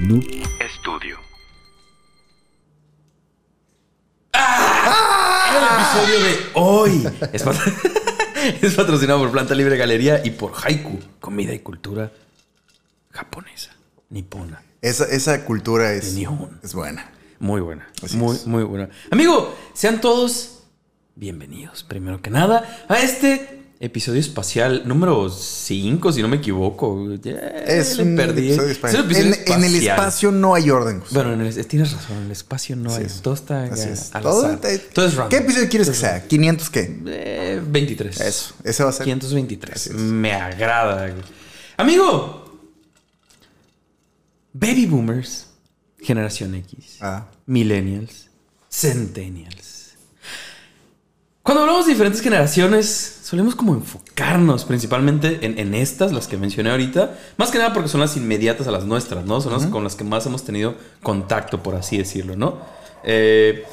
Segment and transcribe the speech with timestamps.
[0.00, 0.24] Noob
[0.60, 1.18] Estudio.
[4.32, 7.56] El episodio de hoy es, pat-
[8.62, 12.10] es patrocinado por Planta Libre Galería y por Haiku, comida y cultura
[13.10, 13.72] japonesa,
[14.08, 14.62] nipona.
[14.80, 16.16] Esa, esa cultura es,
[16.62, 17.10] es buena.
[17.38, 17.88] Muy buena.
[18.02, 18.46] Así muy, es.
[18.46, 18.88] muy buena.
[19.10, 20.62] Amigo, sean todos
[21.14, 27.14] bienvenidos, primero que nada, a este episodio espacial número 5, si no me equivoco.
[27.14, 28.48] Ya Es un perdí.
[28.48, 29.02] episodio Es espacial.
[29.04, 31.00] un episodio En, en el espacio no hay orden.
[31.00, 31.14] José.
[31.14, 33.04] Bueno, en el- tienes razón, en el espacio no hay.
[33.04, 33.22] es.
[33.22, 34.14] Todo está Así es.
[34.14, 34.60] al Todo azar.
[34.60, 35.30] te- Todo es random.
[35.30, 36.28] ¿Qué episodio quieres que sea?
[36.28, 37.00] ¿500 qué?
[37.06, 38.20] Eh, 23.
[38.20, 39.04] Eso, ese va a ser.
[39.04, 39.74] 523.
[39.76, 39.96] Así es.
[39.96, 41.14] Me agrada.
[41.78, 42.60] Amigo,
[44.52, 45.46] baby boomers,
[46.02, 47.26] generación X, Ah.
[47.46, 48.28] millennials,
[48.70, 49.79] centennials.
[51.42, 56.70] Cuando hablamos de diferentes generaciones, solemos como enfocarnos principalmente en, en estas, las que mencioné
[56.70, 59.40] ahorita, más que nada porque son las inmediatas a las nuestras, ¿no?
[59.40, 62.58] Son las con las que más hemos tenido contacto, por así decirlo, ¿no?
[63.04, 63.64] Eh,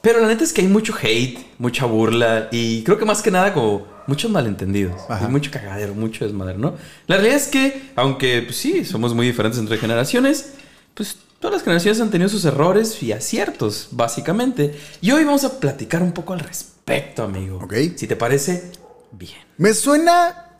[0.00, 3.32] pero la neta es que hay mucho hate, mucha burla y creo que más que
[3.32, 5.02] nada como muchos malentendidos.
[5.08, 5.26] Ajá.
[5.26, 6.74] Hay mucho cagadero, mucho desmadre, ¿no?
[7.08, 10.54] La realidad es que, aunque pues, sí, somos muy diferentes entre generaciones,
[10.94, 14.78] pues todas las generaciones han tenido sus errores y aciertos, básicamente.
[15.00, 17.58] Y hoy vamos a platicar un poco al respecto, amigo.
[17.62, 17.74] Ok.
[17.96, 18.70] Si te parece,
[19.10, 19.40] bien.
[19.56, 20.58] Me suena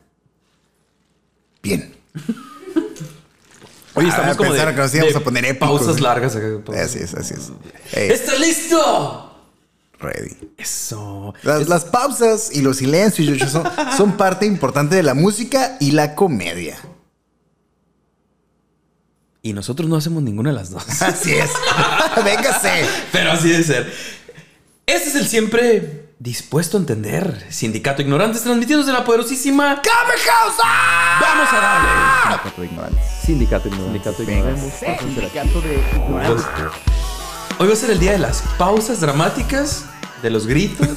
[1.62, 1.94] bien.
[3.94, 6.36] Hoy Ah, estamos como de, que nos íbamos a poner épicos, pausas largas.
[6.36, 7.50] Así es, así es.
[7.92, 9.26] Ey, ¿Estás listo?
[9.98, 10.34] ready.
[10.56, 11.34] Eso.
[11.42, 13.64] Las, las pausas y los silencios son,
[13.96, 16.78] son parte importante de la música y la comedia.
[19.42, 20.84] Y nosotros no hacemos ninguna de las dos.
[21.02, 21.50] Así es.
[22.24, 22.84] Véngase.
[23.12, 23.92] Pero así debe ser.
[24.86, 27.46] Este es el siempre dispuesto a entender.
[27.48, 30.62] Sindicato Ignorantes transmitidos de la poderosísima ¡Came Causa!
[31.20, 31.90] Vamos a darle.
[32.24, 33.04] Sindicato de ignorantes.
[33.24, 34.74] Sindicato Ignorantes.
[35.00, 36.46] Sindicato de ignorantes.
[37.58, 39.84] Hoy va a ser el día de las pausas dramáticas,
[40.22, 40.88] de los gritos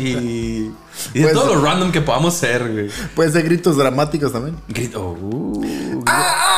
[0.00, 0.72] y, y
[1.14, 2.88] de Pues- todo lo random que podamos ser, güey.
[3.16, 4.56] Pueden ser gritos dramáticos también.
[4.68, 5.12] Grito.
[5.20, 6.49] uh, ¡Ah, ah, ah, ah,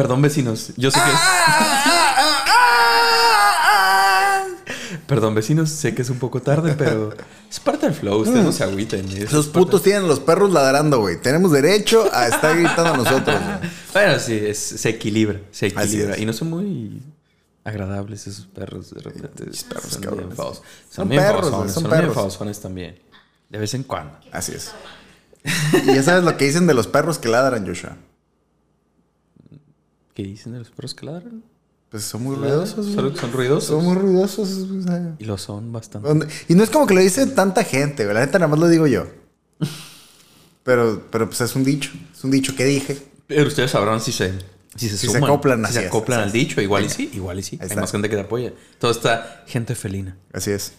[0.00, 0.72] perdón, vecinos.
[0.76, 1.16] Yo sé que es.
[5.06, 5.70] Perdón, vecinos.
[5.70, 7.12] Sé que es un poco tarde, pero
[7.50, 8.20] es parte del flow.
[8.20, 9.06] Ustedes no se agüiten.
[9.08, 11.20] es Esos parte- putos tienen a los perros ladrando, güey.
[11.20, 13.36] Tenemos derecho a estar gritando nosotros.
[13.40, 13.70] güey.
[13.92, 16.16] Bueno, sí, es- se equilibra, se equilibra.
[16.18, 17.02] Y no son muy
[17.64, 19.44] agradables esos perros de repente.
[19.68, 20.26] perros, son cabrones.
[20.28, 20.56] bien faos.
[20.58, 22.14] Son, Son bien perros, faosones, son son bien perros.
[22.14, 22.98] faosones también.
[23.48, 24.16] De vez en cuando.
[24.32, 24.70] Así es.
[25.84, 27.96] Y ya sabes lo que dicen de los perros que ladran, Joshua.
[30.14, 31.42] ¿Qué dicen de los perros que ladran?
[31.90, 32.86] Pues son muy ruidosos.
[32.86, 33.64] Son, son ruidosos.
[33.64, 34.48] Son muy ruidosos.
[34.48, 35.16] o sea.
[35.18, 36.26] Y lo son bastante.
[36.48, 38.14] Y no es como que lo dice tanta gente, güey.
[38.14, 39.06] La neta nada más lo digo yo.
[40.62, 41.90] Pero, pero pues es un dicho.
[42.14, 42.96] Es un dicho que dije.
[43.26, 44.30] Pero ustedes sabrán si se,
[44.76, 46.60] si se, Si se suman, acoplan, si se acoplan al dicho.
[46.60, 47.56] Igual y sí, igual y sí.
[47.60, 47.80] Hay está.
[47.80, 48.52] más gente que te apoya.
[48.78, 50.18] Toda esta gente felina.
[50.34, 50.74] Así es.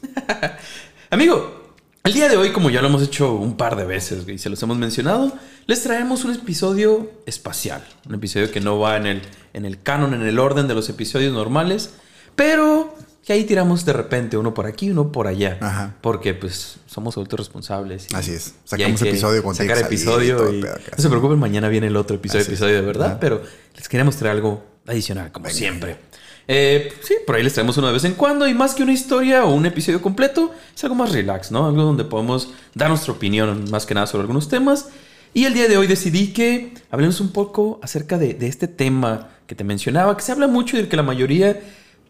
[1.09, 1.61] Amigo,
[2.04, 4.50] el día de hoy, como ya lo hemos hecho un par de veces y se
[4.50, 5.32] los hemos mencionado,
[5.68, 7.84] les traemos un episodio espacial.
[8.08, 9.22] Un episodio que no va en el,
[9.54, 11.92] en el canon, en el orden de los episodios normales,
[12.36, 15.60] pero que ahí tiramos de repente uno por aquí, uno por allá.
[15.62, 15.96] Ajá.
[16.02, 18.08] Porque pues somos adultos responsables.
[18.12, 18.56] y- Así es.
[18.66, 22.42] Sacamos episodio cuando Sacar y episodio y, no se preocupen, mañana viene el otro episodio,
[22.42, 23.20] Así episodio de verdad, Ajá.
[23.20, 23.44] pero
[23.76, 25.98] les queríamos traer algo adicional, como siempre.
[26.47, 28.94] Eh, sí, por ahí les traemos uno de vez en cuando y más que una
[28.94, 31.68] historia o un episodio completo, es algo más relax, ¿no?
[31.68, 34.90] Algo donde podemos dar nuestra opinión más que nada sobre algunos temas.
[35.34, 39.29] Y el día de hoy decidí que hablemos un poco acerca de, de este tema
[39.47, 41.59] que te mencionaba, que se habla mucho y del que la mayoría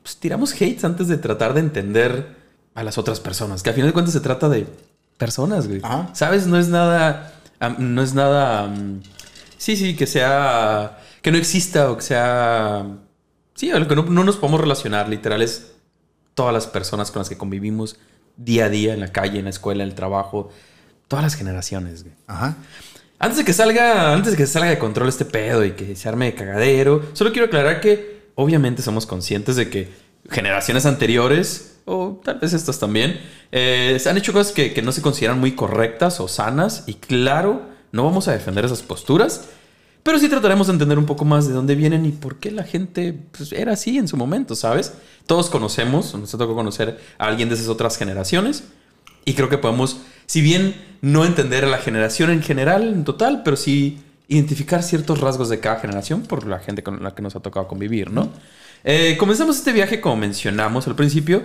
[0.01, 2.35] pues, tiramos hates antes de tratar de entender
[2.73, 4.65] a las otras personas, que al final de cuentas se trata de
[5.17, 5.81] personas, güey.
[5.83, 6.09] Ajá.
[6.13, 6.47] ¿Sabes?
[6.47, 9.01] No es nada, am, no es nada, am,
[9.57, 12.85] sí, sí, que sea, que no exista o que sea,
[13.61, 15.73] sí, a lo que no, no nos podemos relacionar, literal, es
[16.33, 17.95] todas las personas con las que convivimos
[18.35, 20.49] día a día en la calle, en la escuela, en el trabajo,
[21.07, 22.15] todas las generaciones, güey.
[22.25, 22.55] Ajá.
[23.19, 26.09] Antes de que salga, antes de que salga de control este pedo y que se
[26.09, 29.89] arme de cagadero, solo quiero aclarar que obviamente somos conscientes de que
[30.27, 33.21] generaciones anteriores, o tal vez estas también,
[33.51, 36.85] eh, se han hecho cosas que, que no se consideran muy correctas o sanas.
[36.87, 37.61] Y claro,
[37.91, 39.49] no vamos a defender esas posturas,
[40.03, 42.63] pero sí trataremos de entender un poco más de dónde vienen y por qué la
[42.63, 44.93] gente pues, era así en su momento, ¿sabes?
[45.25, 48.63] Todos conocemos, nos ha tocado conocer a alguien de esas otras generaciones.
[49.23, 53.43] Y creo que podemos, si bien no entender a la generación en general, en total,
[53.43, 57.35] pero sí identificar ciertos rasgos de cada generación por la gente con la que nos
[57.35, 58.31] ha tocado convivir, ¿no?
[58.83, 61.43] Eh, comenzamos este viaje, como mencionamos al principio,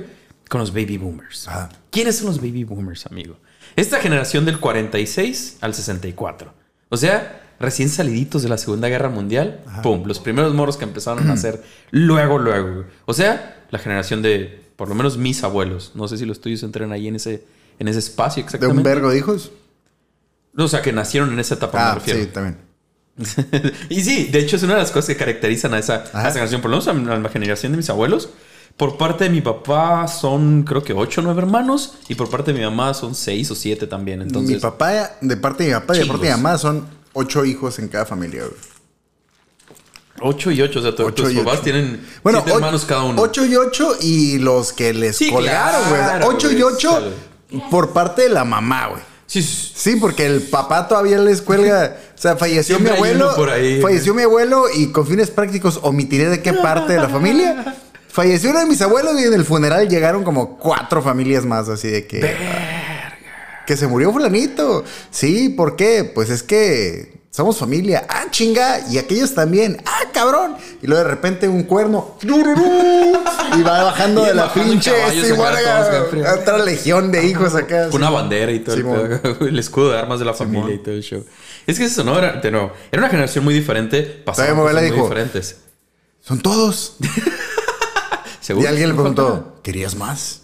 [0.49, 1.49] con los baby boomers.
[1.49, 1.69] Ajá.
[1.91, 3.37] ¿Quiénes son los baby boomers, amigo?
[3.75, 6.55] Esta generación del 46 al 64.
[6.89, 9.61] O sea, recién saliditos de la Segunda Guerra Mundial.
[9.83, 12.85] Pum, los primeros morros que empezaron a nacer luego, luego.
[13.07, 15.93] O sea, la generación de, por lo menos mis abuelos.
[15.95, 17.45] No sé si los tuyos entran ahí en ese,
[17.79, 18.79] en ese espacio ¿De exactamente.
[18.79, 19.51] un vergo de hijos?
[20.59, 22.21] O sea, que nacieron en esa etapa, me Ah, refiero.
[22.21, 22.59] sí, también.
[23.89, 26.21] y sí, de hecho es una de las cosas que caracterizan a esa, a Ajá.
[26.23, 28.31] esa generación, por lo menos a la generación de mis abuelos.
[28.77, 32.53] Por parte de mi papá son creo que ocho o nueve hermanos y por parte
[32.53, 34.21] de mi mamá son seis o siete también.
[34.21, 36.87] Entonces, mi papá, de parte de mi papá y de parte de mi mamá, son
[37.17, 38.55] ocho hijos en cada familia, güey.
[40.21, 41.63] ocho y ocho, o sea, Ocho tus y papás ocho.
[41.63, 43.21] tienen Bueno, siete hermanos cada uno.
[43.21, 46.01] Ocho y ocho y los que les Sí, colgaron, güey.
[46.01, 46.89] claro, ocho y güey, ocho
[47.51, 47.71] claro.
[47.71, 49.03] por parte de la mamá, güey.
[49.27, 51.97] Sí, sí, Sí, porque el papá todavía les cuelga.
[52.17, 53.35] O sea, falleció Siempre mi abuelo.
[53.37, 53.79] por ahí.
[53.83, 57.77] Falleció mi abuelo y con fines prácticos omitiré de qué parte de la familia.
[58.09, 61.89] Falleció uno de mis abuelos y en el funeral llegaron como cuatro familias más, así
[61.89, 62.21] de que.
[63.67, 64.85] Que se murió fulanito.
[65.11, 66.05] Sí, ¿por qué?
[66.05, 68.07] Pues es que somos familia.
[68.09, 68.81] Ah, chinga.
[68.89, 69.83] Y aquellos también.
[69.85, 70.57] Ah, cabrón.
[70.81, 72.17] Y luego de repente un cuerno.
[72.23, 74.93] Y va bajando Y de la pinche.
[75.11, 77.85] sí, otra legión de hijos acá.
[77.85, 77.97] Con sí.
[77.99, 81.03] una bandera y todo el, el escudo de armas de la familia y todo el
[81.03, 81.25] show.
[81.67, 84.85] Es que eso no era, de nuevo, era una generación muy diferente, pasaban cosas muy
[84.85, 85.57] dijo, diferentes.
[86.21, 86.97] Son todos.
[88.49, 90.43] Y alguien le ¿No falta preguntó, ¿querías más?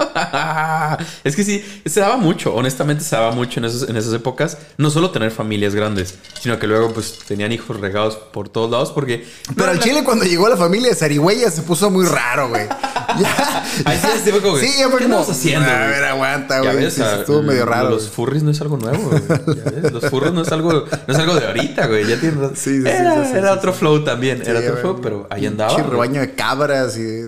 [1.24, 4.58] es que sí, se daba mucho, honestamente se daba mucho en, esos- en esas épocas,
[4.78, 8.90] no solo tener familias grandes, sino que luego pues tenían hijos regados por todos lados
[8.92, 9.26] porque...
[9.56, 12.66] Pero al la- chile cuando llegó la familia de Zarigüeya se puso muy raro, güey.
[13.18, 13.64] Ya.
[13.86, 15.18] Ahí sí, sí fue como que, Sí, ya fue ¿qué como.
[15.20, 16.84] haciendo, A ver, aguanta, Ya güey.
[16.84, 17.90] ves, Sí, estuvo medio raro.
[17.90, 18.12] Los güey.
[18.14, 19.22] furries no es algo nuevo, güey.
[19.56, 22.06] Ya ves, Los furries no es algo, no es algo de ahorita, güey.
[22.06, 24.42] Ya tiene Sí, sí, era, sí, sí, era sí, otro flow también.
[24.46, 25.72] era otro flow, pero ahí andaba.
[25.72, 25.90] Güey.
[25.90, 27.26] rebaño de cabras y.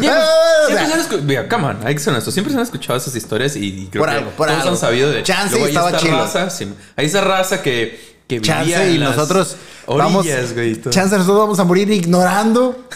[0.66, 2.98] Siempre, se han escuchado, mira, come on, hay que ser honestos, siempre se han escuchado
[2.98, 4.70] esas historias y, y creo Por que algo, por todos algo.
[4.72, 6.18] han sabido de Chance Luego estaba esta chilo.
[6.18, 7.98] raza, sí, hay esa raza que,
[8.28, 9.56] que vivía Chance en y las nosotros
[9.86, 10.24] vamos.
[10.26, 10.72] orillas, güey.
[10.72, 10.92] y todo.
[10.92, 12.86] Chance nosotros vamos a morir ignorando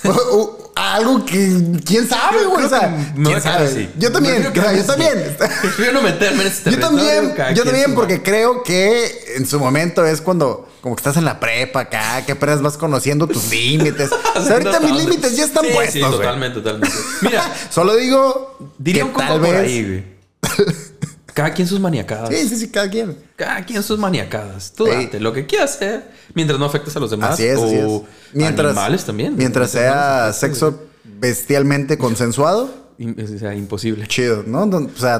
[0.77, 1.81] algo que.
[1.85, 2.65] ¿Quién sabe, güey?
[2.65, 3.67] O creo sea, que ¿quién sabe?
[3.67, 3.89] así.
[3.99, 5.37] Yo también, Me quiero quedar yo también.
[5.63, 10.05] Prefiero no meterme en ese Yo también, yo también, porque creo que en su momento
[10.05, 14.11] es cuando como que estás en la prepa acá, que apenas vas conociendo tus límites.
[14.13, 15.95] O sea, ahorita mis límites ya están Sí, puestos.
[15.95, 16.95] Sí, totalmente, totalmente.
[17.23, 19.61] Mira, Solo digo diría que un tal por vez.
[19.63, 20.05] ahí, güey.
[21.33, 22.29] Cada quien sus maniacadas.
[22.29, 23.17] Sí, sí, sí, cada quien.
[23.35, 24.73] Cada quien sus maniacadas.
[24.73, 27.31] Tú date lo que quieras hacer mientras no afectes a los demás.
[27.33, 28.03] Así es, o así es.
[28.35, 29.37] Mientras, animales también.
[29.37, 32.73] Mientras sea sexo bestialmente consensuado.
[33.01, 34.07] O sea, imposible.
[34.07, 34.45] chido.
[34.47, 35.19] No, O sea,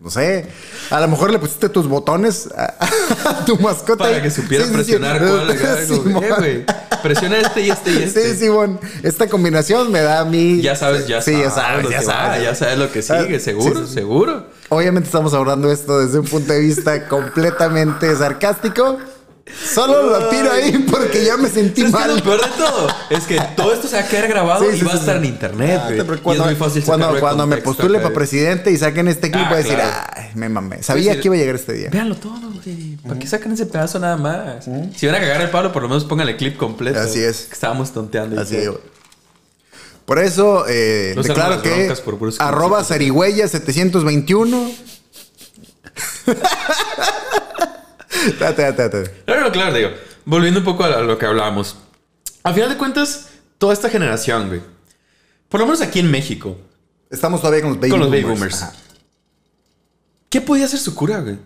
[0.00, 0.46] no sé.
[0.90, 2.74] A lo mejor le pusiste tus botones a,
[3.30, 4.04] a tu mascota.
[4.04, 4.82] Para que supiera Sí, sí, sí.
[4.82, 5.58] presionar cuál.
[5.86, 6.24] Simón.
[6.44, 6.66] eh,
[7.02, 8.32] Presiona este y este y este.
[8.34, 8.78] Sí, Simón.
[9.02, 10.60] Esta combinación me da a mí.
[10.60, 11.44] Ya sabes, ya sí, sabes.
[11.44, 12.42] ya sabes, ya va, sabes.
[12.42, 13.94] ya sabes lo que sigue, Ah, seguro, sí, sí.
[13.94, 14.46] seguro.
[14.70, 18.98] Obviamente estamos abordando esto desde un punto de vista completamente sarcástico.
[19.74, 22.16] Solo lo tiro ahí porque ya me sentí ¿Sabes qué es mal.
[22.16, 22.88] lo peor de todo?
[23.10, 25.16] Es que todo esto se va a quedar grabado Sí, y sí, va a estar
[25.20, 25.26] sí.
[25.26, 28.70] en internet, Ah, pero Y cuando, es muy fácil cuando, cuando me postule para presidente
[28.70, 30.06] y saquen este clip, Ah, voy a decir, claro.
[30.14, 30.82] ay, me mamé.
[30.82, 31.88] Sabía que iba a llegar este día.
[31.90, 32.96] Véanlo todo, güey.
[33.06, 34.66] ¿Para qué sacan ese pedazo nada más?
[34.96, 36.98] Si van a cagar el palo, por lo menos pónganle el clip completo.
[37.00, 37.46] Así es.
[37.46, 38.36] Que estábamos tonteando.
[38.36, 38.80] y Así digo.
[40.04, 41.92] Por eso, eh, No declaro que
[42.38, 44.70] arroba zarigüeya 721.
[49.26, 49.90] No, no, claro, digo.
[50.24, 51.76] Volviendo un poco a lo que hablábamos.
[52.42, 53.28] A final de cuentas,
[53.58, 54.60] toda esta generación, güey.
[55.48, 56.58] Por lo menos aquí en México.
[57.10, 58.24] Estamos todavía con los baby Con los boomers.
[58.26, 58.64] baby boomers.
[60.28, 61.34] ¿Qué podía ser su cura, güey?
[61.34, 61.38] O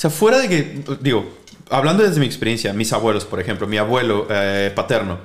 [0.00, 1.38] sea, fuera de que, digo,
[1.70, 5.18] hablando desde mi experiencia, mis abuelos, por ejemplo, mi abuelo eh, paterno,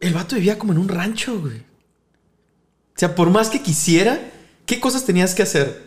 [0.00, 1.58] el vato vivía como en un rancho, güey.
[1.58, 4.18] O sea, por más que quisiera,
[4.64, 5.85] ¿qué cosas tenías que hacer?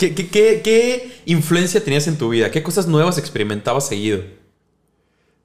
[0.00, 2.50] ¿Qué, qué, qué- qué influencia tenías en tu vida?
[2.50, 4.22] ¿Qué cosas nuevas experimentabas seguido?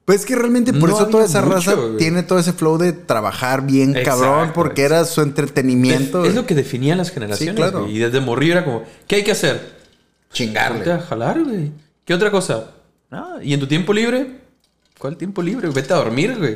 [0.06, 1.96] Pues es que realmente por No eso toda esa mucho, raza güey.
[1.98, 6.24] tiene todo ese flow de trabajar bien Exacto, cabrón porque era su entretenimiento.
[6.24, 7.54] Es lo que definían las generaciones.
[7.54, 7.82] Sí, claro.
[7.82, 7.96] güey.
[7.96, 9.76] Y desde morrillo era como, ¿qué hay que hacer?
[10.32, 10.90] Chingarle.
[10.90, 11.72] a jalar, güey.
[12.04, 12.70] ¿Qué otra cosa?
[13.10, 14.38] Ah, ¿y en tu tiempo libre?
[14.98, 15.68] ¿Cuál tiempo libre?
[15.68, 16.54] Vete a dormir, güey.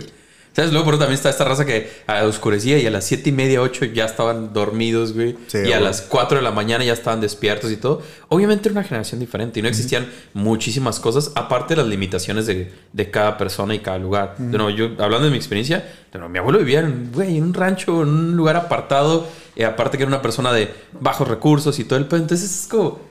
[0.53, 0.73] ¿Sabes?
[0.73, 3.33] Luego por eso también está esta raza que a oscurecía y a las siete y
[3.33, 5.37] media, ocho ya estaban dormidos, güey.
[5.47, 5.83] Sí, y a güey.
[5.83, 8.03] las 4 de la mañana ya estaban despiertos y todo.
[8.29, 12.73] Obviamente era una generación diferente y no existían muchísimas cosas, aparte de las limitaciones de,
[12.93, 14.37] de cada persona y cada lugar.
[14.39, 17.45] De nuevo, yo, hablando de mi experiencia, de nuevo, mi abuelo vivía en, güey, en
[17.45, 20.69] un rancho, en un lugar apartado, y aparte que era una persona de
[21.01, 22.21] bajos recursos y todo el pedo.
[22.21, 23.10] Entonces es como...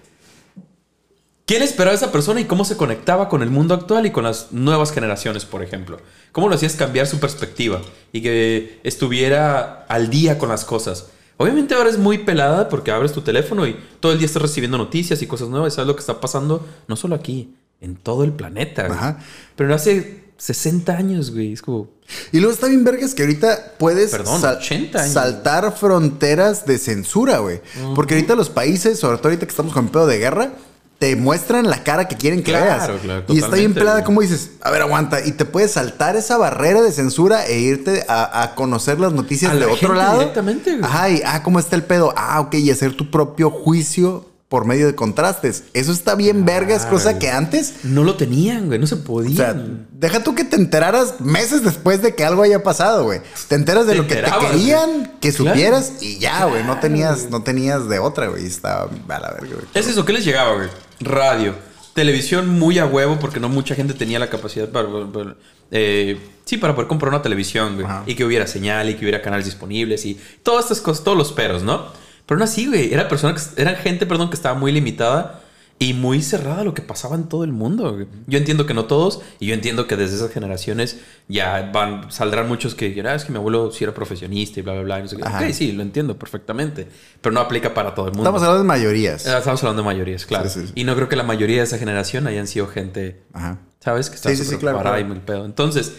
[1.49, 4.23] ¿Quién esperaba a esa persona y cómo se conectaba con el mundo actual y con
[4.23, 5.97] las nuevas generaciones, por ejemplo?
[6.31, 7.81] ¿Cómo lo hacías cambiar su perspectiva
[8.13, 11.07] y que estuviera al día con las cosas?
[11.37, 14.77] Obviamente ahora es muy pelada porque abres tu teléfono y todo el día estás recibiendo
[14.77, 15.73] noticias y cosas nuevas.
[15.73, 16.63] ¿Sabes lo que está pasando?
[16.87, 18.85] No solo aquí, en todo el planeta.
[18.85, 18.95] güey.
[18.99, 19.17] Ajá.
[19.55, 21.53] Pero hace 60 años, güey.
[21.53, 21.89] Es como...
[22.31, 25.13] Y luego está bien vergas que ahorita puedes Perdón, 80 años.
[25.13, 27.59] saltar fronteras de censura, güey.
[27.95, 30.53] Porque ahorita los países, sobre todo ahorita que estamos con pedo de guerra,
[30.99, 33.01] te muestran la cara que quieren que Claro, veas.
[33.01, 35.25] claro, y está bien pelada, como dices, a ver, aguanta.
[35.25, 39.51] Y te puedes saltar esa barrera de censura e irte a, a conocer las noticias
[39.51, 40.19] A de la otro gente lado.
[40.19, 40.83] directamente, güey.
[40.83, 42.13] Ajá, y ah, ¿cómo está el pedo?
[42.17, 45.63] Ah, ok, y hacer tu propio juicio por medio de contrastes.
[45.73, 48.79] Eso está bien vergas, cosa que antes No lo tenían, güey.
[48.79, 49.55] No se o sea,
[49.93, 53.21] deja tú que te enteraras meses después de que algo haya pasado, güey.
[53.47, 55.51] Te enteras de Te lo que te querían que Claro.
[55.51, 56.63] supieras y ya, güey.
[56.63, 58.45] No tenías, no tenías de otra, güey.
[58.45, 59.65] Estaba a la verga, güey.
[59.75, 60.67] Es eso, ¿qué les llegaba, güey?
[60.99, 61.55] Radio.
[61.93, 64.87] Televisión muy a huevo porque no mucha gente tenía la capacidad para...
[65.11, 65.35] para-
[65.71, 67.85] eh, sí, para poder comprar una televisión, güey.
[68.07, 71.31] Y que hubiera señal y que hubiera canales disponibles y todas estas cosas, todos los
[71.31, 71.85] peros, ¿no?
[72.25, 72.91] Pero no así, güey.
[72.93, 75.41] Era persona que, eran gente, perdón, que estaba muy limitada
[75.81, 78.05] y muy cerrada a lo que pasaba en todo el mundo.
[78.27, 80.97] Yo entiendo que no todos y yo entiendo que desde esas generaciones
[81.29, 84.63] ya van, saldrán muchos que dirán, "Ah, es que mi abuelo sí era profesionista y
[84.63, 84.99] bla, bla, bla.
[84.99, 85.23] y no sé qué".
[85.23, 85.39] Ajá.
[85.45, 86.85] Ok, sí, lo entiendo perfectamente.
[87.21, 88.23] Pero no aplica para todo el mundo.
[88.23, 89.25] Estamos hablando de mayorías.
[89.25, 90.49] Ah, Estamos hablando de mayorías, claro.
[90.49, 90.73] Sí, sí, sí.
[90.75, 93.59] Y no creo que la mayoría de esa generación hayan sido gente, Ajá.
[93.79, 94.09] ¿sabes?
[94.09, 94.99] Que está súper claro, claro.
[94.99, 95.45] y muy pedo.
[95.45, 95.93] Entonces,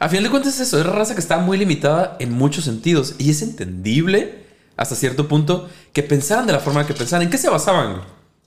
[0.00, 0.78] a final de cuentas es eso.
[0.78, 3.14] Es raza que está muy limitada en muchos sentidos.
[3.16, 4.44] Y es entendible,
[4.76, 7.22] hasta cierto punto, que pensaran de la forma que pensaran.
[7.22, 8.02] ¿En qué se basaban?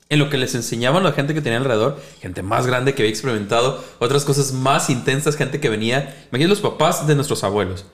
[0.09, 1.99] En lo que les enseñaban la gente que tenía alrededor.
[2.21, 5.35] Gente más grande que había experimentado otras cosas más intensas.
[5.35, 6.15] Gente que venía...
[6.29, 7.85] Imagínate los papás de nuestros abuelos.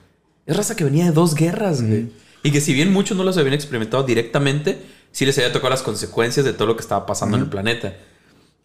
[0.46, 2.08] Es raza que venía de dos guerras, güey.
[2.44, 4.78] Y que si bien muchos no los habían experimentado directamente,
[5.10, 7.94] sí les había tocado las consecuencias de todo lo que estaba pasando en el planeta.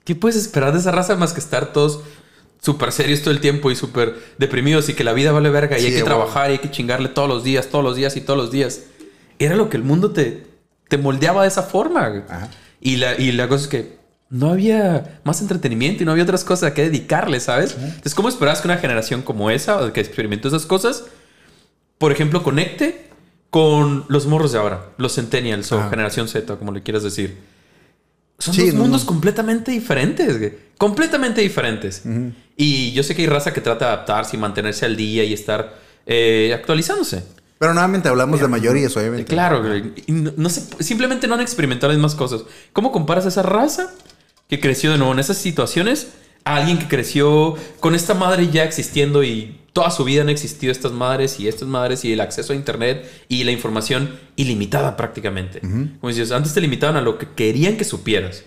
[0.04, 2.02] ¿Qué puedes esperar de esa raza más que estar todos
[2.62, 5.82] súper serios todo el tiempo y súper deprimidos y que la vida vale verga y
[5.82, 8.22] Sí, hay que trabajar y hay que chingarle todos los días, todos los días y
[8.22, 8.82] todos los días?
[9.40, 10.46] Era lo que el mundo te,
[10.90, 12.26] te moldeaba de esa forma.
[12.28, 12.50] Ajá.
[12.82, 16.44] Y la, y la cosa es que no había más entretenimiento y no había otras
[16.44, 17.76] cosas a que dedicarle, ¿sabes?
[17.80, 21.06] Entonces, ¿cómo esperabas que una generación como esa, o que experimentó esas cosas,
[21.98, 23.08] por ejemplo, conecte
[23.50, 25.90] con los morros de ahora, los centennials o Ajá.
[25.90, 27.38] generación Z, como le quieras decir?
[28.38, 29.08] Son Sí, dos no, mundos no.
[29.08, 30.54] completamente diferentes, güey.
[30.78, 32.04] Completamente diferentes.
[32.56, 35.34] Y yo sé que hay raza que trata de adaptarse y mantenerse al día y
[35.34, 37.24] estar eh, actualizándose.
[37.60, 39.26] Pero nuevamente hablamos de mayorías, obviamente.
[39.26, 39.94] Claro, güey.
[40.08, 42.44] Y no, no se- simplemente no han experimentado las mismas cosas.
[42.74, 43.94] ¿Cómo comparas a esa raza
[44.48, 46.08] que creció de nuevo en esas situaciones
[46.46, 50.72] a alguien que creció con esta madre ya existiendo y toda su vida han existido
[50.72, 55.60] estas madres y estas madres y el acceso a internet y la información ilimitada prácticamente?
[55.60, 58.44] Como dices, antes te limitaban a lo que querían que supieras.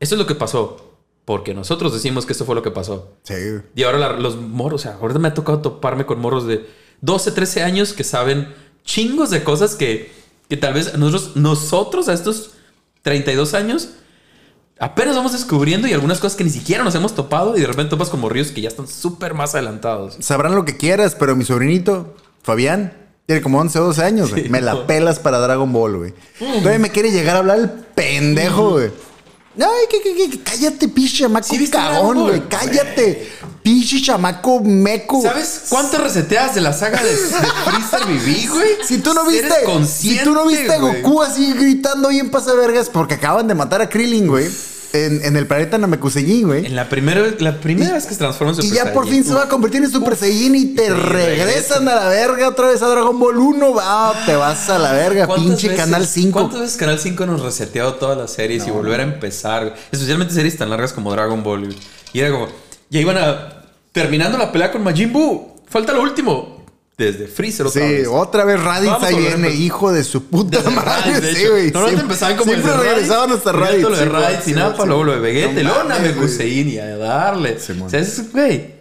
[0.00, 0.88] Eso es lo que pasó.
[1.24, 3.12] Porque nosotros decimos que eso fue lo que pasó.
[3.22, 3.34] Sí.
[3.76, 6.66] Y ahora la- los morros, o sea, ahorita me ha tocado toparme con morros de
[7.02, 8.54] 12, 13 años que saben
[8.84, 10.12] chingos de cosas que,
[10.48, 12.52] que tal vez nosotros, nosotros a estos
[13.02, 13.90] 32 años
[14.80, 17.90] apenas vamos descubriendo y algunas cosas que ni siquiera nos hemos topado y de repente
[17.90, 20.16] topas con morrillos que ya están súper más adelantados.
[20.20, 22.94] Sabrán lo que quieras, pero mi sobrinito, Fabián,
[23.26, 24.30] tiene como 11 o 12 años.
[24.34, 26.14] Sí, me la pelas para Dragon Ball, güey.
[26.38, 28.90] Todavía me quiere llegar a hablar el pendejo, güey.
[29.58, 32.48] Ay, que, que, que, cállate, pinche chamaco ¿Sí cagón, güey.
[32.48, 33.32] Cállate.
[33.62, 35.20] Pinche chamaco meco.
[35.20, 38.68] ¿Sabes cuánto reseteas de la saga de, de Freezer viví, güey?
[38.86, 39.52] Si tú no viste,
[39.86, 40.78] si tú no viste a.
[40.78, 44.48] Goku así gritando bien pasa vergas porque acaban de matar a Krillin, güey,
[44.92, 46.66] en, en el planeta Namekusei, güey.
[46.66, 49.24] En la primera, la primera vez que se transforma en Y Super ya por fin
[49.24, 52.68] se va a convertir en Super Saiyan y te Sí, regresan a la verga otra
[52.68, 53.74] vez a Dragon Ball 1.
[53.80, 56.32] Ah, te vas a la verga, ¿Cuántas pinche veces- Canal 5.
[56.38, 59.74] ¿Cuántas veces Canal 5 nos reseteado todas las series y volver a empezar?
[59.92, 61.74] Especialmente series tan largas como Dragon Ball.
[62.12, 62.48] Y era como,
[62.90, 63.56] ya iban a.
[63.92, 65.56] Terminando la pelea con Majin Buu.
[65.68, 66.59] Falta lo último.
[67.04, 68.08] Desde Freezer otra Sí, vez.
[68.10, 70.90] otra vez Raditz ahí viene, hijo de su puta Desde madre.
[71.14, 71.70] Raditz, sí, güey.
[71.70, 73.82] Normalmente Siempre- empezaban como Siempre regresaban hasta Raditz.
[73.82, 74.54] Lo de Raditz y sí.
[74.54, 75.88] luego lo de Vegeta, No luego güey.
[75.98, 77.56] Namekusein y a darle.
[77.56, 78.74] O sea, es, güey.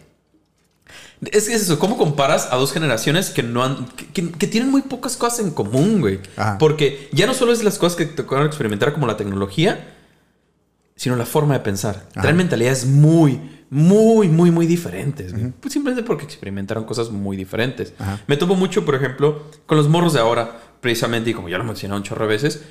[1.31, 3.85] Es que es eso, ¿cómo comparas a dos generaciones que no han.
[3.87, 6.19] que, que- que tienen muy pocas cosas en común, güey?
[6.37, 6.57] Ajá.
[6.57, 9.95] Porque ya no solo es las cosas que te tocaron experimentar como la tecnología,
[10.95, 12.07] sino la forma de pensar.
[12.13, 15.33] Traen mentalidades muy, muy, muy, muy diferentes.
[15.59, 17.93] Pues simplemente porque experimentaron cosas muy diferentes.
[18.27, 21.63] Me topo mucho, por ejemplo, con los morros de ahora, precisamente, y como ya lo
[21.63, 22.63] he mencionado un chorro de veces,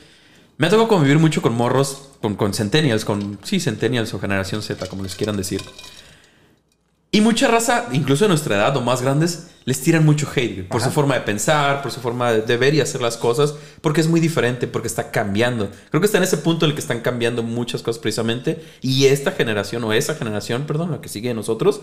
[0.57, 4.62] me ha tocado convivir mucho con morros, con, con centennials, con, sí, centennials o generación
[4.62, 5.62] Z, como les quieran decir.
[7.11, 10.80] Y mucha raza, incluso de nuestra edad o más grandes, les tiran mucho hate por
[10.80, 14.00] su forma de pensar, por su forma de, de ver y hacer las cosas, porque
[14.00, 15.70] es muy diferente, porque está cambiando.
[15.90, 18.64] Creo que está en ese punto en el que están cambiando muchas cosas precisamente.
[18.80, 21.82] Y esta generación, o esa generación, perdón, la que sigue de nosotros,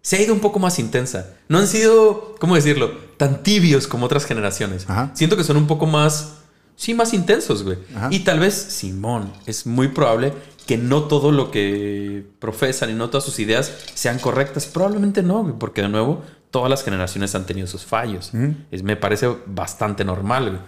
[0.00, 1.34] se ha ido un poco más intensa.
[1.46, 4.88] No han sido, ¿cómo decirlo?, tan tibios como otras generaciones.
[4.88, 5.10] Ajá.
[5.12, 6.36] Siento que son un poco más
[6.74, 7.76] sí, más intensos, güey.
[7.94, 8.08] Ajá.
[8.12, 10.32] Y tal vez, Simón, es muy probable
[10.66, 14.64] que no todo lo que profesan y no todas sus ideas sean correctas.
[14.66, 16.22] Probablemente no, porque de nuevo,
[16.54, 18.30] todas las generaciones han tenido sus fallos.
[18.70, 20.60] Es, me parece bastante normal, güey.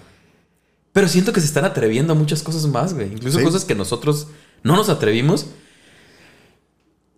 [0.92, 3.12] Pero siento que se están atreviendo a muchas cosas más, güey.
[3.12, 3.44] Incluso Sí.
[3.44, 4.26] cosas que nosotros
[4.64, 5.46] no nos atrevimos.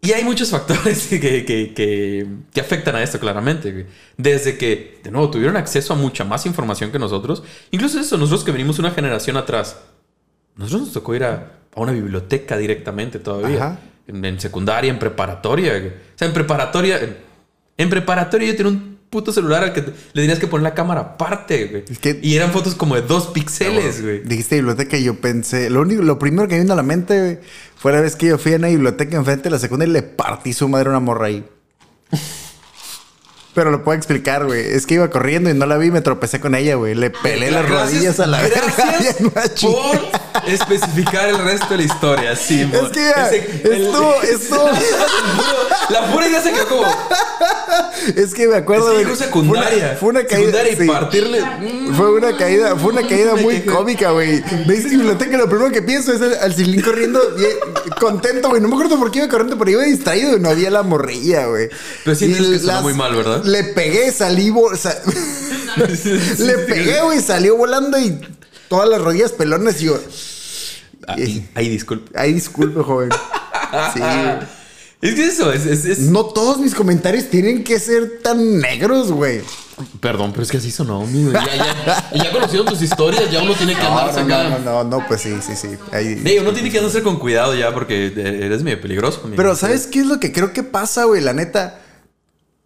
[0.03, 3.73] Y hay muchos factores que, que, que- que afectan a esto claramente.
[3.73, 3.87] güey.
[4.19, 7.43] Desde que, de nuevo, tuvieron acceso a mucha más información que nosotros.
[7.71, 9.79] Incluso eso, nosotros que venimos una generación atrás.
[10.57, 13.79] Nosotros nos tocó ir a, a una biblioteca directamente todavía.
[14.07, 15.79] En, en secundaria, en preparatoria.
[15.79, 15.89] güey.
[15.89, 17.01] O sea, en preparatoria...
[17.79, 19.93] En, preparatoria yo tenía un puto celular al que le
[20.23, 21.85] tenías que poner la cámara aparte, güey.
[21.89, 24.21] Es que- Y eran fotos como de dos píxeles, güey.
[24.23, 27.19] Dijiste biblioteca y yo pensé, lo único, lo primero que me vino a la mente
[27.19, 27.39] güey,
[27.77, 30.03] fue la vez que yo fui a una biblioteca enfrente de la secundaria y le
[30.03, 31.45] partí su madre una morra ahí.
[33.55, 34.61] Pero lo puedo explicar, güey.
[34.61, 36.95] Es que iba corriendo y no la vi y me tropecé con ella, güey.
[36.95, 38.61] Le pelé las Gracias- rodillas a la verga.
[38.77, 39.73] Gracias y a una chica.
[39.73, 40.11] por
[40.47, 42.63] especificar el resto de la historia, sí.
[42.73, 44.69] Es que ya, estuvo, estuvo,
[45.91, 46.87] La pura idea se quedó como.
[48.17, 49.97] es que me acuerdo, Es que dijo secundaria.
[49.99, 50.39] Fue una, fue una caída.
[50.39, 50.87] Secundaria y sí.
[50.87, 51.45] partirle.
[51.97, 54.43] Fue una caída, fue una caída muy cómica, güey.
[54.67, 57.51] Me dices biblioteca, lo primero que pienso es al, al Silín corriendo, bien,
[58.01, 58.61] contento, güey.
[58.61, 61.47] No me acuerdo por qué iba corriendo, pero iba distraído y no había la morrilla,
[61.47, 61.69] güey.
[62.05, 63.43] Pero sientes Y que sonó muy mal, ¿verdad?
[63.45, 64.97] Le pegué, salí, vo- sa-
[66.39, 68.19] le pegué, güey, salió volando y
[68.69, 69.99] todas las rodillas pelones y yo,
[71.07, 72.11] Ahí, ahí, disculpe.
[72.19, 73.11] ay, disculpe, joven.
[73.95, 74.01] Sí.
[75.01, 75.67] Es que eso, es.
[75.67, 79.43] es- es- No todos mis comentarios tienen que ser tan negros, güey.
[80.01, 81.31] Perdón, pero es que así sonó, amigo.
[81.33, 84.49] Ya, ya, ya conociendo tus historias, ya uno tiene que No, andarse no, acá.
[84.49, 85.69] no, no, no, pues sí, sí, sí.
[85.93, 89.21] Ahí- uno tiene que andarse con cuidado ya porque eres medio peligroso.
[89.21, 89.37] amigo.
[89.37, 91.21] Pero ¿sabes qué es lo que creo que pasa, güey?
[91.23, 91.79] La neta,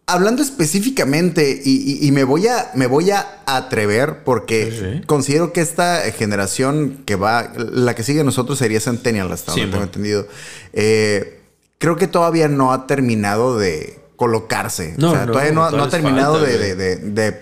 [0.06, 5.06] hablando específicamente, y, y- y me, voy a, me voy a atrever porque Sí, sí.
[5.06, 9.60] considero que esta generación que va, la que sigue a nosotros sería Centennial, hasta Sí,
[9.60, 9.88] donde tengo mon.
[9.88, 10.26] entendido.
[10.72, 11.40] Eh,
[11.78, 14.94] creo que todavía no ha terminado de colocarse.
[14.98, 17.40] No, o sea, no, todavía no, ha- no terminado falta, de, de,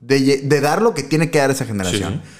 [0.00, 2.22] de, dar lo que tiene que dar esa generación.
[2.24, 2.30] Sí.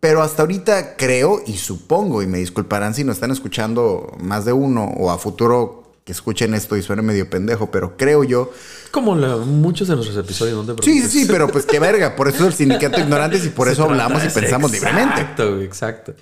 [0.00, 4.52] Pero hasta ahorita creo y supongo, y me disculparán si nos están escuchando más de
[4.52, 5.79] uno o a futuro
[6.10, 8.50] que escuchen esto y suene medio pendejo, pero creo yo.
[8.90, 12.16] Como la- muchos de nuestros episodios, ¿no te Sí, sí, pero pues qué verga.
[12.16, 15.20] Por eso es el sindicato de ignorantes y por Se eso hablamos y pensamos libremente.
[15.20, 16.14] Exacto, exacto.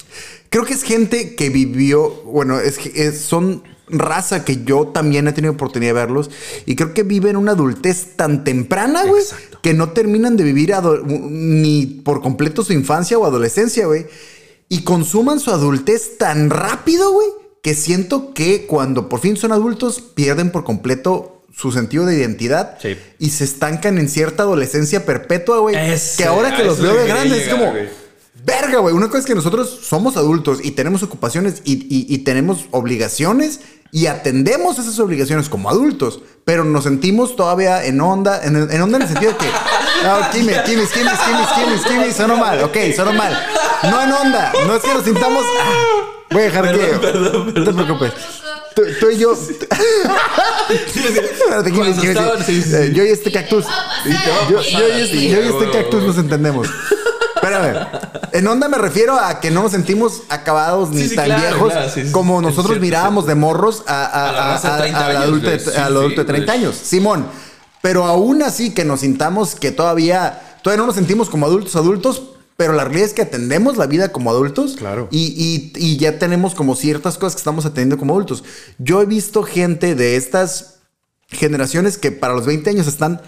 [0.50, 5.26] Creo que es gente que vivió, bueno, es, que- es- son raza que yo también
[5.26, 6.30] he tenido oportunidad de verlos
[6.66, 9.60] y creo que viven una adultez tan temprana, güey, Exacto.
[9.62, 10.74] que no terminan de vivir
[11.06, 14.04] ni por completo su infancia o adolescencia, güey,
[14.68, 17.28] y consuman su adultez tan rápido, güey,
[17.62, 22.78] que siento que cuando por fin son adultos pierden por completo su sentido de identidad
[22.80, 22.96] Sí.
[23.18, 25.74] y se estancan en cierta adolescencia perpetua, güey,
[26.16, 27.72] que ahora que a los veo de grandes es como.
[28.44, 28.94] Verga, güey.
[28.94, 33.60] Una cosa es que nosotros somos adultos y tenemos ocupaciones y, y- y tenemos obligaciones
[33.90, 38.96] y atendemos esas obligaciones como adultos, pero nos sentimos todavía en onda, en, en onda
[38.96, 39.46] en el sentido de que.
[39.98, 43.36] No, Kimis, Kimis, Kimis, Kimis, Kimis, Kimis, sonó mal, ok, sonó mal.
[43.82, 45.42] No en onda, no es que nos sintamos.
[45.60, 46.78] Ah, voy a dejar que.
[46.98, 48.12] perdón, No te preocupes.
[48.76, 49.32] Tú, tú y yo.
[50.68, 52.92] Espérate, Kimis, estaban, sí, eh.
[52.94, 53.64] Yo y este cactus.
[54.48, 56.68] Yo, yo y este, yo y este cactus nos entendemos.
[57.42, 57.86] Espérame.
[58.32, 61.42] En onda me refiero a que no nos sentimos acabados ni Sí, sí, tan claro,
[61.42, 62.12] viejos claro, sí, sí.
[62.12, 65.10] como nosotros cierto, mirábamos de morros a, a- A a- raza de a- 30 al
[65.16, 66.64] años, adulto, de- Sí, al sí, adulto de 30 güey.
[66.64, 66.76] años.
[66.76, 67.26] Simón.
[67.80, 72.22] Pero aún así que nos sintamos que todavía, todavía no nos sentimos como adultos adultos,
[72.56, 74.74] pero la realidad es que atendemos la vida como adultos.
[74.76, 75.06] Claro.
[75.12, 78.42] Y, y- y ya tenemos como ciertas cosas que estamos atendiendo como adultos.
[78.78, 80.74] Yo he visto gente de estas
[81.28, 83.20] generaciones que para los 20 años están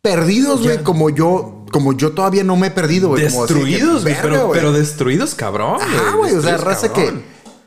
[0.00, 3.24] perdidos, güey, como yo, como yo todavía no me he perdido, güey.
[3.24, 4.14] Destruidos, güey.
[4.22, 5.80] Pero, pero destruidos, cabrón.
[5.80, 6.34] Ajá, güey.
[6.34, 7.22] O sea, raza cabrón.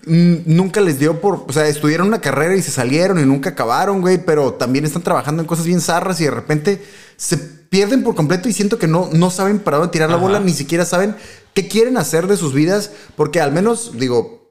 [0.05, 1.43] que nunca les dio por.
[1.47, 4.23] O sea, estudiaron una carrera y se salieron y nunca acabaron, güey.
[4.23, 6.85] Pero también están trabajando en cosas bien zarras y de repente
[7.17, 10.23] se pierden por completo y siento que no, no saben para dónde tirar la Ajá.
[10.23, 11.15] bola, ni siquiera saben
[11.53, 12.91] qué quieren hacer de sus vidas.
[13.17, 14.44] Porque al menos, digo.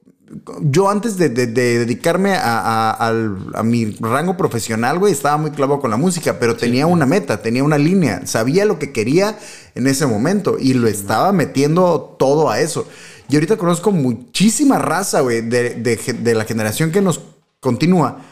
[0.62, 3.08] Yo antes de, de- de dedicarme a, a-
[3.54, 7.42] a mi rango profesional, güey, estaba muy clavado con la música, pero tenía una meta,
[7.42, 9.38] tenía una línea, sabía lo que quería
[9.74, 12.88] en ese momento y lo estaba metiendo todo a eso.
[13.28, 17.20] Y ahorita conozco muchísima raza, güey, de, de la generación que nos
[17.60, 18.22] continúa,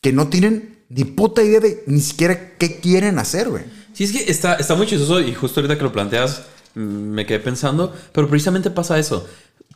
[0.00, 3.64] que no tienen ni puta idea de ni siquiera qué quieren hacer, güey.
[3.92, 6.42] Sí, es que está, está muy chistoso y justo ahorita que lo planteas
[6.74, 9.26] mm, me quedé pensando, pero precisamente pasa eso.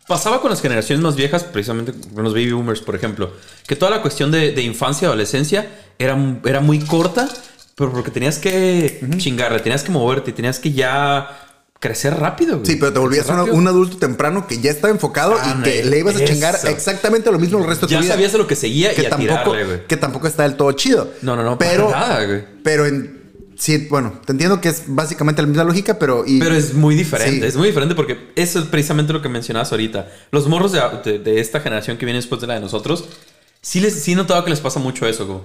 [0.09, 3.31] Pasaba con las generaciones más viejas, precisamente con los baby boomers, por ejemplo,
[3.67, 5.69] que toda la cuestión de, de infancia y adolescencia
[5.99, 7.29] era, era muy corta,
[7.77, 11.45] pero porque tenías que chingarle, tenías que moverte, tenías que ya
[11.79, 12.67] crecer rápido, güey.
[12.67, 15.85] Sí, pero te volvías una- un adulto temprano que ya estaba enfocado Ah, y que
[15.85, 18.15] no, le ibas a chingar exactamente lo mismo el resto de Ya tu vida.
[18.15, 19.87] sabías lo que seguía que y a tampoco, tirarle, güey.
[19.87, 21.13] que tampoco está del todo chido.
[21.23, 22.45] No, no, no, para pero nada, güey.
[22.65, 23.18] Pero en
[23.59, 26.95] sí, bueno, te entiendo que es básicamente la misma lógica, pero y, Pero es muy
[26.95, 27.47] diferente, Sí.
[27.47, 30.09] es muy diferente porque eso es precisamente lo que mencionabas ahorita.
[30.31, 33.05] Los morros de, de- de esta generación que viene después de la de nosotros,
[33.61, 35.27] sí, les, sí he notado que les pasa mucho eso.
[35.27, 35.45] Como,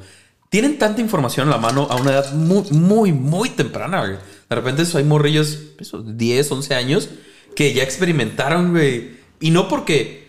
[0.49, 3.99] tienen tanta información a la mano a una edad muy, muy, muy temprana.
[4.01, 4.17] güey.
[4.49, 7.09] De repente eso, hay morrillos, eso, 10, 11 años,
[7.55, 9.11] que ya experimentaron, güey.
[9.39, 10.22] Y no porque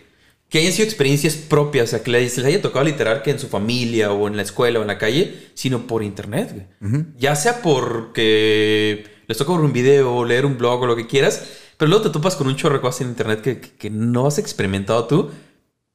[0.49, 3.39] que hayan sido experiencias propias, o sea, que les, les haya tocado literal que en
[3.39, 7.05] su familia o en la escuela o en la calle, sino por internet, güey.
[7.17, 11.43] Ya sea porque les toca ver un video leer un blog o lo que quieras,
[11.77, 14.27] pero luego te topas con un chorro de cosas en internet que, que- que no
[14.27, 15.29] has experimentado tú,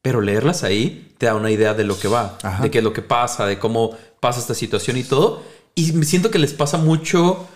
[0.01, 2.61] pero leerlas ahí te da una idea de lo que va, Ajá.
[2.63, 5.43] de qué es lo que pasa, de cómo pasa esta situación y todo.
[5.75, 7.47] Y me siento que les pasa mucho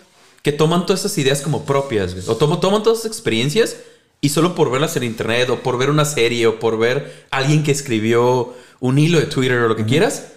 [0.42, 2.24] que toman todas esas ideas como propias, güey.
[2.28, 3.76] o tomo- toman todas esas experiencias
[4.20, 7.62] y solo por verlas en internet o por ver una serie o por ver alguien
[7.62, 10.32] que escribió un hilo de Twitter o lo que quieras,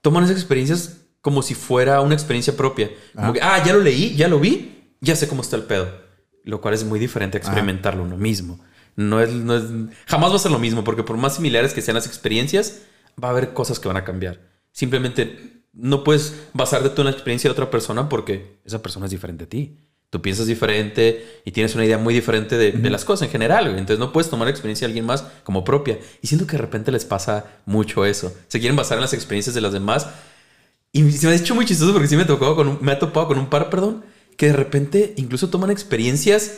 [0.00, 2.90] toman esas experiencias como si fuera una experiencia propia.
[3.14, 5.88] Como que, ah, ya lo leí, ya lo vi, ya sé cómo está el pedo.
[6.44, 8.60] Lo cual es muy diferente a experimentarlo uno mismo.
[8.96, 9.64] No es, no es,
[10.06, 12.80] jamás va a ser lo mismo, porque por más similares que sean las experiencias,
[13.22, 14.40] va a haber cosas que van a cambiar.
[14.72, 19.12] Simplemente no puedes basarte tú en la experiencia de otra persona porque esa persona es
[19.12, 19.76] diferente a ti.
[20.10, 23.66] Tú piensas diferente y tienes una idea muy diferente de, de las cosas en general.
[23.66, 23.78] güey.
[23.78, 25.98] Entonces no puedes tomar la experiencia de alguien más como propia.
[26.22, 28.34] Y siento que de repente les pasa mucho eso.
[28.48, 30.06] Se quieren basar en las experiencias de las demás
[30.92, 32.98] y se me ha hecho muy chistoso porque sí me, tocó con un- me ha
[32.98, 34.02] topado con un par, perdón,
[34.38, 36.52] que de repente incluso toman experiencias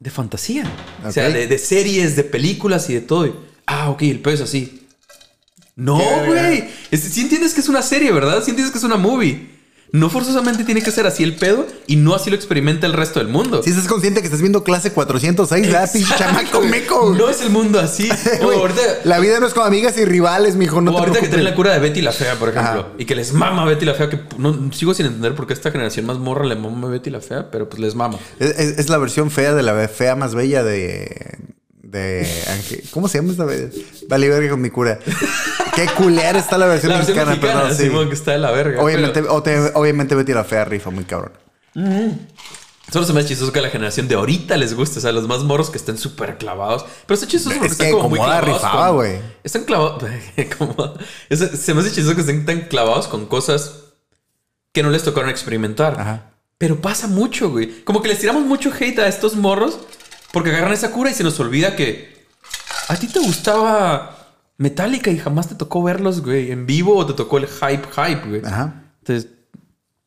[0.00, 0.64] de fantasía.
[1.06, 3.32] O sea, de, de series, de películas y de todo.
[3.66, 4.88] Ah, ok, el pedo es así.
[5.76, 6.64] No, güey.
[6.90, 8.42] Sí entiendes que es una serie, ¿verdad?
[8.42, 9.59] Sí entiendes que es una movie.
[9.92, 13.18] No forzosamente tiene que ser así el pedo y no así lo experimenta el resto
[13.18, 13.62] del mundo.
[13.62, 15.90] si estás consciente que estás viendo clase 406, ¿verdad?
[15.92, 17.14] Pinche chamaco meco.
[17.18, 18.08] No es el mundo así.
[18.42, 20.80] Ahorita, la vida no es como amigas y rivales, mijo.
[20.80, 22.80] No o te ahorita que traen la cura de Betty la Fea, por ejemplo.
[22.80, 22.88] Ajá.
[22.98, 24.08] Y que les mama Betty la Fea.
[24.10, 27.20] Que no, sigo sin entender por qué esta generación más morra le mama Betty la
[27.20, 28.18] Fea, pero pues les mama.
[28.38, 31.36] Es, es- es la versión fea de la fea más bella de.
[31.90, 32.82] De Ángel.
[32.90, 33.70] ¿Cómo se llama esta vez?
[34.08, 34.98] Vale, verga con mi cura.
[35.74, 37.76] Qué culera está la versión La versión mexicana, mexicana, perdón.
[37.76, 37.82] sí.
[37.84, 38.82] Simón, que está de la verga.
[38.82, 41.32] Obviamente, pero te- obviamente Betty la fea rifa muy cabrón.
[42.92, 44.98] Solo se me hace chistoso que a la generación de ahorita les guste.
[44.98, 46.84] O sea, los más morros que estén súper clavados.
[47.06, 48.86] Pero está chistoso porque Es están que como muy como la clavados.
[48.88, 49.18] con- güey.
[49.44, 50.02] Están clavados.
[50.58, 50.94] como-
[51.28, 53.74] es- se me hace chistoso que estén tan clavados con cosas
[54.72, 56.00] que no les tocaron experimentar.
[56.00, 56.30] Ajá.
[56.58, 57.84] Pero pasa mucho, güey.
[57.84, 59.78] Como que les tiramos mucho hate a estos morros
[60.32, 62.26] porque agarran esa cura y se nos olvida que
[62.88, 64.16] a ti te gustaba
[64.56, 68.28] Metallica y jamás te tocó verlos, güey, en vivo o te tocó el hype, hype,
[68.28, 68.42] güey.
[68.44, 68.84] Ajá.
[69.00, 69.30] Entonces,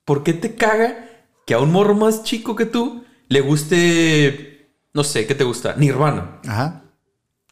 [0.06, 1.10] ¿por qué te caga
[1.46, 5.76] que a un morro más chico que tú le guste, no sé, ¿qué te gusta?
[5.76, 6.40] Nirvana.
[6.48, 6.84] Ajá.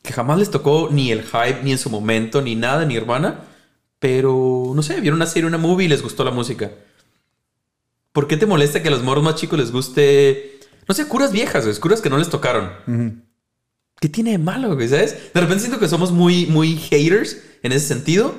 [0.01, 3.45] Que jamás les tocó ni el hype, ni en su momento, ni nada Nirvana.
[3.99, 6.71] Pero, no sé, vieron una serie, una movie y les gustó la música.
[8.11, 10.50] ¿Por qué te molesta que a los morros más chicos les guste,
[10.87, 12.71] no sé, curas viejas, güey, curas que no les tocaron?
[13.99, 14.87] ¿Qué tiene de malo, güey?
[14.87, 15.15] ¿Sabes?
[15.33, 18.33] De repente siento que somos muy, muy haters en ese sentido.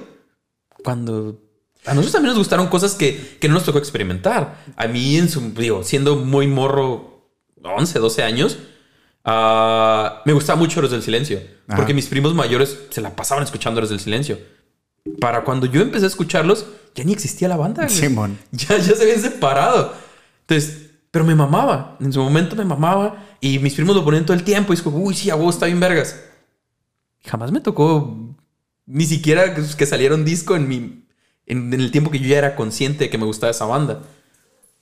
[0.83, 1.41] Cuando
[1.85, 4.65] a nosotros también nos gustaron cosas que, que no nos tocó experimentar.
[4.77, 7.29] A mí, en su, digo, siendo muy morro,
[7.63, 8.59] 11, 12 años,
[9.25, 11.41] ah, me gustaba mucho Héroes del Silencio.
[11.67, 11.77] Ajá.
[11.77, 14.39] Porque mis primos mayores se la pasaban escuchando Héroes del Silencio.
[15.21, 17.89] Para cuando yo empecé a escucharlos, ya ni existía la banda.
[17.89, 18.39] Simón.
[18.53, 19.95] Ya, ya se habían separado.
[20.43, 21.97] Entonces, pero me mamaba.
[22.01, 23.25] En su momento me mamaba.
[23.41, 24.73] Y mis primos lo ponían todo el tiempo.
[24.73, 26.19] Y es como, uy, sí, a vos está bien vergas.
[27.25, 28.35] Jamás me tocó
[28.87, 31.05] ni siquiera que, saliera un disco en mi.
[31.47, 34.01] En, en el tiempo que yo ya era consciente de que me gustaba esa banda.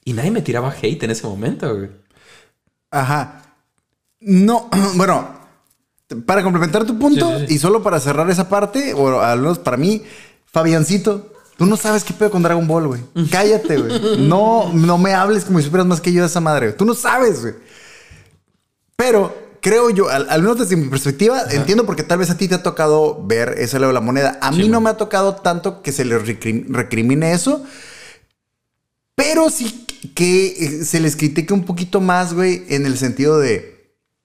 [0.04, 1.90] Y nadie me tiraba hate en ese momento, güey.
[2.92, 3.56] Ajá.
[4.20, 5.28] No, bueno,
[6.26, 7.54] para complementar tu punto Sí, sí, sí.
[7.54, 10.02] y solo para cerrar esa parte, o al menos para mí,
[10.44, 11.29] Fabiancito,
[11.60, 13.02] tú no sabes qué pedo con Dragon Ball, güey.
[13.30, 14.16] Cállate, güey.
[14.26, 16.76] No, no me hables como si supieras más que yo de esa madre, güey.
[16.78, 17.52] Tú no sabes, güey.
[18.96, 22.48] Pero creo yo, al, al menos desde mi perspectiva, entiendo porque tal vez a ti
[22.48, 24.38] te ha tocado ver ese lado de la moneda.
[24.40, 27.62] A mí no me ha tocado tanto que se le recrim- recrimine eso.
[29.14, 33.79] Pero sí que eh, se les critique un poquito más, güey, en el sentido de.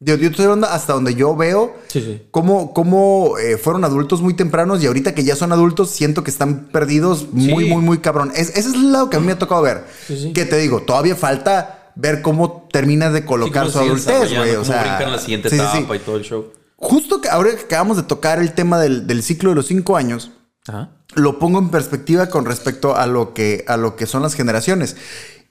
[0.05, 2.21] Yo, yo estoy hablando hasta donde yo veo Sí, sí.
[2.29, 6.29] cómo, cómo, eh, fueron adultos muy tempranos y ahorita que ya son adultos siento que
[6.29, 7.69] están perdidos muy, Sí.
[7.71, 8.31] muy, muy cabrón.
[8.35, 9.83] Es- ese es el lado que a mí me ha tocado ver.
[10.07, 10.33] Sí, sí.
[10.33, 14.55] Que te digo, todavía falta ver cómo terminas de colocar Sí, su adultez, güey.
[14.55, 15.77] O sea, brincan a la siguiente sí, sí, sí.
[15.79, 16.51] etapa y todo el show.
[16.75, 19.97] Justo que ahora que acabamos de tocar el tema del, del ciclo de los cinco
[19.97, 20.29] años,
[20.67, 20.91] Ajá.
[21.15, 24.97] lo pongo en perspectiva con respecto a lo que, a lo que son las generaciones.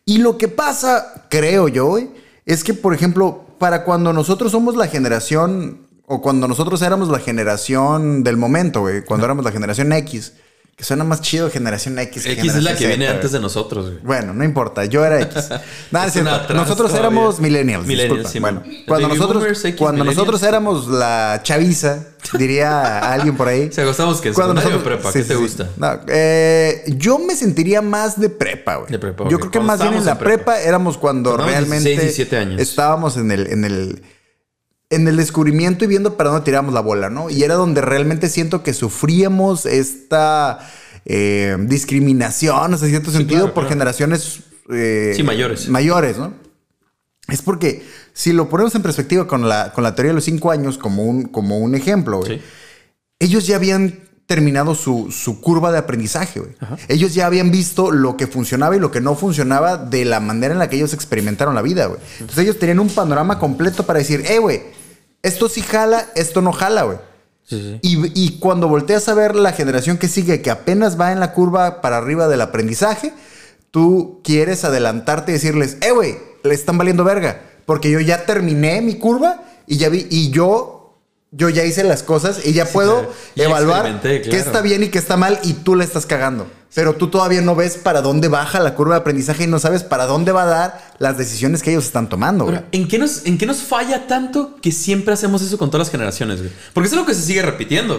[0.04, 2.10] Y lo que pasa, creo yo, güey,
[2.46, 7.18] es que, por ejemplo, para cuando nosotros somos la generación, o cuando nosotros éramos la
[7.18, 10.34] generación del momento, güey, cuando éramos la generación X,
[10.76, 12.26] que suena más chido generación X.
[12.26, 13.98] X es la que viene antes de nosotros, güey.
[14.02, 15.48] Bueno, no importa, yo era X.
[15.92, 16.52] Nada, Es cierto.
[16.52, 16.98] Nosotros todavía.
[17.10, 17.86] éramos millennials.
[17.86, 22.04] Millennials, sí, bueno, cuando nosotros, boomers, X, cuando nosotros éramos la chaviza,
[22.38, 23.68] diría alguien por ahí.
[23.68, 25.68] O sea, gustamos que Cuando nosotros- prepa, sí, ¿qué te sí, gusta?
[25.76, 28.90] No, eh, yo me sentiría más de prepa, güey.
[28.90, 29.42] De prepa, Yo ok.
[29.42, 30.44] creo que Cuando más bien en la prepa.
[30.54, 30.60] prepa.
[30.60, 32.60] éramos cuando realmente 16, 17 años.
[32.60, 34.02] estábamos en el, en el
[34.94, 37.30] en el descubrimiento y viendo para dónde tiramos la bola, ¿no?
[37.30, 40.58] Y era donde realmente siento que sufríamos esta
[41.04, 43.74] eh, discriminación, hasta cierto sentido, claro, por claro.
[43.74, 44.40] generaciones
[44.72, 45.68] eh, Sí, mayores.
[45.68, 46.32] Mayores, ¿no?
[47.28, 50.50] Es porque si lo ponemos en perspectiva con la, con la teoría de los cinco
[50.50, 52.40] años como un, como un ejemplo, Sí.
[53.18, 56.52] ellos ya habían terminado su, su curva de aprendizaje, güey.
[56.88, 60.54] Ellos ya habían visto lo que funcionaba y lo que no funcionaba de la manera
[60.54, 62.00] en la que ellos experimentaron la vida, güey.
[62.20, 64.62] Entonces ellos tenían un panorama completo para decir, eh, güey,
[65.24, 66.98] esto sí jala, esto no jala, güey.
[67.42, 67.78] Sí, sí.
[67.82, 71.32] Y, y cuando volteas a ver la generación que sigue, que apenas va en la
[71.32, 73.12] curva para arriba del aprendizaje,
[73.70, 77.40] tú quieres adelantarte y decirles, eh, güey, le están valiendo verga.
[77.66, 81.00] Porque yo ya terminé mi curva y ya vi, y yo,
[81.32, 83.14] yo ya hice las cosas y ya puedo claro.
[83.34, 86.46] Ya evaluar qué está bien y qué está mal y tú le estás cagando.
[86.74, 89.84] Pero tú todavía no ves para dónde baja la curva de aprendizaje y no sabes
[89.84, 92.60] para dónde va a dar las decisiones que ellos están tomando, güey.
[92.72, 95.92] ¿en qué, nos, ¿En qué nos falla tanto que siempre hacemos eso con todas las
[95.92, 96.50] generaciones, güey?
[96.72, 97.94] Porque eso es lo que se sigue repitiendo.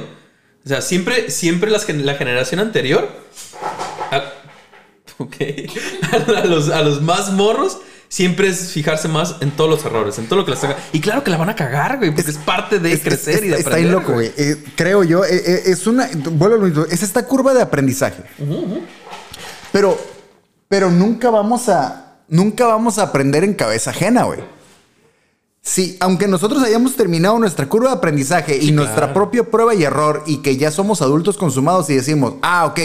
[0.66, 3.08] O sea, siempre, siempre las la generación anterior.
[4.12, 4.24] a-
[5.20, 5.36] ok.
[6.36, 7.78] A los, a los más morros.
[8.16, 10.78] Siempre es fijarse más en todos los errores, en todo lo que les haga.
[10.94, 13.44] Y claro que la van a cagar, güey, porque es, parte de Es- crecer es-
[13.44, 13.90] y de Está aprender.
[13.94, 14.32] ahí loco, güey.
[14.38, 16.08] Eh, creo yo, eh, eh, es una.
[16.32, 18.24] Vuelvo a lo mismo, Es esta curva de aprendizaje.
[19.74, 20.00] Pero,
[20.70, 22.20] pero nunca vamos a.
[22.30, 24.40] Nunca vamos a aprender en cabeza ajena, güey.
[25.62, 30.24] Sí, aunque nosotros hayamos terminado nuestra curva de aprendizaje y nuestra propia prueba y error
[30.26, 32.80] y que ya somos adultos consumados y decimos, ah, ok,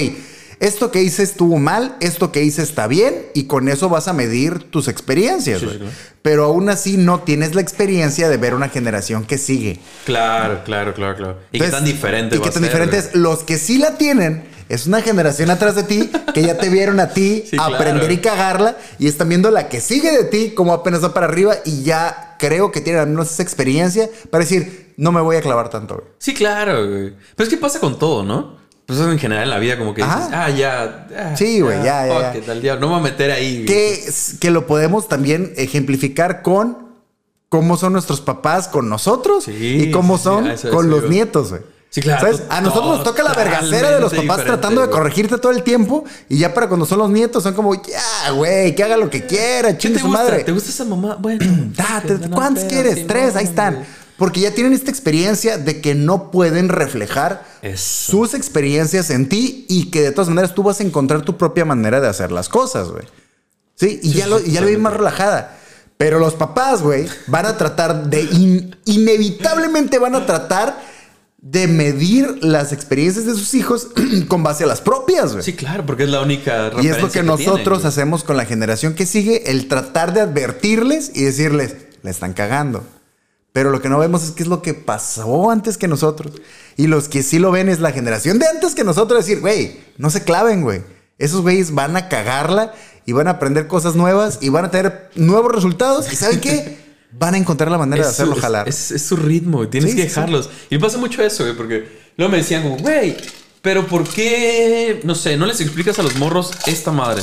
[0.61, 4.13] esto que hice estuvo mal, esto que hice está bien y con eso vas a
[4.13, 5.79] medir tus experiencias, Sí, güey.
[5.79, 5.97] sí, claro.
[6.23, 9.81] Pero aún así no tienes la experiencia de ver una generación que sigue.
[10.05, 11.39] Claro, claro, claro, claro.
[11.51, 13.15] Y qué Entonces, tan diferente Y qué tan diferentes.
[13.15, 17.01] Los que sí la tienen es una generación atrás de ti que ya te vieron
[17.01, 17.75] a ti Sí, claro.
[17.77, 21.27] aprender y cagarla y están viendo la que sigue de ti como apenas va para
[21.27, 25.37] arriba y ya creo que tienen al menos esa experiencia para decir, no me voy
[25.37, 25.95] a clavar tanto.
[25.95, 26.07] güey".
[26.19, 27.15] Sí, claro, güey.
[27.35, 28.60] Pero es que pasa con todo, ¿no?
[28.91, 30.45] Pues eso en general en la vida, como que dices, Ajá.
[30.47, 31.07] ah, ya.
[31.17, 32.37] ah, Sí, güey, ya, ya, ya.
[32.39, 32.81] it, al diablo.
[32.81, 33.65] No me voy a meter ahí.
[33.65, 34.03] Que,
[34.41, 36.91] que lo podemos también ejemplificar con
[37.49, 39.53] cómo son nuestros papás con nosotros Sí,
[39.87, 41.63] y cómo sí, son eso- con eso los nietos, güey.
[41.93, 42.45] Sí, claro, ¿Sabes?
[42.51, 44.97] A nosotros nos toca la vergacera de los papás tratando de güey.
[44.97, 48.77] corregirte todo el tiempo y ya para cuando son los nietos son como, ya, güey,
[48.77, 50.23] que haga lo que quiera, ¿Qué chingue su gusta?
[50.23, 50.45] madre.
[50.45, 51.17] ¿Te gusta esa mamá?
[51.21, 51.45] Bueno.
[51.77, 53.07] Date, no, ¿Cuántos quieres?
[53.09, 53.85] Tres, ahí están.
[54.21, 58.13] Porque ya tienen esta experiencia de que no pueden reflejar Eso.
[58.13, 61.65] sus experiencias en ti y que de todas maneras tú vas a encontrar tu propia
[61.65, 63.05] manera de hacer las cosas, güey.
[63.77, 65.57] Sí, y ya, sí, lo, ya lo vi más relajada.
[65.97, 68.21] Pero los papás, güey, van a tratar de.
[68.21, 70.79] in- inevitablemente van a tratar
[71.39, 73.89] de medir las experiencias de sus hijos
[74.29, 75.43] con base a las propias, güey.
[75.43, 78.37] Sí, claro, porque es la única Y es lo que referencia nosotros tienen, hacemos con
[78.37, 82.85] la generación que sigue, el tratar de advertirles y decirles, la están cagando.
[83.53, 86.35] Pero lo que no vemos es qué es lo que pasó antes que nosotros.
[86.77, 89.81] Y los que sí lo ven es la generación de antes que nosotros decir, güey,
[89.99, 90.83] no se claven, güey.
[91.19, 92.73] Esos güeyes van a cagarla
[93.07, 96.13] y van a aprender cosas nuevas y van a tener nuevos resultados.
[96.13, 96.79] ¿Y saben qué?
[97.13, 98.69] Van a encontrar la manera de Es su- hacerlo es- jalar.
[98.69, 100.15] Es, es su ritmo, tienes Sí, que sí, sí.
[100.15, 100.49] dejarlos.
[100.71, 103.17] Y pasa mucho eso, güey, porque luego me decían como, güey,
[103.63, 107.23] pero ¿por qué, no sé, no les explicas a los morros esta madre?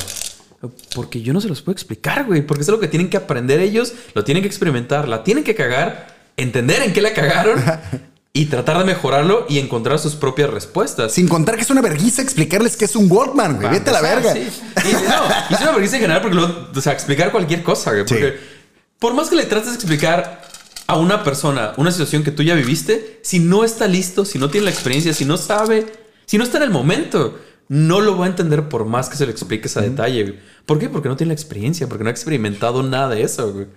[0.94, 3.60] Porque yo no se los puedo explicar, güey, porque es algo que tienen que aprender
[3.62, 7.62] ellos, lo tienen que experimentar, la tienen que cagar, entender en qué la cagaron
[8.32, 11.12] y tratar de mejorarlo y encontrar sus propias respuestas.
[11.12, 13.70] Sin contar que es una vergüenza explicarles que es un Walkman, güey.
[13.70, 14.34] Vete a la verga.
[14.34, 14.48] sí.
[14.86, 17.92] Y, no, y es una vergüenza en general porque luego, o sea, explicar cualquier cosa,
[17.92, 18.08] güey.
[18.08, 18.14] Sí.
[18.14, 18.38] Porque
[19.00, 20.44] por más que le trates de explicar
[20.86, 24.50] a una persona una situación que tú ya viviste, si no está listo, si no
[24.50, 25.86] tiene la experiencia, si no sabe,
[26.26, 29.26] si no está en el momento, no lo va a entender por más que se
[29.26, 30.40] lo expliques a detalle, güey.
[30.66, 30.90] ¿Por qué?
[30.90, 33.68] Porque no tiene la experiencia, porque no ha experimentado nada de eso, güey.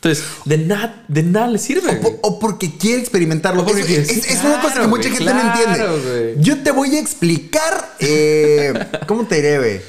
[0.00, 2.00] Entonces, de nada, de nada le sirve.
[2.22, 3.64] O, porque quiere experimentarlo.
[3.64, 5.86] Porque es, quiere- es- sí, es una cosa que mucha güey, gente no entiende.
[6.34, 6.34] güey.
[6.44, 7.96] Yo te voy a explicar.
[7.98, 8.72] eh,
[9.08, 9.80] ¿Cómo te diré, güey?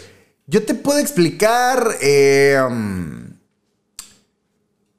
[0.48, 3.34] Yo te puedo explicar eh, um,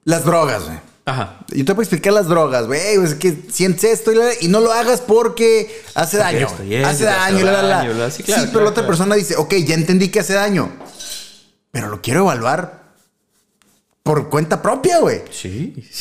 [0.04, 0.78] las drogas, güey.
[1.06, 1.40] Ajá.
[1.48, 2.80] Yo te puedo explicar las drogas, güey.
[3.04, 6.46] Es que sientes esto y, la- y no lo hagas porque hace Porque daño.
[6.46, 8.10] esto hace daño, la, la, la.
[8.12, 10.70] sí, claro, pero la otra persona dice, ok, ya entendí que hace daño.
[11.72, 12.79] Pero lo quiero evaluar
[14.02, 15.22] por cuenta propia, güey.
[15.30, 15.74] Sí.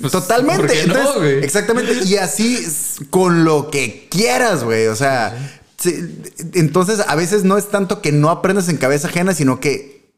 [0.00, 0.62] Pues, Totalmente.
[0.62, 1.44] ¿por qué no, Entonces, güey?
[1.44, 1.92] exactamente.
[2.04, 2.58] Y así
[3.10, 4.86] con lo que quieras, güey.
[4.86, 6.22] O sea, sí,
[6.54, 10.10] entonces a veces no es tanto que no aprendas en cabeza ajena, sino que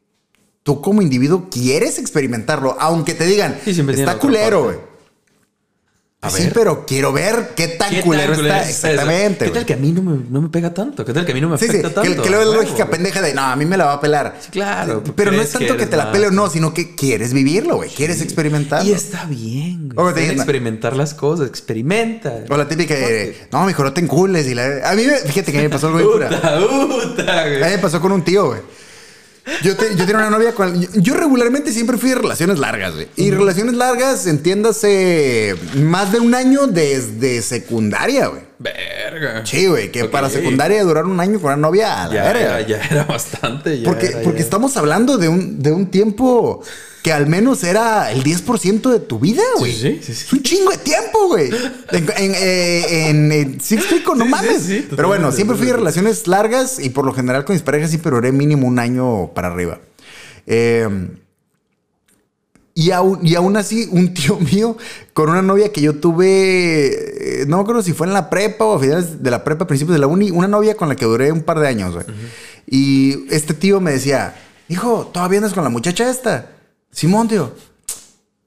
[0.63, 4.90] tú como individuo quieres experimentarlo, aunque te digan, está culero, güey.
[6.23, 6.53] A Sí, ver.
[6.53, 8.69] pero quiero ver qué tan ¿Qué culero culero está.
[8.69, 8.87] eso?
[8.87, 9.37] Exactamente.
[9.39, 9.53] ¿Qué güey.
[9.55, 11.03] tal que a mí no me, no me pega tanto?
[11.03, 12.21] ¿Qué tal que a mí no me Sí, sí, afecta que, tanto?
[12.21, 12.91] que luego es Huevo, lógica güey.
[12.97, 14.39] pendeja de no, a mí me la va a pelar.
[14.51, 17.77] Claro, Pero no es tanto que te la pele o no, sino que quieres vivirlo,
[17.77, 17.89] güey.
[17.89, 18.87] Quieres experimentarlo.
[18.87, 20.13] Y está bien, güey.
[20.13, 21.47] Bien te- experimentar las cosas.
[21.47, 22.35] Experimenta.
[22.49, 24.45] O la típica de, no, mejor no te encules.
[24.45, 24.87] Y la...
[24.87, 26.29] A mí, me- fíjate que a mí me pasó algo bien cura.
[26.29, 26.59] Puta,
[27.15, 27.71] puta, A mí güey.
[27.71, 28.59] me pasó con un tío, güey.
[29.63, 30.79] Yo, te- yo tenía una novia con...
[30.79, 33.07] Yo, yo regularmente siempre fui de relaciones largas, güey.
[33.15, 38.43] Y relaciones largas, entiéndase, más de un año desde secundaria, güey.
[39.11, 39.45] Verga.
[39.45, 42.61] Sí, güey, que para secundaria durar un año con una novia a la Ya, verga.
[42.61, 43.79] ya, ya era bastante.
[43.79, 44.45] ya Porque, era, porque ya.
[44.45, 46.63] estamos hablando de un, de un tiempo
[47.03, 49.71] que al menos era el 10% de tu vida, güey.
[49.73, 50.25] Sí, sí, sí, sí.
[50.27, 51.49] Es un chingo de tiempo, güey.
[51.91, 53.79] En, en, eh, en, en- no Sí,
[54.29, 54.61] mames.
[54.61, 55.77] sí, Pero bueno, siempre fui totalmente.
[55.77, 59.47] relaciones largas y por lo general con mis parejas siempre duré mínimo un año para
[59.47, 59.79] arriba.
[60.47, 60.87] Eh,
[62.81, 64.75] y aún, y aún así, un tío mío
[65.13, 68.65] con una novia que yo tuve, eh, no me acuerdo si fue en la prepa
[68.65, 71.05] o a finales de la prepa, principios de la uni, una novia con la que
[71.05, 72.05] duré un par de años, güey.
[72.65, 74.35] Y este tío me decía,
[74.67, 76.51] hijo, ¿todavía andas con la muchacha esta?
[76.91, 77.51] Simón, tío.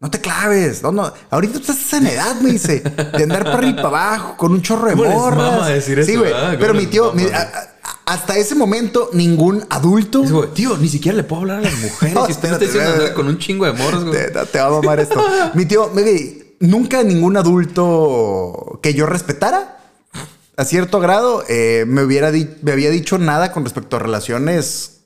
[0.04, 1.10] No te claves, no, no.
[1.30, 4.60] Ahorita estás en edad, me dice, de andar para arriba y para abajo con un
[4.60, 5.82] chorro de ¿Cómo les morras.
[5.82, 6.30] sí, güey.
[6.30, 7.34] ¿Cómo Pero mi tío, mama, mi- güey?
[7.34, 11.74] a- a- hasta ese momento, ningún adulto tío, ni siquiera le puedo hablar a las
[11.78, 12.14] mujeres.
[12.20, 14.30] No, si usted me espérate, está andar con un chingo de morros, güey.
[14.30, 15.24] Te, te va a mamar esto.
[15.54, 19.78] Mi tío, baby, nunca ningún adulto que yo respetara
[20.56, 22.30] a cierto grado eh, me, hubiera
[22.62, 25.00] me había dicho nada con respecto a relaciones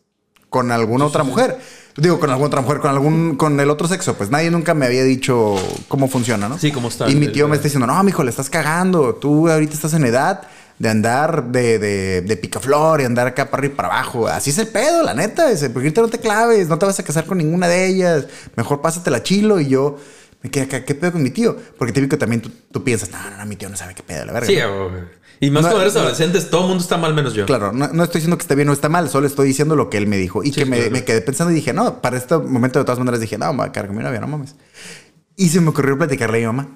[0.51, 1.59] con alguna otra mujer.
[1.99, 4.15] Digo, con alguna otra mujer, con algún, con el otro sexo.
[4.15, 5.57] Pues nadie nunca me había dicho
[5.89, 6.59] cómo funciona, ¿no?
[6.59, 9.17] Sí, cómo está Y mi tío el- me está diciendo, no, mijo, le estás cagando.
[9.17, 10.43] Tú ahorita estás en edad
[10.79, 14.29] de andar de, de, de picaflor y andar acá para arriba y para abajo.
[14.29, 15.49] Así es el pedo, la neta.
[15.51, 18.27] Dice, porque ahorita no te claves, no te vas a casar con ninguna de ellas.
[18.55, 19.59] Mejor pásatela chilo.
[19.59, 19.97] Y yo
[20.43, 21.57] me quedé acá, ¿qué pedo con mi tío?
[21.77, 24.25] Porque típico también tú, tú piensas, no, no, no, mi tío no sabe qué pedo,
[24.25, 24.47] la verga.
[24.47, 25.18] Sí, ¿no?
[25.41, 26.01] Y más No, cuando eres no.
[26.01, 27.47] adolescentes, todo el mundo está mal menos yo.
[27.47, 29.89] Claro, no, no estoy diciendo que esté bien o está mal, solo estoy diciendo lo
[29.91, 30.43] que él me dijo.
[30.43, 30.91] Y Sí, que me, claro.
[30.93, 33.59] me quedé pensando y dije, no, para este momento de todas maneras dije, no, me
[33.59, 34.55] voy a con mi novia, no mames.
[35.37, 36.69] Y se me ocurrió platicarle a mi mamá.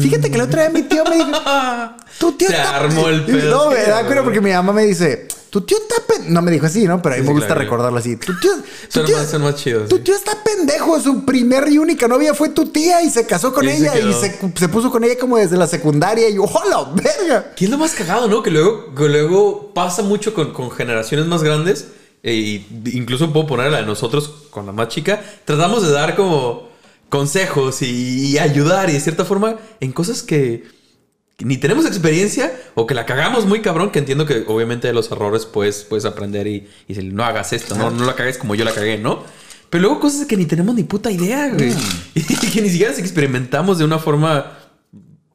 [0.00, 1.28] Fíjate que la otra vez mi tío me dijo,
[2.18, 3.32] tu tío Se está armó el pe-".
[3.38, 6.32] pedo, No, me da porque mi mamá me dice, tu tío está pen-".
[6.32, 7.00] No me dijo así, ¿no?
[7.02, 8.16] Pero a mí Sí, me gusta claro, recordarlo así.
[8.16, 10.02] Tu tío, tu Son tío- más- son más chidos, Tu sí.
[10.02, 11.00] tío está pendejo.
[11.00, 13.98] Su primer y única novia fue tu tía y se casó con Y ahí se
[13.98, 16.28] ella y se, se puso con ella como desde la secundaria.
[16.28, 17.52] Y yo, ¡hola, verga!
[17.56, 18.42] ¿Qué es lo más cagado, no?
[18.42, 21.88] Que luego, que luego pasa mucho con, con generaciones más grandes.
[22.22, 25.22] e incluso puedo poner a la de nosotros con la más chica.
[25.44, 26.68] Tratamos de dar como
[27.08, 30.64] consejos y, y ayudar y de cierta forma en cosas que
[31.44, 33.90] ni tenemos experiencia o que la cagamos muy cabrón.
[33.90, 37.52] Que entiendo que obviamente de los errores puedes, puedes aprender y, y decir, no hagas
[37.52, 39.22] esto, no, no la cagues como yo la cagué, ¿no?
[39.70, 41.72] Pero luego cosas que ni tenemos ni puta idea, güey.
[42.14, 44.58] Y que ni siquiera experimentamos de una forma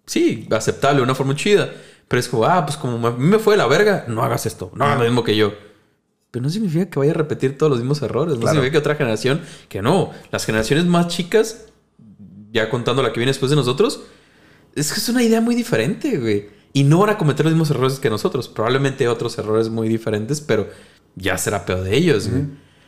[0.05, 1.71] sí, aceptable, una forma chida.
[2.07, 4.45] Pero es como, ah, pues como a mí me fue de la verga, no hagas
[4.45, 5.53] esto, no hagas lo mismo que yo.
[6.31, 8.35] Pero no significa que vaya a repetir todos los mismos errores.
[8.35, 8.55] No Claro.
[8.55, 10.11] significa que otra generación, que no.
[10.31, 11.65] Las generaciones más chicas,
[12.51, 14.01] ya contando la que viene después de nosotros,
[14.75, 16.49] es que es una idea muy diferente, güey.
[16.73, 18.47] Y no van a cometer los mismos errores que nosotros.
[18.47, 20.67] Probablemente otros errores muy diferentes, pero
[21.15, 22.43] ya será peor de ellos, güey.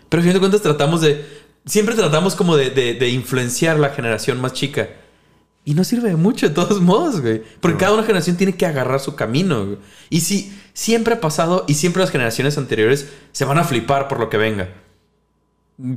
[0.10, 1.24] Pero al final de cuentas tratamos de...
[1.65, 4.89] Siempre tratamos como de, de- de influenciar la generación más chica.
[5.63, 7.41] Y no sirve de mucho de todos modos, güey.
[7.60, 9.78] Porque cada una generación tiene que agarrar su camino, güey.
[10.10, 14.19] Y si siempre ha pasado y siempre las generaciones anteriores se van a flipar por
[14.19, 14.69] lo que venga.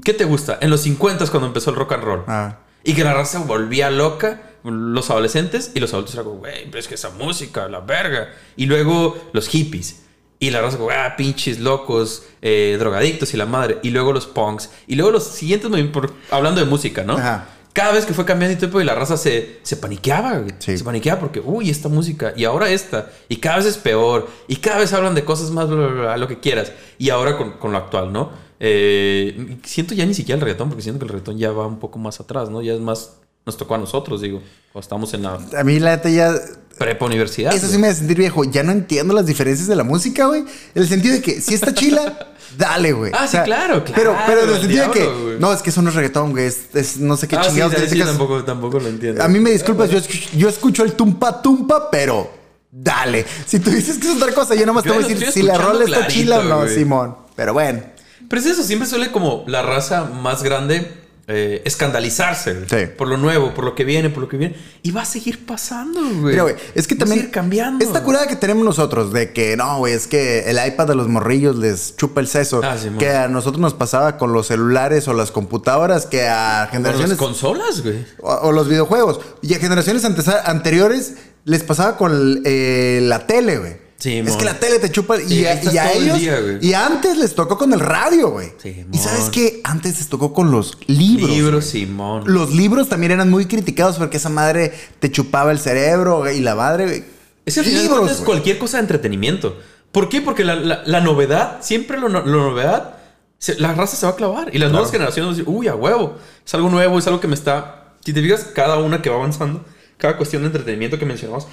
[0.05, 0.59] ¿Qué te gusta?
[0.61, 2.25] En los 50 cuando empezó el rock and roll.
[2.27, 2.59] Ah.
[2.83, 6.79] Y que la raza volvía loca, los adolescentes, y los adultos eran como, güey, pero
[6.79, 8.31] es que esa música, la verga.
[8.57, 10.03] Y luego los hippies.
[10.41, 13.79] Y la raza como, ah, pinches locos, eh, drogadictos y la madre.
[13.83, 14.71] Y luego los punks.
[14.87, 17.15] Y luego los siguientes movimientos, por- hablando de música, ¿no?
[17.15, 17.49] Ajá.
[17.73, 20.43] Cada vez que fue cambiando y tiempo y la raza se, se paniqueaba.
[20.59, 20.79] Sí.
[20.79, 24.57] Se paniqueaba porque, uy, esta música, y ahora esta, y cada vez es peor, y
[24.57, 26.73] cada vez hablan de cosas más, bla, bla, bla, lo que quieras.
[26.99, 28.31] Y ahora con, con lo actual, ¿no?
[28.61, 31.79] Eh, siento ya ni siquiera el reggaetón, porque siento que el reggaetón ya va un
[31.79, 32.63] poco más atrás, ¿no?
[32.63, 33.19] Ya es más,
[33.49, 34.43] nos tocó a nosotros, digo,
[34.75, 36.33] o estamos en la A mí la neta ya...
[36.79, 37.53] prepa universidad.
[37.55, 37.81] Eso sí güey.
[37.83, 38.45] me hace sentir viejo.
[38.45, 40.43] Ya no entiendo las diferencias de la música, güey.
[40.43, 42.29] En el sentido de que si está chila,
[42.59, 43.11] dale, güey.
[43.15, 45.07] Ah, sí, claro, claro, Pero, pero en el sentido de que...
[45.07, 45.39] güey.
[45.41, 46.45] No, es que eso no es reggaetón, güey.
[46.45, 47.73] Es, es no sé qué Ah, sí, chingados.
[47.75, 48.09] sí, te sí, fijas.
[48.11, 49.23] tampoco, tampoco lo entiendo.
[49.25, 52.31] A mí me disculpas, yo escucho, yo escucho el tumpa tumpa, pero
[52.71, 53.25] dale.
[53.47, 55.43] Si tú dices que es otra cosa, yo nomás te Yo voy a decir si
[55.43, 56.75] la rola está chila o no, güey.
[56.75, 57.17] Simón.
[57.35, 57.81] Pero bueno.
[58.29, 60.93] Pero es eso, siempre suele como la raza más grande
[61.31, 62.91] eh, escandalizarse Sí.
[62.97, 64.57] por lo nuevo, por lo que viene, por lo que viene.
[64.83, 66.33] Y va a seguir pasando, güey.
[66.33, 67.85] Mira, güey, es que Va a también seguir cambiando.
[67.85, 71.07] esta curada que tenemos nosotros de que no, güey, es que el iPad de los
[71.09, 75.07] morrillos les chupa el seso, Ah, sí, que a nosotros nos pasaba con los celulares
[75.09, 78.07] o las computadoras, que a Con las generaciones consolas, güey.
[78.21, 81.15] o, o los videojuegos y a generaciones antes- anteriores
[81.45, 83.88] les pasaba con eh, la tele, güey.
[83.99, 86.19] Sí, es que la tele te chupa Sí, y, a, y a todo el ellos
[86.21, 88.53] día, y antes les tocó con el radio, güey.
[88.63, 91.29] Sí, y sabes que antes les tocó con los libros.
[91.31, 91.65] Libros.
[91.65, 92.23] Simón.
[92.27, 96.55] Los libros también eran muy criticados porque esa madre te chupaba el cerebro y la
[96.55, 97.05] madre, güey.
[97.45, 98.25] Es que al final de libros, güey.
[98.25, 99.59] cualquier cosa de entretenimiento.
[99.91, 100.21] ¿Por qué?
[100.21, 102.99] Porque la, la- la novedad, siempre la novedad,
[103.39, 104.55] se- la raza se va a clavar.
[104.55, 106.19] Y las nuevas generaciones van a decir, uy, a huevo.
[106.47, 107.95] Es algo nuevo, es algo que me está.
[108.05, 109.65] Si te fijas, cada una que va avanzando,
[109.97, 111.49] cada cuestión de entretenimiento que mencionamos.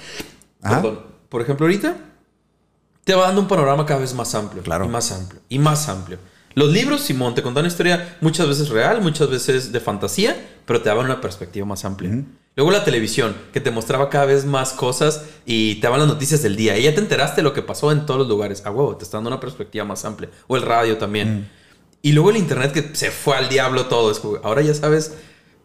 [0.62, 0.76] Ajá.
[0.76, 1.00] Perdón.
[1.28, 1.96] Por ejemplo, ahorita
[3.06, 4.64] te va dando un panorama cada vez más amplio.
[4.64, 4.84] Claro.
[4.84, 5.40] Y más amplio.
[5.48, 6.18] Y más amplio.
[6.54, 10.36] Los libros, Simón, te contan una historia muchas veces real, muchas veces de fantasía,
[10.66, 12.24] pero te daban una perspectiva más amplia.
[12.56, 16.42] Luego la televisión, que te mostraba cada vez más cosas y te daban las noticias
[16.42, 16.76] del día.
[16.78, 18.66] Y ya te enteraste de lo que pasó en todos los lugares.
[18.66, 20.28] A huevo, te está dando una perspectiva más amplia.
[20.48, 21.48] O el radio también.
[22.02, 24.10] Y luego el internet que se fue al diablo todo.
[24.10, 25.12] Es como, ahora ya sabes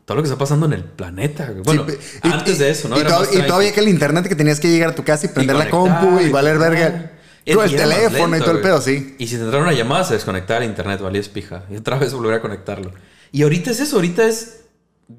[0.06, 1.52] todo lo que está pasando en el planeta.
[1.64, 2.98] Bueno, Sí, y- antes y- de eso, ¿no?
[2.98, 5.56] Y, Era todavía que el internet que tenías que llegar a tu casa y prender
[5.56, 7.11] la compu y valer ah, verga.
[7.46, 9.16] Es Con el teléfono y lento, todo el pedo, sí.
[9.18, 11.64] Y si te entrara una llamada, se desconectaba el internet, valía pija.
[11.72, 12.92] Y otra vez volver a conectarlo.
[13.32, 14.58] Y ahorita es eso, ahorita es.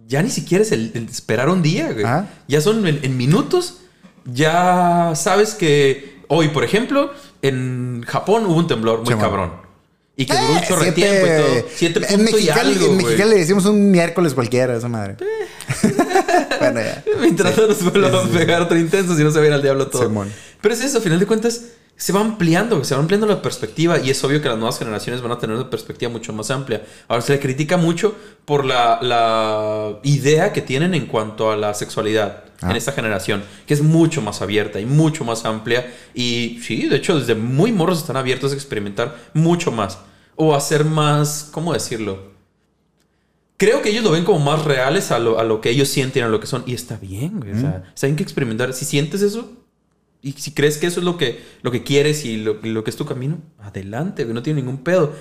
[0.07, 2.05] Ya ni siquiera es el, el esperar un día, güey.
[2.05, 2.27] Ajá.
[2.49, 3.79] Ya son en, en minutos.
[4.25, 7.13] Ya sabes que hoy, por ejemplo,
[7.43, 9.21] en Japón hubo un temblor muy Sí, man.
[9.21, 9.53] cabrón.
[10.17, 11.67] Y que duró un Eh, chorro de tiempo y todo.
[11.75, 12.97] Siete en puntos y Mexicali, algo, en.
[12.99, 15.17] Mexicali le decimos un miércoles cualquiera esa madre.
[16.61, 17.03] bueno, ya.
[17.21, 19.63] Mientras no nos vuelvan a pegar otro intenso, si no se va a ir al
[19.63, 20.03] diablo todo.
[20.05, 20.31] Simón.
[20.61, 21.63] Pero es eso, a final de cuentas,
[22.03, 25.23] se va ampliando, se va ampliando la perspectiva y es obvio que las nuevas generaciones
[25.23, 26.83] van a tener una perspectiva mucho más amplia.
[27.07, 31.75] Ahora se le critica mucho por la, la idea que tienen en cuanto a la
[31.75, 32.71] sexualidad Ah.
[32.71, 35.93] en esta generación, que es mucho más abierta y mucho más amplia.
[36.15, 39.99] Y sí, de hecho, desde muy morros están abiertos a experimentar mucho más
[40.37, 42.33] o a ser más, ¿cómo decirlo?
[43.57, 46.25] Creo que ellos lo ven como más reales a lo, a lo que ellos sienten,
[46.25, 46.65] a lo que son.
[46.67, 47.53] Y está bien, güey.
[47.53, 48.73] O sea, está bien que experimentar.
[48.73, 49.53] Si sientes eso
[50.23, 52.91] y si crees que eso es lo que, lo que quieres y lo, lo que
[52.91, 54.25] es tu camino, adelante.
[54.25, 55.15] No tiene ningún pedo.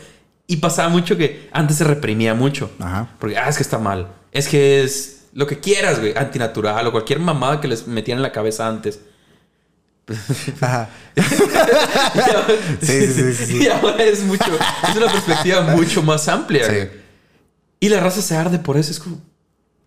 [0.47, 2.71] Y pasaba mucho que antes se reprimía mucho.
[2.79, 3.15] Ajá.
[3.19, 4.09] Porque, ah, es que está mal.
[4.31, 6.13] Es que es lo que quieras, güey.
[6.15, 8.99] Antinatural o cualquier mamada que les metían en la cabeza antes.
[10.61, 10.89] Ajá.
[12.15, 12.47] Ahora-
[12.81, 13.63] Sí, sí, sí, sí.
[13.63, 14.43] Y ahora es mucho,
[14.89, 16.65] es una perspectiva mucho más amplia.
[16.65, 16.71] Sí.
[16.75, 16.89] güey.
[17.79, 18.91] Y la raza se arde por eso.
[18.91, 19.21] Es como,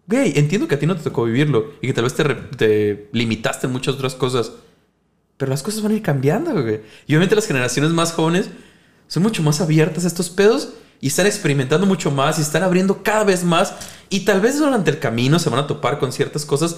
[0.06, 3.08] güey, entiendo que a ti no te tocó vivirlo y que tal vez te, te
[3.12, 4.52] limitaste en muchas otras cosas.
[5.45, 6.80] Pero las cosas van a ir cambiando, güey.
[7.07, 8.49] Y obviamente las generaciones más jóvenes
[9.09, 10.70] son mucho más abiertas a estos pedos
[11.03, 13.74] y están experimentando mucho más y están abriendo cada vez más.
[14.09, 16.76] Y tal vez durante el camino se van a topar con ciertas cosas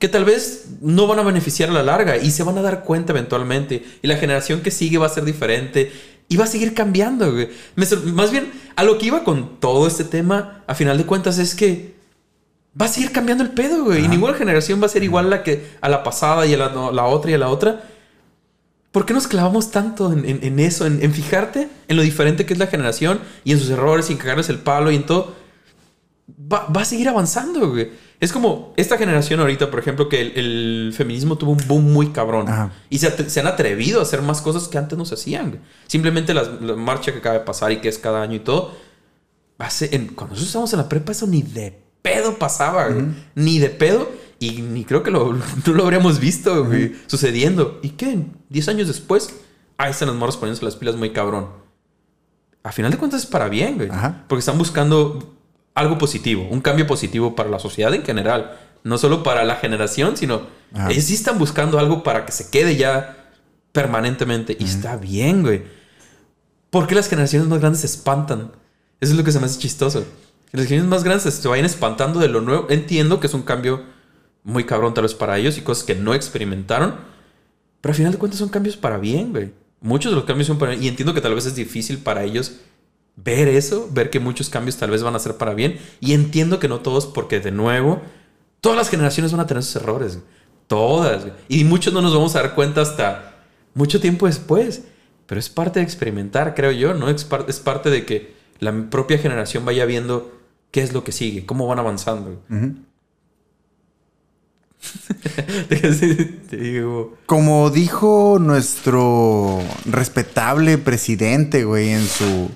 [0.00, 2.82] que tal vez no van a beneficiar a la larga y se van a dar
[2.82, 3.84] cuenta eventualmente.
[4.02, 5.92] Y la generación que sigue va a ser diferente
[6.28, 7.48] y va a seguir cambiando, güey.
[7.76, 11.54] Más bien, a lo que iba con todo este tema, a final de cuentas, es
[11.54, 11.94] que
[12.78, 14.04] va a seguir cambiando el pedo, güey.
[14.04, 16.56] Y ninguna generación va a ser igual a la que a la pasada y a
[16.56, 17.84] la, no, la otra y a la otra.
[18.92, 20.84] ¿Por qué nos clavamos tanto en, en- en eso?
[20.86, 24.12] En, en fijarte en lo diferente que es la generación y en sus errores y
[24.14, 25.34] en cagarles el palo y en todo.
[26.52, 27.90] Va, va a seguir avanzando, güey.
[28.20, 32.08] Es como esta generación ahorita, por ejemplo, que el, el feminismo tuvo un boom muy
[32.08, 32.48] cabrón.
[32.48, 32.70] Ajá.
[32.90, 35.50] Y se, han atrevido a hacer más cosas que antes no se hacían.
[35.50, 35.60] güey.
[35.86, 36.44] Simplemente la
[36.76, 38.72] marcha que acaba de pasar y que es cada año y todo.
[39.58, 43.06] Hace, cuando nosotros estábamos en la prepa, eso ni de pedo pasaba, güey.
[43.34, 44.10] Ni de pedo.
[44.40, 45.34] Y ni creo que lo,
[45.66, 47.78] no lo habríamos visto, güey, sucediendo.
[47.82, 48.24] ¿Y qué?
[48.48, 49.32] Diez años después,
[49.76, 51.48] ahí están los morros poniéndose las pilas muy cabrón.
[52.62, 53.90] A final de cuentas es para bien, güey.
[53.90, 54.24] Ajá.
[54.26, 55.36] Porque están buscando
[55.74, 58.58] algo positivo, un cambio positivo para la sociedad en general.
[58.82, 60.90] No solo para la generación, sino Ajá.
[60.90, 63.30] ellos sí están buscando algo para que se quede ya
[63.72, 64.56] permanentemente.
[64.58, 65.64] Y está bien, güey.
[66.70, 68.52] ¿Por qué las generaciones más grandes se espantan?
[69.00, 70.00] Eso es lo que se me hace chistoso.
[70.52, 72.66] Las generaciones más grandes se vayan espantando de lo nuevo.
[72.70, 73.84] Entiendo que es un cambio
[74.44, 76.94] muy cabrón tal vez para ellos y cosas que no experimentaron.
[77.80, 79.52] Pero al final de cuentas son cambios para bien, güey.
[79.80, 80.84] Muchos de los cambios son para bien.
[80.84, 82.56] Y entiendo que tal vez es difícil para ellos
[83.16, 85.78] ver eso, ver que muchos cambios tal vez van a ser para bien.
[86.00, 88.02] Y entiendo que no todos, porque de nuevo,
[88.60, 90.18] todas las generaciones van a tener sus errores.
[90.66, 91.26] Todas.
[91.48, 94.82] Y muchos no nos vamos a dar cuenta hasta mucho tiempo después.
[95.26, 97.08] Pero es parte de experimentar, creo yo, ¿no?
[97.08, 100.32] Es, par- es parte de que la propia generación vaya viendo
[100.70, 102.42] qué es lo que sigue, cómo van avanzando.
[105.68, 112.50] Te digo, Como dijo nuestro respetable presidente, güey, en su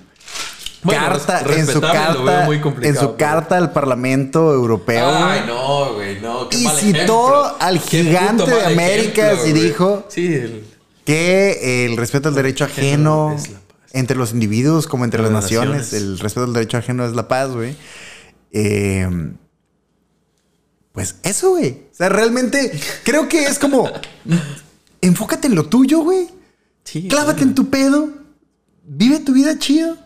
[0.83, 2.49] Bueno, carta, en su carta,
[2.83, 6.49] en su carta al Parlamento Europeo, Ay, güey, no, güey, no.
[6.49, 9.63] qué Y mal citó al gigante de Américas ejemplo, y güey.
[9.65, 10.65] dijo- Sí, el-
[11.05, 13.37] que el respeto al derecho ajeno
[13.93, 15.93] entre los individuos como entre las Las naciones, naciones.
[15.93, 17.77] el respeto al derecho ajeno es la paz, güey.
[18.53, 19.07] Eh,
[20.95, 21.83] pues eso, güey.
[21.93, 22.73] O sea, realmente
[23.03, 23.91] creo que es como
[25.01, 26.29] enfócate en lo tuyo, güey.
[26.85, 28.11] sí, Clávate en tu pedo,
[28.85, 29.99] vive tu vida chido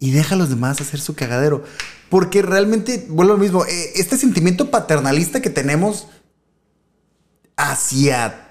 [0.00, 1.62] y deja a los demás hacer su cagadero.
[2.10, 6.08] Porque realmente, vuelvo a lo mismo, eh, este sentimiento paternalista que tenemos
[7.56, 8.48] hacia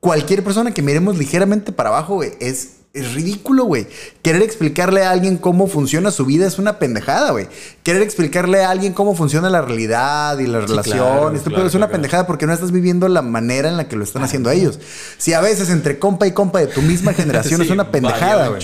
[0.00, 3.86] cualquier persona que miremos ligeramente para abajo, güey, es, es ridículo, güey.
[4.22, 7.46] Querer explicarle a alguien cómo funciona su vida es una pendejada, güey.
[7.84, 11.74] Querer explicarle a alguien cómo funciona la realidad y las Sí, relaciones, claro, este es
[11.74, 11.92] una claro.
[11.92, 14.80] pendejada porque no estás viviendo la manera en la que lo están haciendo ellos.
[15.18, 18.48] Si a veces entre compa y compa de tu misma generación es Sí, una pendejada,
[18.48, 18.60] güey.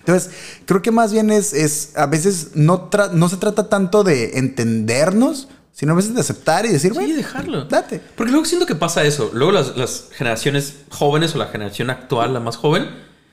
[0.00, 0.30] Entonces,
[0.64, 5.48] creo que más bien es, es a veces no, no se trata tanto de entendernos,
[5.72, 7.64] sino a veces de aceptar y decir, Sí, güey, dejarlo.
[7.64, 8.00] date.
[8.16, 9.30] Porque luego siento que pasa eso.
[9.34, 12.88] Luego las, las generaciones jóvenes o la generación actual, la más joven,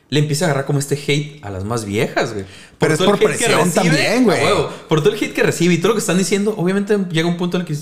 [0.10, 2.46] le empieza a agarrar como este hate a las más viejas, güey.
[2.78, 4.44] Pero es por presión también, güey.
[4.44, 7.28] huevo, Por todo el hate que recibe y todo lo que están diciendo, obviamente llega
[7.28, 7.76] un punto en el que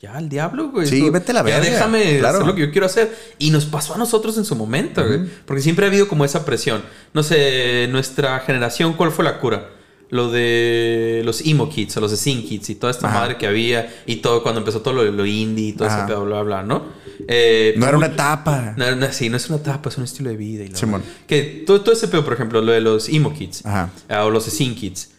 [0.00, 0.86] ya, el diablo, güey.
[0.86, 1.70] Sí, vete a la ya verga.
[1.70, 2.36] déjame Claro.
[2.38, 3.16] hacer lo que yo quiero hacer.
[3.38, 5.20] Y nos pasó a nosotros en su momento, güey.
[5.44, 6.82] Porque siempre ha habido como esa presión.
[7.14, 9.70] No sé, nuestra generación, ¿cuál fue la cura?
[10.10, 13.20] Lo de los emo kids o los scene kids y toda esta Ajá.
[13.20, 15.98] madre que había y todo cuando empezó todo lo, lo indie y todo Ajá.
[15.98, 16.86] ese pedo, bla, bla, bla, ¿no?
[17.28, 18.74] Eh, No era una etapa.
[18.78, 20.64] no, no, sí, no es una etapa, es un estilo de vida.
[20.64, 21.02] Y Simón.
[21.26, 23.90] Que todo, todo ese pedo, por ejemplo, lo de los emo kids Ajá.
[24.08, 25.10] ah, o los scene kids.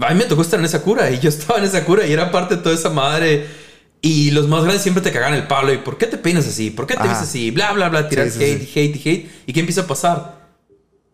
[0.00, 2.12] A mí me tocó estar en esa cura y yo estaba en esa cura y
[2.12, 3.46] era parte de toda esa madre.
[4.00, 5.72] Y los más grandes siempre te cagan el palo.
[5.74, 6.70] ¿Y por qué te peinas así?
[6.70, 7.50] ¿Por qué te ves así?
[7.52, 8.08] Bla, bla, bla.
[8.08, 8.80] Tirar Sí, sí, hate, sí.
[8.80, 9.30] hate y hate.
[9.46, 10.42] ¿Y qué empieza a pasar?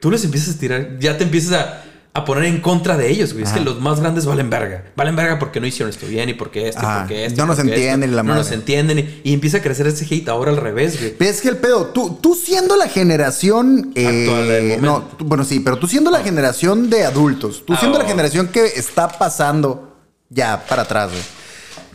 [0.00, 1.84] Tú les empiezas a tirar, ya te empiezas a,
[2.18, 3.44] a poner en contra de ellos, güey.
[3.44, 4.84] Es que los más grandes valen verga.
[4.96, 7.40] Valen verga porque no hicieron esto bien y porque esto y porque esto.
[7.40, 7.68] No nos esto.
[7.70, 8.56] entienden y la No nos madre.
[8.56, 8.98] entienden.
[8.98, 11.14] Y, y empieza a crecer ese hate ahora al revés, güey.
[11.16, 13.92] Pero es que el pedo, tú, tú siendo la generación.
[13.94, 14.86] eh, Actual del momento.
[14.86, 18.04] no, tú- bueno, sí, pero tú siendo la generación de adultos, tú Ah, siendo la
[18.04, 18.08] oh.
[18.08, 19.96] generación que está pasando
[20.30, 21.22] ya para atrás, güey.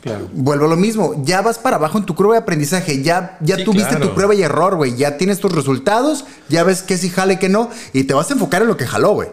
[0.01, 0.27] Claro.
[0.33, 3.55] Vuelvo a lo mismo, ya vas para abajo en tu curva de aprendizaje, ya, ya
[3.55, 4.09] Sí, tuviste claro.
[4.09, 7.37] tu prueba y error, güey, ya tienes tus resultados, ya ves qué sí jale y
[7.37, 9.29] qué no, y te vas a enfocar en lo que jaló, güey.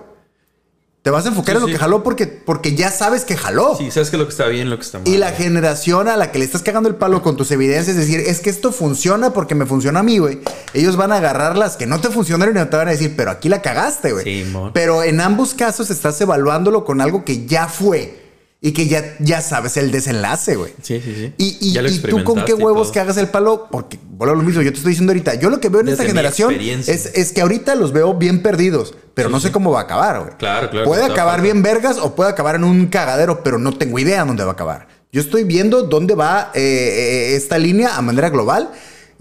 [1.02, 1.72] Te vas a enfocar Sí, en lo sí.
[1.72, 3.74] que jaló porque, porque ya sabes que jaló.
[3.78, 5.08] Sí, sabes que lo que está bien, lo que está mal.
[5.08, 8.06] Y la generación a la que le estás cagando el palo con tus evidencias, es
[8.06, 10.40] decir, es que esto funciona porque me funciona a mí, güey.
[10.74, 13.14] Ellos van a agarrar las que no te funcionaron y no te van a decir,
[13.16, 14.24] pero aquí la cagaste, güey.
[14.44, 14.72] Simón.
[14.74, 18.19] pero en ambos casos estás evaluándolo con algo que ya fue
[18.62, 20.72] y que ya, ya sabes el desenlace, güey.
[20.82, 21.32] Sí, sí, sí.
[21.38, 24.34] Y, y- Ya lo y tú con qué huevos que hagas el palo, porque vuelvo
[24.34, 26.14] a lo mismo, yo te estoy diciendo ahorita, yo lo que veo en esta Desde
[26.14, 29.82] generación es, es que ahorita los veo bien perdidos, pero no sé cómo va a
[29.84, 30.36] acabar, güey.
[30.36, 33.98] Claro, claro, Puede acabar bien vergas o puede acabar en un cagadero, pero no tengo
[33.98, 34.88] idea dónde va a acabar.
[35.12, 38.70] Yo estoy viendo dónde va eh, eh, esta línea a manera global.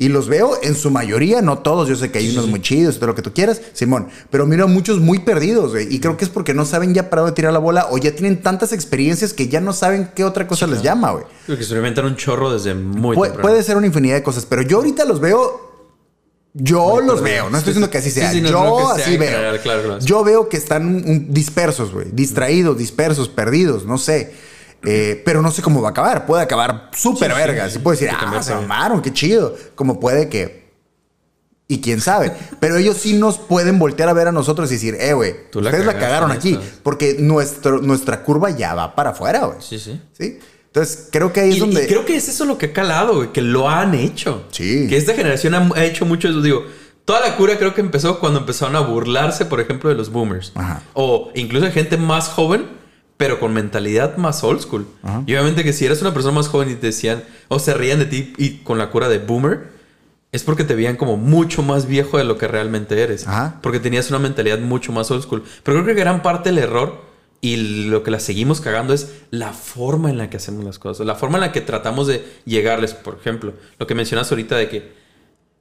[0.01, 1.89] Y los veo en su mayoría, no todos.
[1.89, 4.07] Yo sé que hay unos muy chidos, todo lo que tú quieras, Simón.
[4.31, 5.93] Pero miro a muchos muy perdidos, güey.
[5.93, 8.15] Y creo que es porque no saben ya para dónde tirar la bola o ya
[8.15, 11.25] tienen tantas experiencias que ya no saben qué otra cosa les llama, güey.
[11.47, 13.41] Que experimentan un chorro desde muy Pu- temprano.
[13.49, 15.67] puede ser una infinidad de cosas, pero yo ahorita los veo.
[16.53, 18.31] Yo los veo, no estoy diciendo que así sea.
[18.31, 19.29] Sí, sí, no, yo sea así veo.
[19.61, 19.99] claro, claro.
[19.99, 22.07] Yo veo que están dispersos, güey.
[22.11, 24.33] Distraídos, dispersos, perdidos, no sé.
[24.83, 26.25] Eh, pero no sé cómo va a acabar.
[26.25, 27.65] Puede acabar súper Sí, verga.
[27.67, 27.73] sí.
[27.73, 29.55] Sí, puede decir, ah, se mamaron, qué chido.
[29.75, 30.69] Como puede que.
[31.67, 32.31] Y quién sabe.
[32.59, 35.85] Pero ellos sí nos pueden voltear a ver a nosotros y decir, eh, güey, ustedes
[35.85, 36.53] la cagaron aquí.
[36.53, 36.79] esta.
[36.81, 39.57] Porque nuestro, nuestra curva ya va para afuera, güey.
[39.61, 40.01] Sí, sí.
[40.17, 40.39] ¿Sí?
[40.65, 41.83] Entonces, creo que ahí Y, es donde.
[41.83, 44.45] y creo que es eso lo que ha calado, güey, que lo han hecho.
[44.51, 44.87] Sí.
[44.87, 46.41] Que esta generación ha, ha hecho mucho eso.
[46.41, 46.63] Digo,
[47.05, 50.51] toda la cura creo que empezó cuando empezaron a burlarse, por ejemplo, de los boomers.
[50.55, 50.81] Ajá.
[50.93, 52.65] O incluso gente más joven,
[53.19, 54.87] pero con mentalidad más old school.
[55.03, 55.23] Ajá.
[55.27, 57.99] Y obviamente que si eras una persona más joven y te decían, o se rían
[57.99, 59.71] de ti y con la cura de boomer,
[60.31, 63.27] es porque te veían como mucho más viejo de lo que realmente eres.
[63.27, 63.59] Ajá.
[63.61, 65.43] Porque tenías una mentalidad mucho más old school.
[65.63, 67.03] Pero creo que gran parte del error
[67.41, 71.05] y lo que la seguimos cagando es la forma en la que hacemos las cosas.
[71.05, 72.93] La forma en la que tratamos de llegarles.
[72.93, 74.93] Por ejemplo, lo que mencionas ahorita de que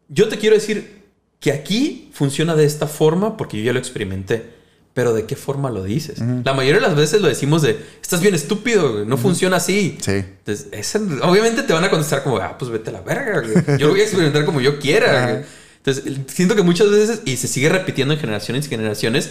[0.07, 1.07] yo te quiero decir
[1.41, 4.58] que aquí funciona de esta forma porque yo ya lo experimenté.
[4.99, 6.19] Pero ¿de qué forma lo dices?
[6.45, 9.97] La mayoría de las veces lo decimos de, estás bien estúpido, no funciona así.
[10.01, 10.11] Sí.
[10.11, 13.79] Entonces, ese- obviamente te van a contestar como, ah, pues vete a la verga, güey.
[13.79, 15.45] Yo lo voy a experimentar como yo quiera.
[15.77, 16.03] Entonces,
[16.35, 19.31] siento que muchas veces, y se sigue repitiendo en generaciones y generaciones,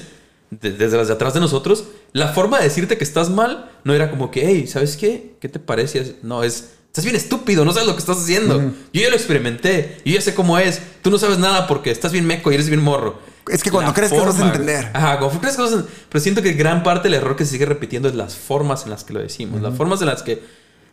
[0.51, 3.93] de- desde las de atrás de nosotros, la forma de decirte que estás mal no
[3.93, 5.34] era como que, hey, ¿sabes qué?
[5.41, 6.15] ¿Qué te parece?
[6.24, 8.72] No, es, estás bien estúpido, no sabes lo que estás haciendo.
[8.93, 10.80] Yo ya lo experimenté, yo ya sé cómo es.
[11.01, 13.20] Tú no sabes nada porque estás bien meco y eres bien morro.
[13.50, 14.89] Es que cuando crees que vas a entender.
[14.93, 17.52] Ajá, cuando crees que vas a Pero siento que gran parte del error que se
[17.52, 19.62] sigue repitiendo es las formas en las que lo decimos.
[19.62, 20.43] Las formas en las que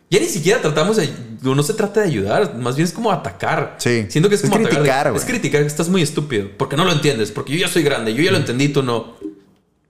[0.09, 1.09] ya ni siquiera tratamos de...
[1.41, 3.75] No se trata de ayudar, más bien es como atacar.
[3.79, 4.05] Sí.
[4.09, 4.83] Siento que es Es como atacar.
[4.83, 5.15] de- criticar.
[5.15, 6.49] Es criticar que estás muy estúpido.
[6.57, 7.31] Porque no lo entiendes.
[7.31, 8.13] Porque yo ya soy grande.
[8.13, 9.15] Yo ya lo entendí, tú no.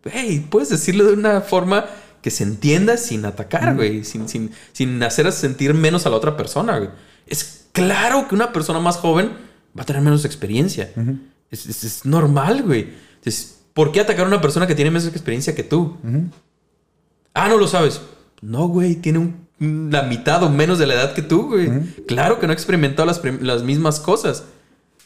[0.05, 1.86] Hey, puedes decirlo de una forma
[2.22, 4.03] que se entienda sin atacar, güey.
[4.03, 6.89] Sin, sin, sin hacer sentir menos a la otra persona, güey.
[7.28, 9.32] Es claro que una persona más joven
[9.78, 10.91] va a tener menos experiencia.
[11.56, 12.89] Es, es- es normal, güey.
[13.16, 15.97] Entonces, ¿por qué atacar a una persona que tiene menos experiencia que tú?
[17.34, 18.01] Ah, no lo sabes.
[18.41, 19.45] No, güey, tiene un-
[19.91, 21.70] la mitad o menos de la edad que tú, güey.
[22.08, 24.43] Claro que no ha experimentado las, las mismas cosas.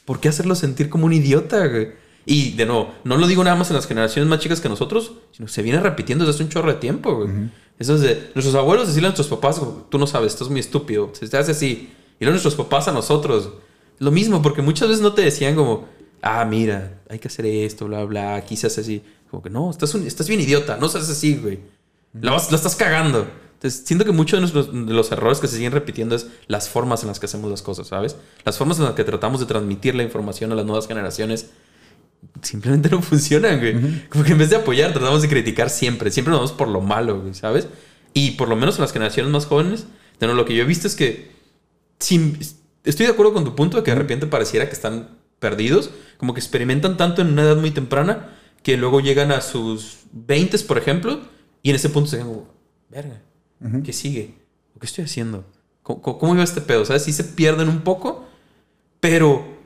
[0.05, 1.89] ¿Por qué hacerlo sentir como un idiota, güey?
[2.25, 5.13] Y de nuevo, no lo digo nada más en las generaciones más chicas que nosotros,
[5.31, 7.29] sino que se viene repitiendo desde hace un chorro de tiempo, güey.
[7.79, 10.59] Eso es de nuestros abuelos decirle a nuestros papás, "Oh, tú no sabes, estás muy
[10.59, 11.89] estúpido, se te hace así.
[12.19, 13.51] Y luego nuestros papás a nosotros.
[13.99, 15.85] Lo mismo, porque muchas veces no te decían como,
[16.21, 19.01] ah, mira, hay que hacer esto, bla, bla, hace así.
[19.29, 21.59] Como que no, estás, un- estás bien idiota, no se hace así, güey.
[22.19, 23.27] La, vas- la estás cagando.
[23.55, 26.69] Entonces, siento que muchos de, nuestros- de los errores que se siguen repitiendo es las
[26.69, 28.15] formas en las que hacemos las cosas, ¿sabes?
[28.45, 31.47] Las formas en las que tratamos de transmitir la información a las nuevas generaciones
[32.41, 34.07] simplemente no funcionan, güey.
[34.09, 36.09] Como que en vez de apoyar, tratamos de criticar siempre.
[36.11, 37.67] Siempre nos vamos por lo malo, güey, ¿sabes?
[38.13, 39.85] Y por lo menos en las generaciones más jóvenes,
[40.19, 41.31] de nuevo, lo que yo he visto es que
[41.99, 42.39] sin-
[42.83, 45.09] estoy de acuerdo con tu punto de que de repente pareciera que están
[45.39, 49.99] perdidos, como que experimentan tanto en una edad muy temprana que luego llegan a sus
[50.11, 51.21] 20, por ejemplo,
[51.63, 52.53] y en ese punto se quedan como,
[52.89, 53.21] verga,
[53.83, 54.35] ¿qué sigue?
[54.75, 55.45] ¿O ¿Qué estoy haciendo?
[55.83, 56.83] ¿Cómo, cómo- cómo iba este pedo?
[56.85, 57.03] ¿Sabes?
[57.03, 58.25] Sí se pierden un poco,
[58.99, 59.57] pero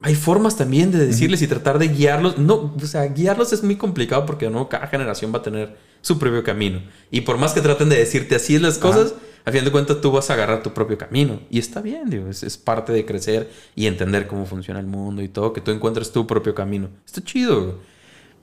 [0.00, 2.36] hay formas también de decirles y tratar de guiarlos.
[2.38, 6.18] No, o sea, guiarlos es muy complicado porque no cada generación va a tener su
[6.18, 6.82] propio camino.
[7.10, 9.14] Y por más que traten de decirte así es las cosas,
[9.44, 11.40] a fin de cuentas tú vas a agarrar tu propio camino.
[11.50, 15.22] Y está bien, digo, es, es parte de crecer y entender cómo funciona el mundo
[15.22, 16.88] y todo, que tú encuentres tu propio camino.
[17.04, 17.74] Está chido, güey.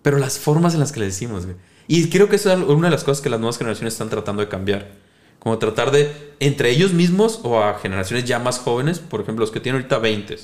[0.02, 1.58] Pero las formas en las que le decimos, güey.
[1.88, 4.42] Y creo que eso es una de las cosas que las nuevas generaciones están tratando
[4.42, 4.92] de cambiar.
[5.40, 9.52] Como tratar de, entre ellos mismos o a generaciones ya más jóvenes, por ejemplo, los
[9.52, 10.38] que tienen ahorita 20,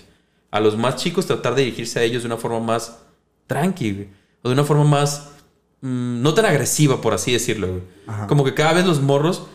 [0.49, 2.99] a los más chicos, tratar de dirigirse a ellos de una forma más
[3.45, 4.09] tranqui, güey.
[4.41, 5.29] O de una forma más,
[5.81, 8.27] mm, no tan agresiva, por así decirlo, güey.
[8.27, 9.47] Como que cada vez los morros,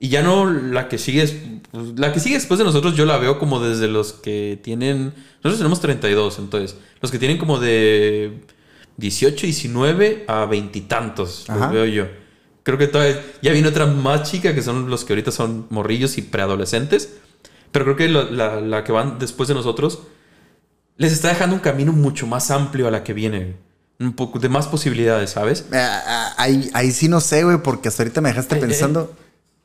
[0.00, 1.34] y ya no la que sigue, es-
[1.70, 5.12] pues, la que sigue después de nosotros, yo la veo como desde los que tienen,
[5.42, 8.40] nosotros tenemos 32, entonces, los que tienen como de
[8.96, 12.06] 18, 19 a veintitantos, los veo yo.
[12.62, 16.18] Creo que todavía ya viene otra más chica que son los que ahorita son morrillos
[16.18, 17.14] y preadolescentes.
[17.72, 20.00] Pero creo que la, la que van después de nosotros
[20.96, 23.56] les está dejando un camino mucho más amplio a la que viene.
[24.00, 25.66] Un poco de más posibilidades, ¿sabes?
[25.72, 29.16] Ah, ah, ahí, ahí sí no sé, güey, porque hasta ahorita me dejaste Ay, pensando.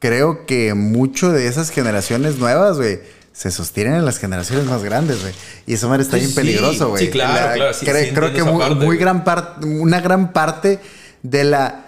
[0.08, 3.00] Creo que mucho de esas generaciones nuevas, güey,
[3.32, 5.34] se sostienen en las generaciones más grandes, güey.
[5.66, 6.36] Y eso madre está Sí, bien sí.
[6.36, 7.06] peligroso, güey.
[7.06, 8.98] Sí, claro, La- claro, sí, cre- sí, creo que muy, parte, muy güey.
[8.98, 10.80] gran parte, una gran parte
[11.22, 11.86] de la.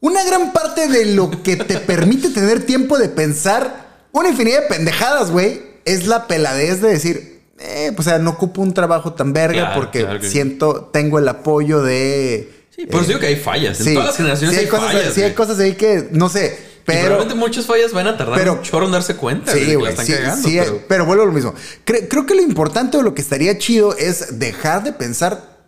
[0.00, 4.66] Una gran parte de lo que te permite tener tiempo de pensar una infinidad de
[4.68, 9.12] pendejadas, güey, es la peladez de decir, eh, pues, o sea, no ocupo un trabajo
[9.12, 10.32] tan verga Claro, porque claro que sí.
[10.32, 12.52] siento, tengo el apoyo de.
[12.74, 13.80] Sí, por eso digo que hay fallas.
[13.80, 15.14] En todas las generaciones sí hay, cosas, fallas.
[15.14, 17.00] sí hay cosas ahí que, no sé, pero...
[17.06, 19.52] probablemente muchas fallas van a tardar pero- un chorro en darse cuenta.
[19.52, 20.12] Sí, güey, sí,
[20.42, 21.06] sí, pero- pero...
[21.06, 21.54] vuelvo a lo mismo.
[21.86, 25.58] Cre- creo que lo importante o lo que estaría chido es dejar de pensar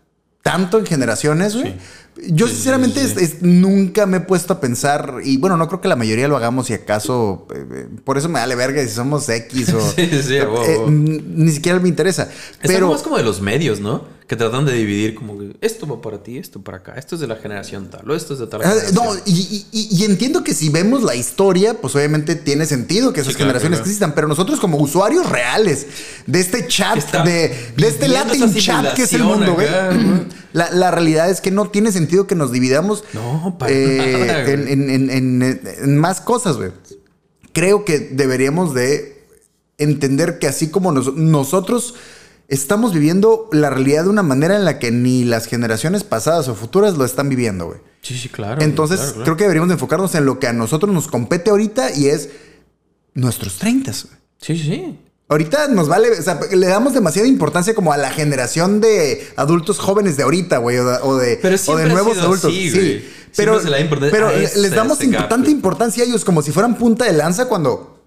[0.43, 1.77] tanto en generaciones, güey.
[2.29, 5.81] Yo Sí, sinceramente es- es- nunca me he puesto a pensar, y bueno, no creo
[5.81, 8.89] que la mayoría lo hagamos si acaso, eh, eh, por eso me vale verga si
[8.89, 9.95] somos X o...
[9.97, 12.25] Eh, ni siquiera me interesa.
[12.25, 12.89] Es algo Pero...
[12.93, 14.05] más como de los medios, ¿no?
[14.31, 17.21] Que tratan de dividir como que esto va para ti, esto para acá, esto es
[17.21, 18.95] de la generación tal, o esto es de tal Ah, generación.
[19.05, 23.33] No, y, y- entiendo que si vemos la historia, pues obviamente tiene sentido que esas
[23.33, 23.89] Sí, claro, generaciones claro.
[23.89, 25.89] existan, pero nosotros como usuarios reales
[26.29, 29.67] de este chat, está de, de este Latin chat que es el mundo, güey.
[30.53, 34.49] La, la realidad es que no tiene sentido que nos dividamos No, para eh, nada,
[34.49, 36.71] en, en- en- en- en más cosas, güey.
[37.53, 39.25] Creo que deberíamos de
[39.79, 41.95] entender que así como nos- nosotros
[42.51, 46.55] estamos viviendo la realidad de una manera en la que ni las generaciones pasadas o
[46.55, 47.79] futuras lo están viviendo, güey.
[48.03, 48.61] Sí, sí, claro.
[48.61, 49.25] Entonces, claro, claro.
[49.25, 52.29] creo que deberíamos de enfocarnos en lo que a nosotros nos compete ahorita y es
[53.15, 53.91] nuestros 30.
[53.93, 54.15] güey.
[54.41, 54.99] Sí, sí, sí.
[55.29, 59.79] Ahorita nos vale, o sea, le damos demasiada importancia como a la generación de adultos
[59.79, 62.51] jóvenes de ahorita, güey, o de, o de, Pero o siempre de ha nuevos adultos.
[62.51, 63.05] así, sí,
[63.37, 63.71] pero, se
[64.11, 64.99] pero ese- les damos
[65.29, 68.03] tanta importancia a ellos como si fueran punta de lanza cuando...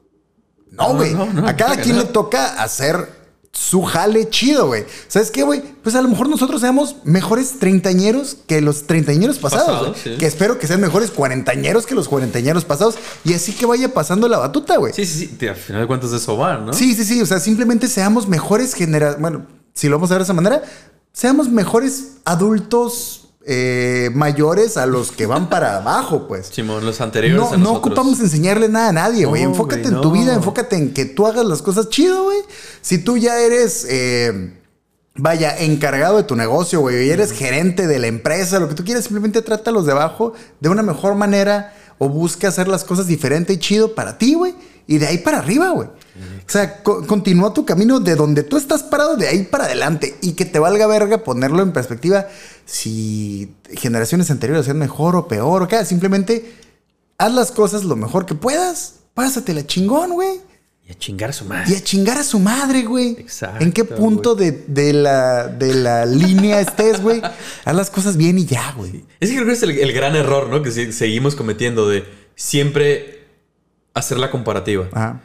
[0.72, 1.14] No, güey.
[1.14, 3.23] no, no, a cada quien le toca hacer
[3.54, 4.84] su jale chido, güey.
[5.08, 5.62] ¿Sabes qué, güey?
[5.84, 10.18] Pues a lo mejor nosotros seamos mejores treintañeros que los treintañeros pasados, sí.
[10.18, 12.96] Que espero que sean mejores cuarentañeros que los cuarentañeros pasados.
[13.24, 14.92] Y así que vaya pasando la batuta, güey.
[14.92, 15.48] Sí, sí, sí.
[15.48, 16.74] Al final de cuentas de eso va, ¿no?
[16.74, 17.22] Sí, sí, sí.
[17.22, 19.22] O sea, simplemente seamos mejores generaciones.
[19.22, 20.64] Bueno, si lo vamos a ver de esa manera,
[21.12, 26.48] seamos mejores adultos eh, mayores a los que van para abajo, pues.
[26.48, 27.38] Simón, los anteriores.
[27.38, 29.44] No, a no ocupamos enseñarle nada a nadie, güey.
[29.44, 30.12] No, enfócate en tu no.
[30.12, 32.38] vida, enfócate en que tú hagas las cosas chido, güey.
[32.82, 34.54] Si tú ya eres, eh,
[35.16, 38.86] vaya, encargado de tu negocio, güey, y eres gerente de la empresa, lo que tú
[38.86, 42.84] quieras, simplemente trata a los de abajo de una mejor manera o busca hacer las
[42.84, 44.56] cosas diferente y chido para ti, güey.
[44.88, 45.88] Y de ahí para arriba, güey.
[45.88, 50.16] O sea, co- continúa tu camino de donde tú estás parado, de ahí para adelante.
[50.22, 52.28] Y que te valga verga ponerlo en perspectiva
[52.66, 55.84] si generaciones anteriores hacían mejor o peor o qué.
[55.86, 56.54] Simplemente
[57.18, 58.96] haz las cosas lo mejor que puedas.
[59.14, 60.42] Pásatela chingón, güey.
[60.88, 61.72] Y a chingar a su madre.
[61.72, 63.12] Y a chingar a su madre, güey.
[63.12, 67.22] Exacto, ¿En qué punto de, de la, de la línea estés, güey?
[67.66, 69.06] Haz las cosas bien y ya, güey.
[69.22, 70.62] Es que creo que es el, el gran error, ¿no?
[70.62, 72.04] Que sí- seguimos cometiendo de
[72.36, 73.23] siempre
[73.94, 74.88] hacer la comparativa.
[74.92, 75.22] Ajá.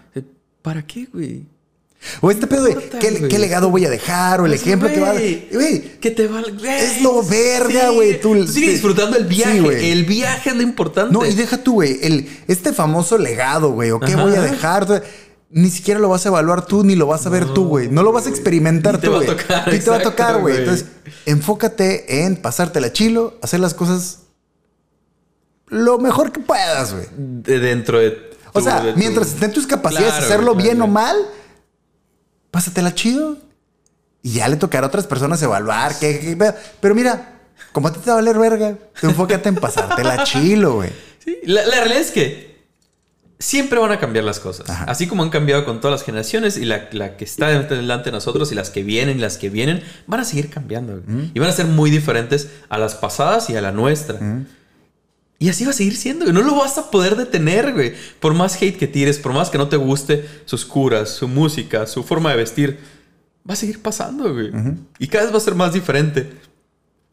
[0.62, 1.47] ¿Para qué, güey?
[2.21, 3.29] O este pedo de ¿qué, güey?
[3.29, 6.12] qué legado voy a dejar o el Pues, ejemplo que va a güey, Güey, Que
[6.12, 6.47] te güey.
[6.64, 8.75] Es lo verga, güey, tú- Tú sigues sí.
[8.75, 9.55] disfrutando el viaje.
[9.55, 9.91] Sí, güey.
[9.91, 11.12] el viaje es lo importante.
[11.12, 14.23] No, y deja tú, güey, el, este famoso legado, güey, o qué Ajá.
[14.23, 15.03] voy a dejar.
[15.51, 17.89] Ni siquiera lo vas a evaluar tú, ni lo vas a ver tú, güey.
[17.89, 19.37] No lo vas a experimentar Ni te tú, va a güey.
[19.37, 20.55] tocar, Ni te va a exacto, tocar, güey.
[20.55, 20.59] güey.
[20.59, 20.87] Entonces,
[21.27, 24.21] enfócate en pasártela chilo, hacer las cosas
[25.69, 27.07] lo mejor que puedas, güey.
[27.16, 28.28] De dentro de.
[28.53, 31.17] O sea, de mientras esté en tus capacidades Claro, hacerlo bien claro, o mal,
[32.51, 33.37] pásatela chido.
[34.23, 36.37] Y ya le tocará a otras personas evaluar qué.
[36.81, 37.35] Pero mira,
[37.73, 40.91] como a ti te va a valer verga, tú enfócate en pasártela chilo, güey.
[41.25, 42.49] Sí, la, la realidad es que
[43.39, 44.69] siempre van a cambiar las cosas.
[44.69, 44.85] Ajá.
[44.85, 48.13] Así como han cambiado con todas las generaciones y la, la que está delante de
[48.13, 51.01] nosotros y las que vienen y las que vienen, van a seguir cambiando.
[51.01, 51.31] güey.
[51.33, 54.19] Y van a ser muy diferentes a las pasadas y a la nuestra.
[55.41, 56.24] Y así va a seguir siendo.
[56.24, 56.34] güey.
[56.34, 57.95] No lo vas a poder detener, güey.
[58.18, 61.86] Por más hate que tires, por más que no te guste sus curas, su música,
[61.86, 62.78] su forma de vestir,
[63.49, 64.51] va a seguir pasando, güey.
[64.99, 66.30] Y cada vez va a ser más diferente.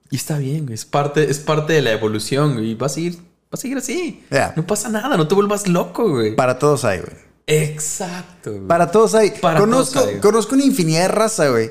[0.09, 0.73] Y está bien, güey.
[0.73, 2.71] Es parte, es parte de la evolución, güey.
[2.71, 4.23] Y va a seguir, va a seguir así.
[4.55, 6.35] No pasa nada, no te vuelvas loco, güey.
[6.35, 7.13] Para todos hay, güey.
[7.47, 8.67] Exacto, güey.
[8.67, 9.31] Para todos hay.
[9.39, 10.19] Para conozco, todos hay.
[10.19, 11.69] conozco una infinidad de raza, güey.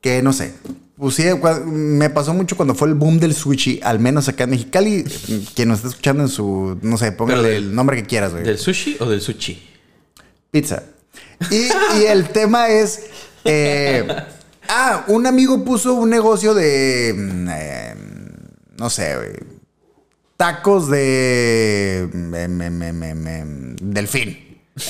[0.00, 0.54] Que no sé.
[0.98, 4.50] Pusie- cua- me pasó mucho cuando fue el boom del sushi, al menos acá en
[4.50, 5.04] Mexicali.
[5.54, 8.44] Quien nos está escuchando en su, no sé, póngale del- el nombre que quieras, güey.
[8.44, 9.62] ¿Del sushi o del sushi?
[10.50, 10.82] Pizza.
[11.50, 11.66] Y,
[12.00, 13.06] y el tema es.
[13.44, 14.06] eh,
[14.68, 17.14] ah, un amigo puso un negocio de.
[17.14, 17.94] mm, eh,
[18.78, 19.32] no sé, güey.
[20.38, 22.08] Tacos de.
[22.12, 24.38] em, em, em, em, em, delfín.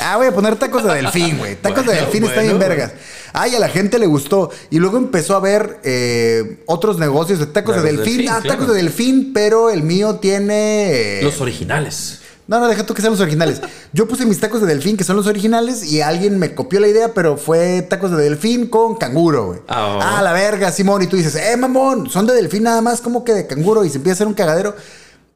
[0.01, 1.55] Ah, voy a poner tacos de delfín, güey.
[1.57, 2.69] Tacos de delfín está bien bueno.
[2.69, 2.93] vergas.
[3.39, 4.51] Ay, a la gente le gustó.
[4.71, 8.17] Y luego empezó a ver eh, otros negocios de tacos de delfín.
[8.17, 8.61] delfín, ah, claro.
[8.61, 11.21] tacos de delfín, pero el mío tiene.
[11.21, 12.21] eh, Los originales.
[12.47, 13.61] no, no, deja tú que sean los originales.
[13.93, 16.89] Yo puse mis tacos de delfín, que son los originales, y alguien me copió la
[16.89, 19.61] idea, pero fue tacos de delfín con canguro, güey.
[19.69, 20.01] Ah, oh.
[20.03, 21.03] Ah, la verga, Simón.
[21.03, 23.91] Y tú dices, eh, mamón, son de delfín nada más, como que de canguro, y
[23.91, 24.75] se empieza a hacer un cagadero.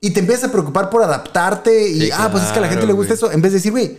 [0.00, 2.68] Y te empiezas a preocupar por adaptarte, y Sí, ah, pues es que a la
[2.68, 3.30] gente le gusta eso.
[3.30, 3.98] En vez de decir, güey,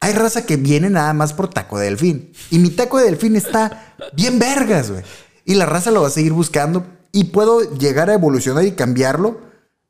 [0.00, 2.32] hay raza que viene nada más por taco de delfín.
[2.50, 5.02] Y mi taco de delfín está bien vergas, güey.
[5.44, 9.40] Y la raza lo va a seguir buscando, y puedo llegar a evolucionar y cambiarlo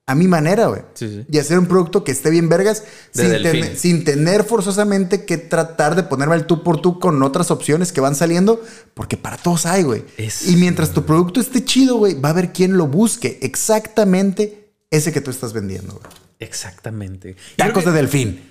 [0.06, 1.26] a mi manera, güey Sí, sí.
[1.30, 2.82] y hacer un producto que esté bien vergas
[3.12, 3.60] sin, delfín.
[3.62, 7.92] ten- sin tener forzosamente que tratar de ponerme al tú por tú con otras opciones
[7.92, 8.60] que van saliendo,
[8.94, 10.02] porque para todos hay, güey.
[10.16, 14.72] Es- Y mientras tu producto esté chido, güey, va a haber quien lo busque exactamente
[14.90, 16.06] ese que tú estás vendiendo, güey.
[16.40, 17.36] Exactamente.
[17.56, 18.49] Tacos de delfín.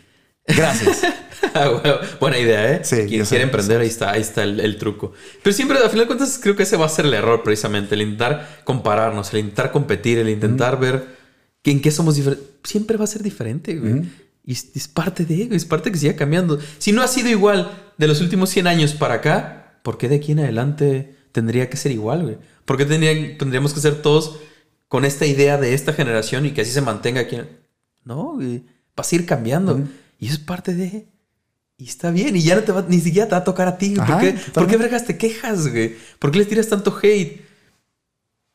[0.55, 1.01] Gracias.
[1.53, 2.81] Ah, bueno, Buena idea, ¿eh?
[2.83, 5.13] Sí, Quien quiere emprender, ahí está, ahí está el, el truco.
[5.41, 7.95] Pero siempre, al final de cuentas, creo que ese va a ser el error, precisamente.
[7.95, 11.07] El intentar compararnos, el intentar competir, el intentar ver
[11.63, 12.45] que en qué somos diferentes.
[12.65, 14.03] Siempre va a ser diferente, güey.
[14.45, 16.59] Y es, es parte de ello, es parte que siga cambiando.
[16.77, 20.17] Si no ha sido igual de los últimos 100 años para acá, ¿por qué de
[20.17, 22.37] aquí en adelante tendría que ser igual, güey?
[22.65, 24.39] ¿Por qué tendrían- tendríamos que ser todos
[24.89, 27.37] con esta idea de esta generación y que así se mantenga aquí?
[27.37, 27.47] en-
[28.03, 28.63] No, güey.
[28.95, 29.79] Vas a ir cambiando.
[30.19, 31.07] Y eso es parte de...
[31.77, 33.77] Y está bien, y ya no te va, ni siquiera te va a tocar a
[33.77, 33.95] ti.
[33.97, 35.95] Ajá, ¿Por, qué, ¿Por qué vergas te quejas, güey?
[36.19, 37.41] ¿Por qué le tiras tanto hate?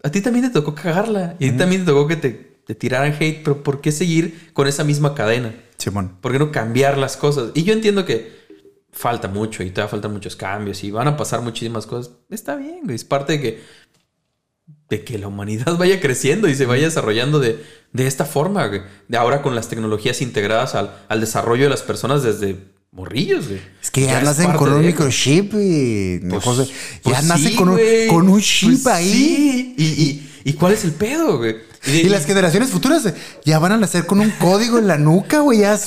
[0.02, 1.34] A ti también te tocó cagarla.
[1.38, 4.50] Y a ti también te tocó que te, te tiraran hate, pero ¿por qué seguir
[4.52, 5.54] con esa misma cadena?
[5.78, 6.18] Simón.
[6.20, 7.50] ¿Por qué no cambiar las cosas?
[7.54, 8.44] Y yo entiendo que
[8.94, 12.12] falta mucho y todavía faltan muchos cambios y van a pasar muchísimas cosas.
[12.30, 12.94] Está bien, güey.
[12.94, 13.62] Es parte de que,
[14.98, 17.58] de que la humanidad vaya creciendo y se vaya desarrollando de,
[17.92, 18.82] de esta forma, güey.
[19.08, 22.56] De ahora con las tecnologías integradas al, al desarrollo de las personas desde
[22.92, 23.60] morrillos, güey.
[23.82, 26.72] Es que ya, es nacen con un microchip y Pues- José,
[27.02, 27.78] pues ya nacen sí, con, un,
[28.08, 29.12] con un chip Pues ahí.
[29.12, 29.74] sí.
[29.76, 31.56] ¿Y, y, y cuál es el pedo, güey?
[31.86, 33.02] Y- Y, las generaciones futuras
[33.44, 35.60] ya van a nacer con un código en la nuca, güey.
[35.60, 35.78] Ya,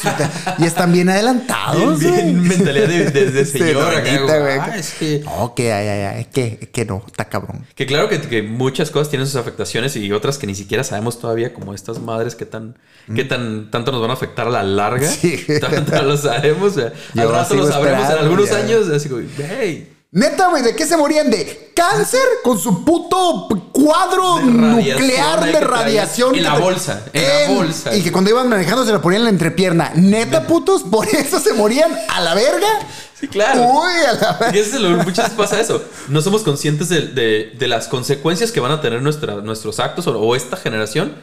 [0.58, 2.00] ya están bien adelantados.
[2.00, 2.48] Bien, bien güey.
[2.58, 4.02] mentalidad de, de, de señora.
[4.02, 4.18] güey.
[4.20, 4.60] güey.
[4.60, 7.66] Ah, es que, No, que, ay, ay, es que, es que no, está cabrón.
[7.76, 11.20] que claro que, que muchas cosas tienen sus afectaciones y otras que ni siquiera sabemos
[11.20, 12.76] todavía, como estas madres que tan,
[13.16, 15.08] que tan tanto nos van a afectar a la larga.
[15.10, 15.14] Mm.
[15.14, 15.44] Sí.
[15.62, 16.74] Tanto no lo sabemos.
[16.74, 18.58] o sea, al rato lo sabremos en algunos ya.
[18.58, 18.90] años.
[18.90, 19.94] Así como, hey.
[20.12, 21.30] Neta, güey, ¿de qué se morían?
[21.30, 26.34] De cáncer con su puto cuadro De nuclear de radiación.
[26.36, 27.96] En la bolsa, en la bolsa.
[27.96, 29.92] Y que cuando iban manejando se la ponían en la entrepierna.
[29.96, 32.68] Neta, putos, por eso se morían a la verga.
[33.20, 33.62] Sí, claro.
[33.64, 34.56] Uy, a la verga.
[34.58, 35.84] Y eso es lo muchas veces pasa eso.
[36.08, 40.08] No somos conscientes de, de- de las consecuencias que van a tener nuestra, nuestros actos
[40.08, 41.16] o, o esta generación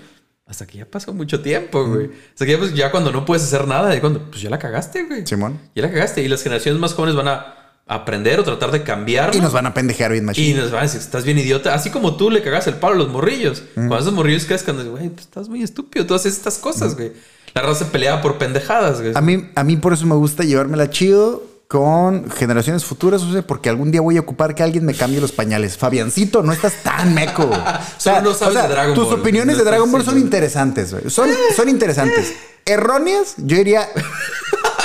[0.47, 2.11] hasta que ya pasó mucho tiempo, güey.
[2.33, 4.59] Hasta que ya, pues, ya cuando no puedes hacer nada, de cuando, pues ya la
[4.59, 5.27] cagaste, güey.
[5.27, 5.59] Simón.
[5.75, 6.21] Ya la cagaste.
[6.23, 9.35] Y las generaciones más jóvenes van a aprender o tratar de cambiar.
[9.35, 10.57] Y nos van a pendejear bien Y machín.
[10.57, 11.75] nos van a decir, estás bien idiota.
[11.75, 13.63] Así como tú le cagas el palo a los morrillos.
[13.75, 16.07] Cuando esos morrillos crezcan, güey, pues estás muy estúpido.
[16.07, 17.13] Tú haces estas cosas, güey.
[17.55, 19.13] La raza se pelea por pendejadas, güey.
[19.15, 23.43] A mí, a mí por eso me gusta llevármela chido con generaciones futuras, o sea,
[23.47, 25.77] porque algún día voy a ocupar que alguien me cambie los pañales.
[25.79, 27.47] Fabiancito, no estás tan meco.
[27.47, 27.61] güey.
[27.97, 29.21] O Solo no sabes de Dragon tus Ball.
[29.21, 31.11] opiniones No de Dragon Ball son interesantes, güey.
[31.11, 32.33] Son, son interesantes.
[32.67, 33.89] Erróneas, yo diría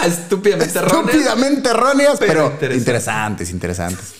[0.05, 1.05] Estúpidamente erróneas.
[1.15, 3.49] estúpidamente erróneas, Pero pero, interesantes.
[3.51, 4.13] interesantes.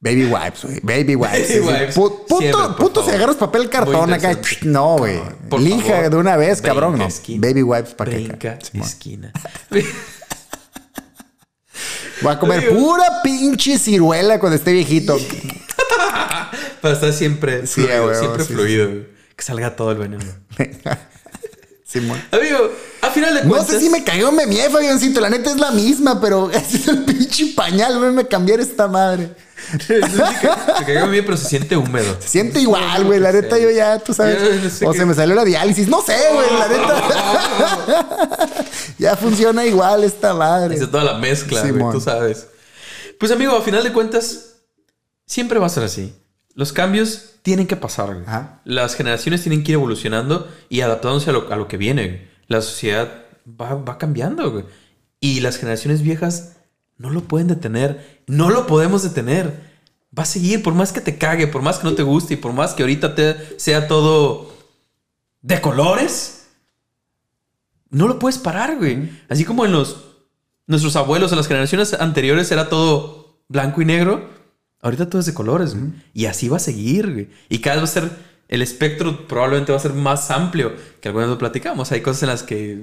[0.00, 0.80] Baby wipes, güey.
[0.82, 1.48] Baby wipes.
[1.48, 1.96] Baby wipes.
[1.96, 4.38] Pu- Puto, por puto, si agarras papel cartón acá.
[4.62, 5.20] No, güey.
[5.58, 6.10] Lija favor.
[6.10, 6.98] de una vez, cabrón.
[6.98, 7.08] No.
[7.38, 9.32] Baby wipes para que esquina.
[12.22, 15.16] Voy a comer pura pinche ciruela cuando esté viejito.
[16.80, 18.88] Para estar siempre Sí, fluido, güey, siempre sí, fluido.
[18.88, 19.06] güey.
[19.36, 20.24] Que salga todo el veneno.
[21.84, 22.20] Simón.
[22.32, 22.70] Amigo,
[23.08, 25.20] a final de No sé si me o me mié, Fabiancito.
[25.20, 27.98] La neta es la misma, pero ese es el pinche pañal.
[27.98, 29.34] güey, me cambiar esta madre.
[29.76, 32.16] Se cagó bien, pero se siente húmedo.
[32.20, 33.20] Se siente igual, güey.
[33.20, 34.62] La neta, yo ya, tú sabes.
[34.62, 35.88] No sé o qué- se me salió la diálisis.
[35.88, 36.46] No sé, güey.
[36.58, 38.08] La neta.
[38.98, 40.76] ya funciona igual esta madre.
[40.76, 42.46] Hice toda la mezcla, güey, tú sabes.
[43.18, 44.54] Pues amigo, a final de cuentas,
[45.26, 46.14] siempre va a ser así.
[46.54, 48.16] Los cambios tienen que pasar.
[48.64, 52.27] Las generaciones tienen que ir evolucionando y adaptándose a lo, a lo que viene.
[52.48, 54.64] La sociedad va, va cambiando, güey.
[55.20, 56.56] Y las generaciones viejas
[56.96, 58.22] no lo pueden detener.
[58.26, 59.68] No lo podemos detener.
[60.16, 62.38] Va a seguir, por más que te cague, por más que no te guste y
[62.38, 64.52] por más que ahorita te sea todo
[65.42, 66.48] de colores.
[67.90, 69.10] No lo puedes parar, güey.
[69.28, 70.04] Así como en los
[70.66, 74.28] nuestros abuelos, en las generaciones anteriores era todo blanco y negro.
[74.80, 75.92] Ahorita todo es de colores, güey.
[76.14, 77.28] Y así va a seguir, güey.
[77.48, 78.10] Y cada vez va a ser,
[78.48, 81.92] el espectro probablemente va a ser más amplio, que alguna vez lo platicamos.
[81.92, 82.82] Hay cosas en las que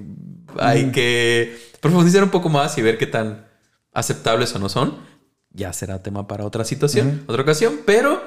[0.59, 3.47] hay que profundizar un poco más y ver qué tan
[3.91, 4.95] aceptables o no son.
[5.49, 8.21] Ya será tema para otra situación, otra ocasión, pero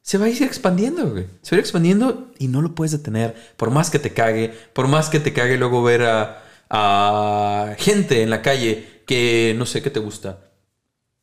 [0.00, 1.26] se va a ir expandiendo, güey.
[1.42, 3.36] Se va a ir expandiendo y no lo puedes detener.
[3.56, 8.22] Por más que te cague, por más que te cague luego ver a, a gente
[8.22, 10.40] en la calle que no sé qué te gusta.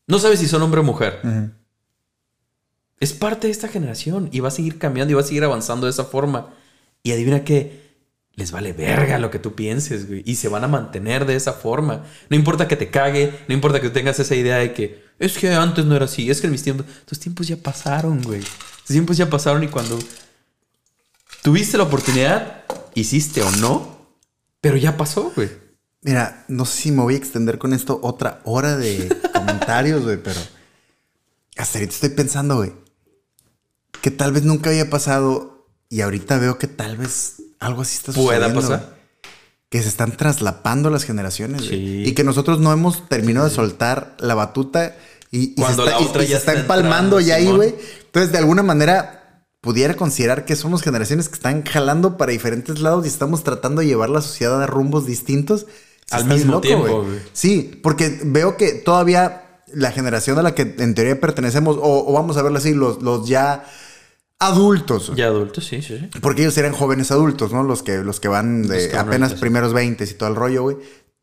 [0.08, 1.20] No sabes si son hombre o mujer.
[3.00, 5.86] Es parte de esta generación y va a seguir cambiando y va a seguir avanzando
[5.86, 6.54] de esa forma.
[7.04, 7.90] Y adivina qué,
[8.40, 10.24] les vale verga lo que tú pienses, güey.
[10.26, 12.06] Y se van a mantener de esa forma.
[12.30, 15.54] No importa que te cague, no importa que tengas esa idea de que es que
[15.54, 18.42] antes no era así, es que en mis tiempos, tus tiempos ya pasaron, güey.
[18.42, 20.00] Tus tiempos ya pasaron y cuando
[21.44, 22.64] tuviste la oportunidad,
[22.96, 24.16] hiciste o no,
[24.62, 25.50] pero ya pasó, güey.
[26.02, 30.18] Mira, no sé si me voy a extender con esto otra hora de comentarios, güey,
[30.24, 30.40] pero
[31.58, 32.72] hasta ahorita estoy pensando, güey,
[34.02, 38.12] que tal vez nunca había pasado y ahorita veo que tal vez algo así está
[38.14, 38.62] Pueda sucediendo.
[38.62, 38.80] pasar.
[38.88, 39.00] güey.
[39.70, 41.64] Que se están traslapando las generaciones.
[41.66, 42.04] Sí.
[42.06, 44.96] Y que nosotros no hemos terminado de soltar la batuta
[45.32, 47.36] y, y Cuando se la está, y- otra y ya se está está empalmando ya
[47.36, 47.76] ahí, güey.
[48.06, 53.06] Entonces, de alguna manera, pudiera considerar que somos generaciones que están jalando para diferentes lados
[53.06, 55.68] y estamos tratando de llevar la sociedad a rumbos distintos.
[56.10, 57.20] Al mismo tiempo, güey.
[57.34, 62.14] Sí, porque veo que todavía la generación a la que en teoría pertenecemos, o, o
[62.14, 63.66] vamos a verlo así, los, los ya
[64.40, 65.12] adultos.
[65.16, 66.20] Ya adultos, sí, sí, sí.
[66.22, 67.64] Porque ellos eran jóvenes adultos, ¿no?
[67.64, 70.78] Los que, los que van de Los apenas primeros 20 y todo el rollo, güey.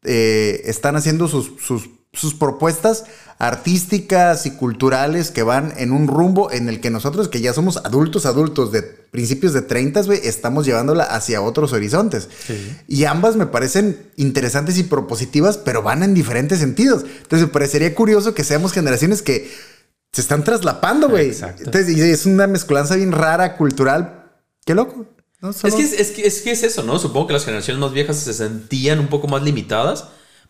[0.04, 3.04] Eh, están haciendo sus, sus, sus propuestas
[3.38, 7.78] artísticas y culturales que van en un rumbo en el que nosotros, que ya somos
[7.78, 12.28] adultos, adultos de principios de 30, güey, estamos llevándola hacia otros horizontes.
[12.46, 12.76] Sí.
[12.86, 17.04] Y ambas me parecen interesantes y propositivas, pero van en diferentes sentidos.
[17.22, 19.50] Entonces me parecería curioso que seamos generaciones que
[20.16, 21.28] se están traslapando, güey.
[21.28, 21.64] Exacto.
[21.64, 24.30] Entonces es una mezcolanza bien rara, cultural.
[24.64, 25.04] Qué loco.
[25.42, 25.50] ¿no?
[25.50, 26.98] Es Solo- que es, es que es que es eso, ¿no?
[26.98, 30.06] Supongo que las generaciones más viejas se sentían un poco más limitadas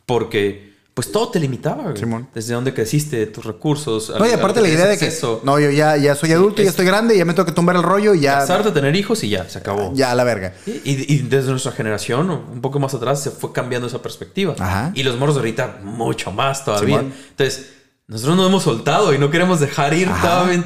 [0.07, 1.97] porque pues todo te limitaba, güey.
[1.99, 2.29] Simón.
[2.35, 4.11] Desde dónde creciste, tus recursos.
[4.19, 5.12] No, y aparte la idea de que
[5.43, 7.77] no, yo ya, ya soy adulto, ya es- estoy grande, ya me tengo que tumbar
[7.77, 9.93] el rollo y ya, Casarte, tener hijos y ya, se acabó.
[9.95, 10.55] ya a la verga.
[10.67, 14.55] Y, y desde nuestra generación, un poco más atrás, se fue cambiando esa perspectiva.
[14.59, 14.93] Ajá.
[14.95, 16.99] Y los morros de ahorita, mucho más todavía.
[17.01, 17.12] Simón.
[17.31, 17.67] Entonces,
[18.09, 20.09] nosotros nos hemos soltado y no queremos dejar ir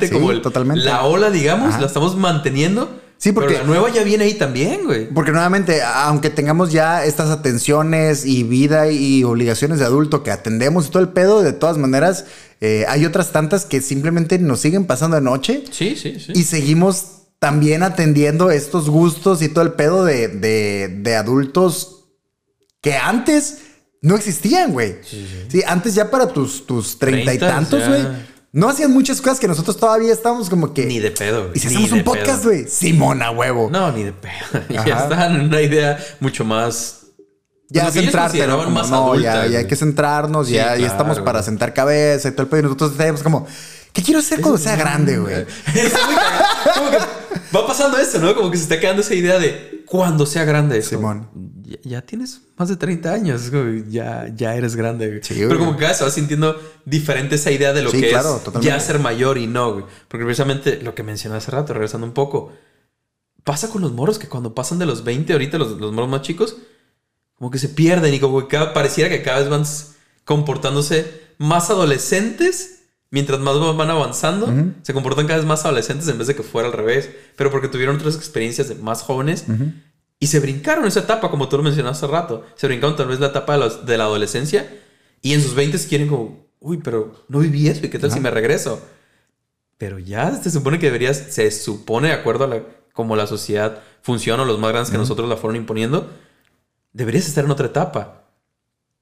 [0.07, 0.85] sí, como el- totalmente.
[0.85, 1.81] la ola, digamos, Ajá.
[1.81, 3.01] la estamos manteniendo.
[3.17, 5.09] Sí, porque- Pero la nueva ya viene ahí también, güey.
[5.13, 10.87] Porque nuevamente, aunque tengamos ya estas atenciones y vida y obligaciones de adulto que atendemos
[10.87, 12.25] y todo el pedo, de todas maneras,
[12.63, 16.33] eh, hay otras tantas que simplemente nos siguen pasando de noche Sí, sí, sí.
[16.35, 17.05] y seguimos
[17.39, 22.07] también atendiendo estos gustos y todo el pedo de, de- de adultos
[22.83, 23.59] que antes
[24.03, 24.97] no existían, güey.
[25.03, 27.89] Sí, antes ya para tus, tus treinta y tantos, ya.
[27.89, 28.03] güey.
[28.53, 30.85] No hacían muchas cosas que nosotros todavía estábamos como que...
[30.85, 31.57] Ni de pedo, güey.
[31.57, 33.69] Y si Ni hacemos un podcast, güey, Simona, huevo.
[33.71, 34.65] No, ni de pedo.
[34.69, 36.97] ya están en una idea mucho más.
[37.69, 38.59] Ya Pues que ellos centrarte, ¿no?
[38.65, 41.43] Como, más no, adulta, ya, ya hay que centrarnos, Sí, ya, ya claro, estamos para
[41.45, 42.61] sentar cabeza y todo el pedo.
[42.61, 43.47] Y nosotros tenemos como,
[43.93, 45.37] ¿qué quiero hacer cuando sea grande, güey?
[47.55, 48.35] Va pasando eso, ¿no?
[48.35, 50.79] Como que se está quedando esa idea de cuando sea grande.
[50.79, 51.29] Es como, Simón.
[51.71, 53.85] Ya, ya tienes más de 30 años, güey.
[53.91, 55.21] Ya, ya eres grande, güey.
[55.23, 58.01] Sí, Pero como que cada vez se va sintiendo diferente esa idea de lo Sí,
[58.01, 58.67] que claro, es totalmente.
[58.69, 59.85] ya ser mayor y no, güey.
[60.09, 62.53] Porque precisamente lo que mencioné hace rato, regresando un poco,
[63.45, 66.23] pasa con los moros que cuando pasan de los 20, ahorita los, los moros más
[66.23, 66.57] chicos,
[67.37, 69.65] como que se pierden y como que cada- pareciera que cada vez van
[70.25, 72.77] comportándose más adolescentes.
[73.13, 74.47] Mientras más van avanzando,
[74.83, 77.11] se comportan cada vez más adolescentes en vez de que fuera al revés.
[77.37, 79.47] Pero porque tuvieron otras experiencias de más jóvenes.
[80.21, 82.45] Y se brincaron esa etapa, como tú lo mencionaste hace rato.
[82.55, 84.71] Se brincaron tal vez la etapa de, los- de la adolescencia
[85.23, 88.21] y en sus 20 quieren como, uy, pero no viví eso y qué tal si
[88.21, 88.81] me regreso.
[89.79, 92.63] Pero ya se supone que deberías, se supone de acuerdo a la,
[92.93, 96.11] como la sociedad funciona, o los más grandes que nosotros la fueron imponiendo,
[96.93, 98.25] deberías estar en otra etapa.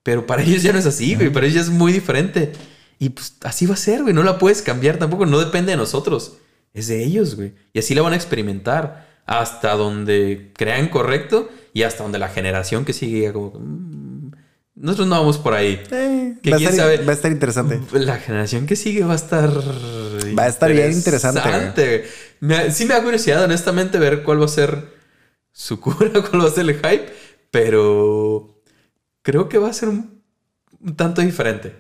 [0.05, 1.31] Pero para ellos ya no es así, güey.
[1.33, 2.53] Para ellos ya es muy diferente.
[3.01, 4.15] Y pues así va a ser, güey.
[4.15, 5.27] No la puedes cambiar tampoco.
[5.27, 6.35] No depende de nosotros.
[6.73, 7.55] Es de ellos, güey.
[7.73, 12.85] Y así la van a experimentar hasta donde crean correcto y hasta donde la generación
[12.85, 13.53] que sigue como...
[13.61, 14.33] "Mm,
[14.75, 15.83] nosotros no vamos por ahí.
[15.91, 17.81] Eh, Que va, a quién estar, sabe- va a estar interesante.
[17.93, 19.51] La generación que sigue va a estar.
[20.39, 21.41] Va a estar bien interesante.
[22.41, 24.95] Me- sí, me da curiosidad, honestamente, ver cuál va a ser
[25.53, 27.13] su cura, cuál va a ser el hype,
[27.51, 28.63] pero
[29.23, 30.23] creo que va a ser un,
[30.81, 31.75] un tanto diferente.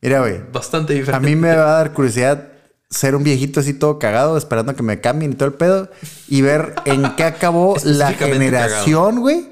[0.00, 1.28] Mira, güey, Bastante a diferente.
[1.28, 2.52] mí me va a dar curiosidad
[2.94, 5.90] ser un viejito así todo cagado, esperando a que me cambien y todo el pedo,
[6.28, 9.48] y ver en qué acabó la generación, güey,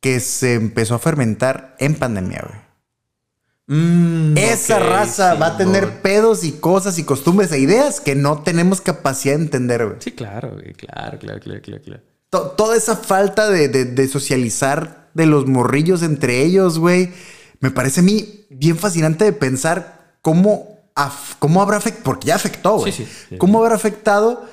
[0.00, 2.60] que se empezó a fermentar en pandemia, güey.
[3.70, 8.42] Mm, Esa raza va a tener pedos y cosas y costumbres e ideas que no
[8.42, 9.96] tenemos capacidad de entender, güey.
[10.00, 10.72] Sí, claro, güey.
[10.72, 11.82] Claro, claro, claro, claro.
[11.82, 12.02] claro.
[12.30, 17.12] To- toda esa falta de, de- de socializar de los morrillos entre ellos, güey,
[17.60, 20.77] me parece a mí bien fascinante de pensar cómo,
[21.38, 22.92] cómo habrá afectado, porque ya afectó, güey.
[22.92, 23.36] Sí, sí, sí.
[23.38, 24.44] ¿Cómo habrá afectado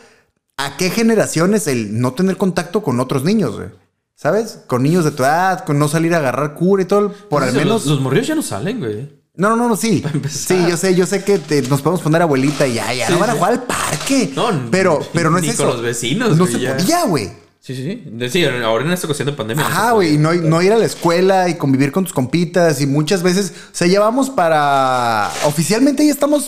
[0.57, 3.69] a qué generaciones el no tener contacto con otros niños, güey?
[4.15, 4.59] ¿Sabes?
[4.67, 7.49] Con niños de tu edad, con no salir a agarrar cura y todo, por al
[7.49, 7.85] Entonces, menos...
[7.85, 9.09] Los, los morrillos ya no salen, güey.
[9.35, 10.01] No, no, no, no, sí.
[10.29, 13.13] Sí, yo sé, yo sé que te- nos podemos poner abuelita y ya, ya, Sí,
[13.13, 14.31] no van a jugar al parque.
[14.33, 15.63] No, pero, pero no es ni eso.
[15.63, 16.77] con los vecinos, No güey, se ya.
[16.77, 17.29] podía, güey.
[17.65, 18.29] Sí, sí, sí.
[18.29, 19.65] Sí, ahora en esta ocasión de pandemia.
[19.65, 22.85] Ajá, güey, y no, no ir a la escuela y convivir con tus compitas y
[22.85, 25.31] muchas veces, o sea, llevamos para...
[25.45, 26.47] Oficialmente ya estamos...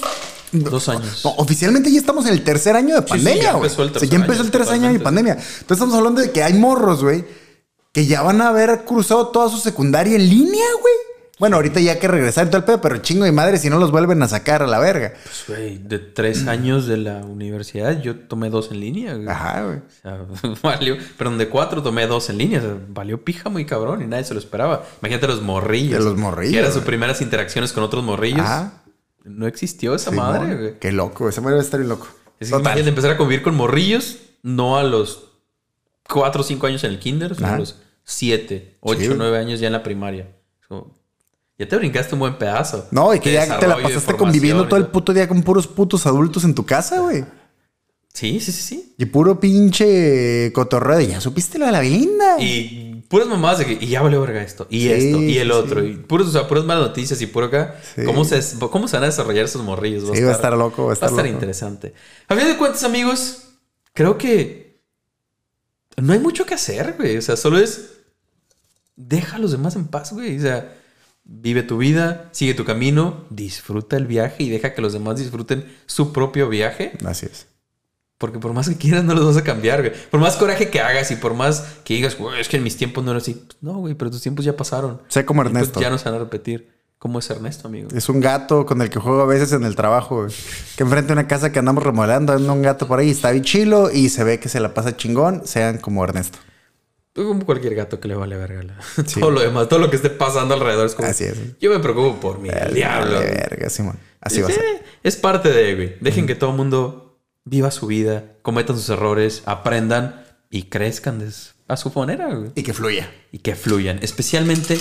[0.51, 1.22] Dos años.
[1.26, 3.63] No, oficialmente ya estamos en el tercer año de sí, pandemia, ya güey.
[3.63, 5.34] empezó el O sea, tercer ya empezó año, el tercer año de pandemia.
[5.34, 7.26] Entonces estamos hablando de que hay morros, güey,
[7.91, 10.93] que ya van a haber cruzado toda su secundaria en línea, güey.
[11.39, 13.69] Bueno, ahorita ya hay que regresar y todo el pedo, pero chingo de madre si
[13.69, 15.13] no los vuelven a sacar a la verga.
[15.23, 19.27] Pues, güey, de tres años de la universidad, yo tomé dos en línea, güey.
[19.27, 19.77] Ajá, güey.
[19.77, 20.25] O sea,
[20.63, 22.59] valió, perdón, de cuatro tomé dos en línea.
[22.59, 24.83] O sea, valió pija muy cabrón y nadie se lo esperaba.
[25.01, 25.99] Imagínate los morrillos.
[25.99, 28.41] De los morrillos, Que eran sus primeras interacciones con otros morrillos.
[28.41, 28.83] Ajá.
[29.23, 30.79] No existió esa madre, güey.
[30.79, 32.07] Qué loco, esa madre va a estar bien loco.
[32.39, 32.61] Es que Total.
[32.61, 35.33] imagínate empezar a convivir con morrillos, no a los
[36.09, 39.67] cuatro o cinco años en el kinder, sino a los siete, ocho, nueve años ya
[39.67, 40.29] en la primaria.
[41.58, 42.88] Ya te brincaste un buen pedazo.
[42.91, 45.68] No, y que de ya te la pasaste conviviendo todo el puto día con puros
[45.68, 47.26] putos adultos en tu casa, güey.
[48.14, 48.95] Sí, sí, sí, sí.
[48.97, 52.39] Y puro pinche cotorreo de ya supiste lo de la Belinda.
[52.39, 55.51] Y puras mamadas de que y ya valió verga esto, y Sí, esto, y el
[55.51, 55.88] otro, sí.
[55.88, 57.80] y puros, o sea, puras malas noticias y puro acá.
[57.95, 58.03] Sí.
[58.05, 60.10] ¿Cómo, se, ¿Cómo se van a desarrollar esos morrillos?
[60.16, 61.26] Sí, va a estar loco, va a estar loco.
[61.28, 61.93] interesante.
[62.28, 63.49] A fin de cuentas, amigos,
[63.93, 64.82] creo que
[65.97, 67.18] no hay mucho que hacer, güey.
[67.18, 67.91] O sea, solo es
[68.95, 70.38] deja a los demás en paz, güey.
[70.38, 70.76] O sea,
[71.28, 75.65] vive tu vida, sigue tu camino, disfruta el viaje y deja que los demás disfruten
[75.86, 76.93] su propio viaje.
[77.05, 77.47] Así es.
[78.17, 79.93] Porque por más que quieras, no los vas a cambiar, güey.
[80.09, 82.78] Por más coraje que hagas y por más que digas, güey, es que en mis
[82.78, 83.34] tiempos no era así.
[83.34, 85.01] Pues no, güey, pero tus tiempos ya pasaron.
[85.09, 85.80] Sé como pues, Ernesto.
[85.80, 86.75] ya no se van a repetir.
[86.97, 87.89] ¿Cómo es Ernesto, amigo?
[87.93, 90.34] Es un gato con el que juego a veces en el trabajo, güey.
[90.75, 93.43] Que enfrente de una casa que andamos remodelando, anda un gato por ahí, está bien
[93.43, 96.39] chilo y se ve que se la pasa chingón, sean como Ernesto.
[97.26, 98.63] Como cualquier gato que le vale verga.
[98.63, 98.80] la-
[99.20, 101.07] Todo lo demás, todo lo que esté pasando alrededor es como.
[101.07, 101.36] Así es.
[101.59, 103.15] Yo me preocupo por mi Vale, diablo.
[103.15, 103.99] vale, verga, Simón.
[104.22, 104.84] Así va a Sí, ser.
[105.03, 105.95] Es parte de, güey.
[105.99, 111.28] Dejen que todo el mundo viva su vida, cometan sus errores, aprendan y crezcan
[111.68, 112.51] a su manera, güey.
[112.55, 113.11] Y que fluya.
[113.32, 113.99] Y que fluyan.
[114.01, 114.78] Especialmente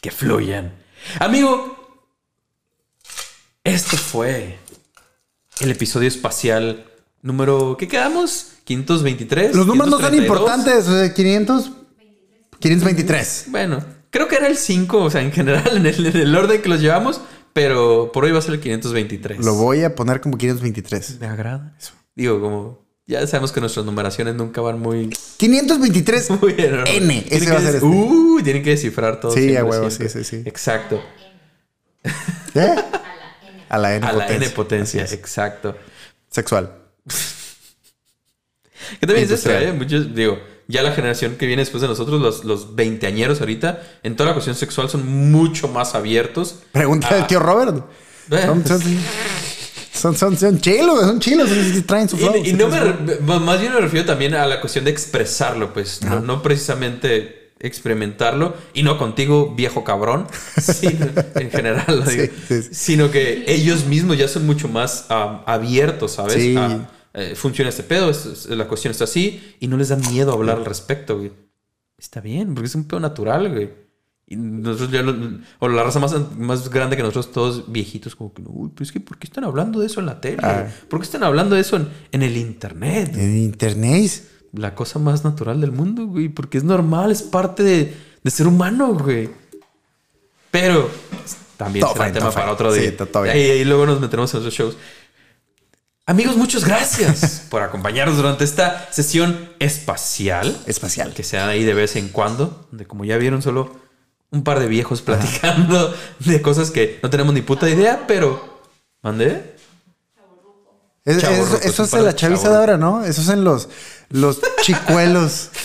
[0.00, 0.74] que fluyan.
[1.18, 1.76] Amigo,
[3.64, 4.58] esto fue
[5.60, 6.84] el episodio espacial
[7.22, 7.76] número.
[7.78, 8.52] ¿Qué quedamos?
[8.70, 9.56] 523.
[9.56, 10.24] Los números no son 532.
[10.24, 11.72] importantes, o sea, 500.
[12.60, 13.46] 523.
[13.48, 16.62] Bueno, creo que era el 5, o sea, en general, en el, en el orden
[16.62, 17.20] que los llevamos,
[17.52, 19.44] pero por hoy va a ser el 523.
[19.44, 21.18] Lo voy a poner como 523.
[21.18, 21.94] Me agrada eso.
[22.14, 26.54] Digo, como ya sabemos que nuestras numeraciones nunca van muy, 523 muy.
[26.56, 27.26] N.
[27.28, 27.86] Ese que va a ser este.
[27.86, 29.32] Uh, tienen que descifrar todo.
[29.32, 30.42] Sí, a huevo, sí, sí, sí.
[30.44, 31.02] Exacto.
[32.54, 32.76] ¿Eh?
[33.68, 34.36] A la N A la potencia.
[34.46, 35.20] N potencia, Así es.
[35.20, 35.76] exacto.
[36.28, 36.72] Sexual.
[38.98, 39.62] Que también es eso, Industrial.
[39.62, 39.72] ¿eh?
[39.78, 40.38] Muchos, digo,
[40.68, 44.34] ya la generación que viene después de nosotros, los, los veinteañeros ahorita, en toda la
[44.34, 46.60] cuestión sexual son mucho más abiertos.
[46.72, 47.76] Pregunta del tío Robert.
[48.30, 48.42] Eh.
[48.46, 48.80] Son, son,
[49.92, 51.50] son, son, son chilos, son chilos.
[51.86, 52.36] Traen su flow.
[52.44, 56.20] Y, no me, más bien me refiero también a la cuestión de expresarlo, pues, no,
[56.20, 60.26] no precisamente experimentarlo, y no contigo, viejo cabrón,
[60.60, 62.68] sino, en general, lo Sí, digo, sí, sí.
[62.72, 66.34] sino que ellos mismos ya son mucho más abiertos, ¿sabes?
[66.34, 66.56] Sí.
[66.56, 69.96] A, eh, funciona este pedo, es- es- la cuestión está así, y no les da
[69.96, 71.32] miedo hablar al respecto, güey.
[71.98, 73.70] Está bien, porque es un pedo natural, güey.
[74.26, 78.32] Y nosotros ya, lo- o la raza más, más grande que nosotros, todos viejitos, como
[78.32, 80.38] que, uy, pues es que, ¿por qué están hablando de eso en la tele?
[80.42, 80.68] Ah.
[80.88, 83.10] ¿Por qué están hablando de eso en, en el internet?
[83.16, 84.22] En internet.
[84.52, 88.46] La cosa más natural del mundo, güey, porque es normal, es parte de, de ser
[88.46, 89.30] humano, güey.
[90.50, 90.88] Pero
[91.56, 92.96] también Todo será fine, tema para otro Sí, día.
[93.22, 93.36] bien.
[93.36, 94.76] y, y luego nos metemos en otros shows.
[96.10, 101.14] Amigos, muchas gracias por acompañarnos durante esta sesión espacial Espacial.
[101.14, 103.70] que se da ahí de vez en cuando, donde como ya vieron solo
[104.32, 108.60] un par de viejos platicando de cosas que no tenemos ni puta idea, pero
[109.02, 109.54] ¿mandé?
[111.04, 113.04] Es- es- eso un es en la chaviza de ahora, ¿no?
[113.04, 113.68] Esos en los,
[114.08, 115.50] los chicuelos.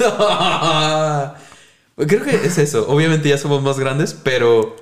[1.97, 2.87] Creo que es eso.
[2.87, 4.75] Obviamente ya somos más grandes, pero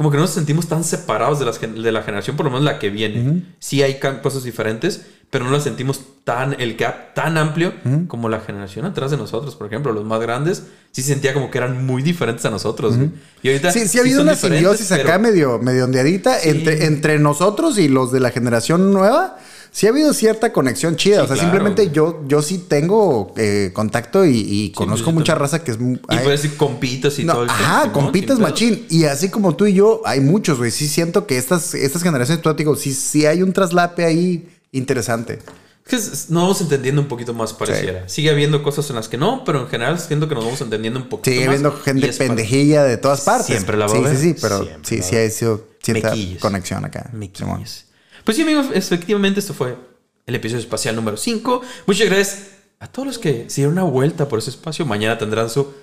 [0.00, 2.64] como que no nos sentimos tan separados de, las de la generación, por lo menos
[2.64, 3.42] la que viene.
[3.58, 7.74] Sí hay cosas diferentes, pero no la sentimos tan, el gap tan amplio
[8.08, 9.56] como la generación atrás de nosotros.
[9.56, 12.96] Por ejemplo, los más grandes sí sentía como que eran muy diferentes a nosotros.
[12.96, 13.10] güey.
[13.42, 16.86] Y ahorita Sí, sí ha habido son una simbiosis acá pero- medio, medio ondeadita entre,
[16.86, 19.36] entre nosotros y los de la generación nueva.
[19.72, 21.18] Sí ha habido cierta conexión chida.
[21.18, 21.94] Sí, o sea, claro, simplemente güey.
[21.94, 25.78] yo, yo sí tengo eh, contacto y, y conozco pues, mucha raza que es.
[25.80, 28.86] Y puedes decir compitas y no, todo el ajá, compitas machín.
[28.90, 30.70] Y así como tú y yo, hay muchos, güey.
[30.70, 34.48] Sí siento que estas, estas generaciones, tú te digo, sí, sí hay un traslape ahí
[34.72, 35.38] interesante.
[35.86, 35.90] Es
[36.26, 38.08] que nos vamos entendiendo un poquito más, pareciera.
[38.08, 41.00] Sigue habiendo cosas en las que no, pero en general siento que nos vamos entendiendo
[41.00, 41.48] un poquito Sigue más.
[41.48, 43.46] habiendo y gente pendejilla de todas partes.
[43.46, 46.40] Siempre la va a Sí, sí, sí, pero Siempre sí, sí ha sido cierta Mequillos.
[46.40, 47.10] conexión acá.
[47.12, 47.86] Mequillos.
[48.30, 49.76] Pues sí, amigos, efectivamente esto fue
[50.24, 51.62] el episodio espacial número 5.
[51.88, 52.46] Muchas gracias
[52.78, 54.86] a todos los que se dieron una vuelta por ese espacio.
[54.86, 55.74] Mañana tendrán su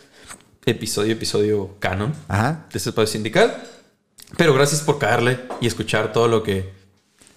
[0.66, 2.66] episodio, episodio canon Ajá.
[2.72, 3.62] de este espacio sindical.
[4.38, 6.72] Pero gracias por caerle y escuchar todo lo que...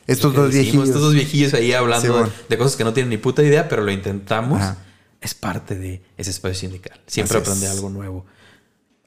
[0.07, 0.63] Estos lo que dos decimos.
[0.75, 0.89] viejillos.
[0.91, 2.33] Estos dos viejillos ahí hablando Sí, de- bueno.
[2.49, 4.61] de, cosas que no tienen ni puta idea, pero lo intentamos.
[4.63, 4.77] Ajá.
[5.21, 7.01] Es parte de ese espacio sindical.
[7.09, 7.49] Siempre Así es.
[7.49, 8.27] aprende algo nuevo.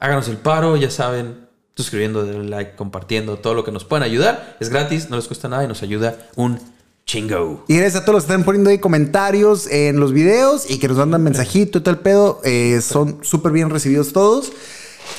[0.00, 4.56] Háganos el paro, ya saben, suscribiendo, denle like, compartiendo, todo lo que nos puedan ayudar.
[4.60, 6.58] Es gratis, no les cuesta nada y nos ayuda un
[7.06, 7.64] chingo.
[7.68, 10.88] Y gracias a todos los que están poniendo ahí comentarios en los videos y que
[10.88, 12.40] nos mandan mensajito y todo el pedo.
[12.44, 14.52] Eh, son súper bien recibidos todos.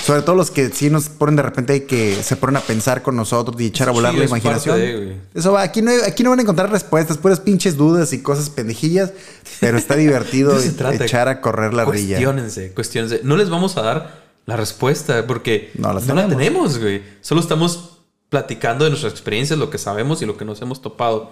[0.04, 3.04] Sobre todo los que sí nos ponen de repente ahí que se ponen a pensar
[3.04, 4.78] con nosotros y echar a Sí, volar la imaginación.
[4.80, 5.18] de.
[5.36, 8.50] Eso va, aquí no, aquí no van a encontrar respuestas, puras pinches dudas y cosas
[8.50, 9.14] pendejillas,
[9.60, 11.06] pero está divertido trata.
[11.06, 12.16] echar a correr la rilla.
[12.18, 13.22] Cuestiónense, cuestiónense.
[13.24, 16.78] No les vamos a dar la respuesta porque No la tenemos.
[16.80, 17.02] güey.
[17.22, 18.00] Solo estamos
[18.30, 21.32] platicando de nuestras experiencias, lo que sabemos y lo que nos hemos topado.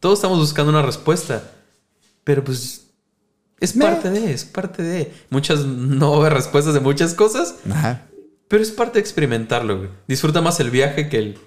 [0.00, 1.52] Todos estamos buscando una respuesta.
[2.24, 2.86] Pero pues
[3.60, 5.12] es parte de, es parte de.
[5.30, 8.06] Muchas no haber respuestas de muchas cosas, Ajá.
[8.48, 9.90] pero es parte de experimentarlo, güey.
[10.06, 11.38] Disfruta más el viaje que el,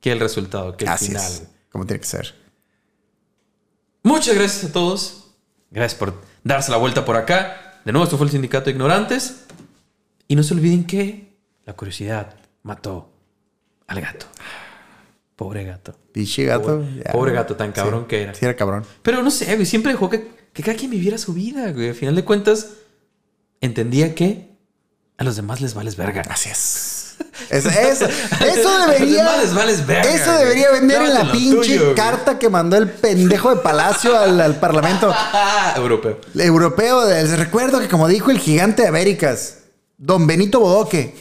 [0.00, 1.24] que el resultado, que el Así final.
[1.24, 1.42] es.
[1.72, 2.34] Como tiene que ser.
[4.02, 5.24] Muchas gracias a todos.
[5.70, 6.14] Gracias por
[6.44, 7.80] darse la vuelta por acá.
[7.84, 9.44] De nuevo, esto fue el Sindicato de Ignorantes.
[10.28, 13.10] Y no se olviden que la curiosidad mató
[13.86, 14.26] al gato.
[15.36, 15.94] Pobre gato.
[16.12, 16.62] Pinche gato.
[16.80, 17.12] Pobre, ya.
[17.12, 18.06] pobre gato tan cabrón Sí.
[18.08, 18.34] que era.
[18.34, 18.84] Sí, era cabrón.
[19.02, 19.64] Pero no sé, güey.
[19.66, 21.88] Siempre dejó que, que cada quien viviera su vida, güey.
[21.88, 22.66] Al final de cuentas,
[23.60, 24.48] entendía que
[25.16, 26.22] a los demás les vales verga.
[26.28, 26.94] Así es.
[27.50, 28.04] Es- eso,
[28.46, 29.24] eso debería.
[29.54, 31.94] vales verga, eso debería vender en la pinche tuyo, güey.
[31.94, 35.12] carta que mandó el pendejo de Palacio al, al Parlamento
[35.76, 36.20] Europeo.
[36.34, 37.08] Europeo.
[37.08, 39.58] Les recuerdo que, como dijo el gigante de Américas,
[39.98, 41.14] don Benito Bodoque.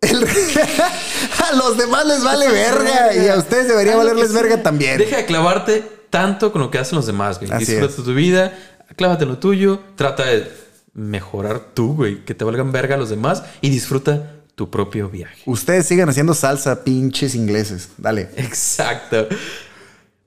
[0.00, 0.24] el-
[1.50, 4.98] a los demás les vale verga y a ustedes debería lo valerles verga también.
[4.98, 7.50] Deja de clavarte tanto con lo que hacen los demás, güey.
[7.50, 8.04] Así Disfruta es.
[8.04, 8.56] tu vida,
[8.96, 10.50] clávate en lo tuyo, trata de
[10.94, 15.42] mejorar tú, güey, que te valgan verga los demás y disfruta tu propio viaje.
[15.46, 17.90] Ustedes sigan haciendo salsa, pinches ingleses.
[17.96, 18.30] Dale.
[18.36, 19.28] Exacto.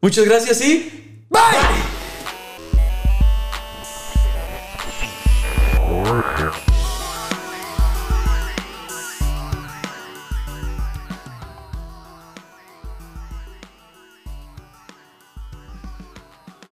[0.01, 0.89] Muchas gracias y
[1.29, 1.41] Bye.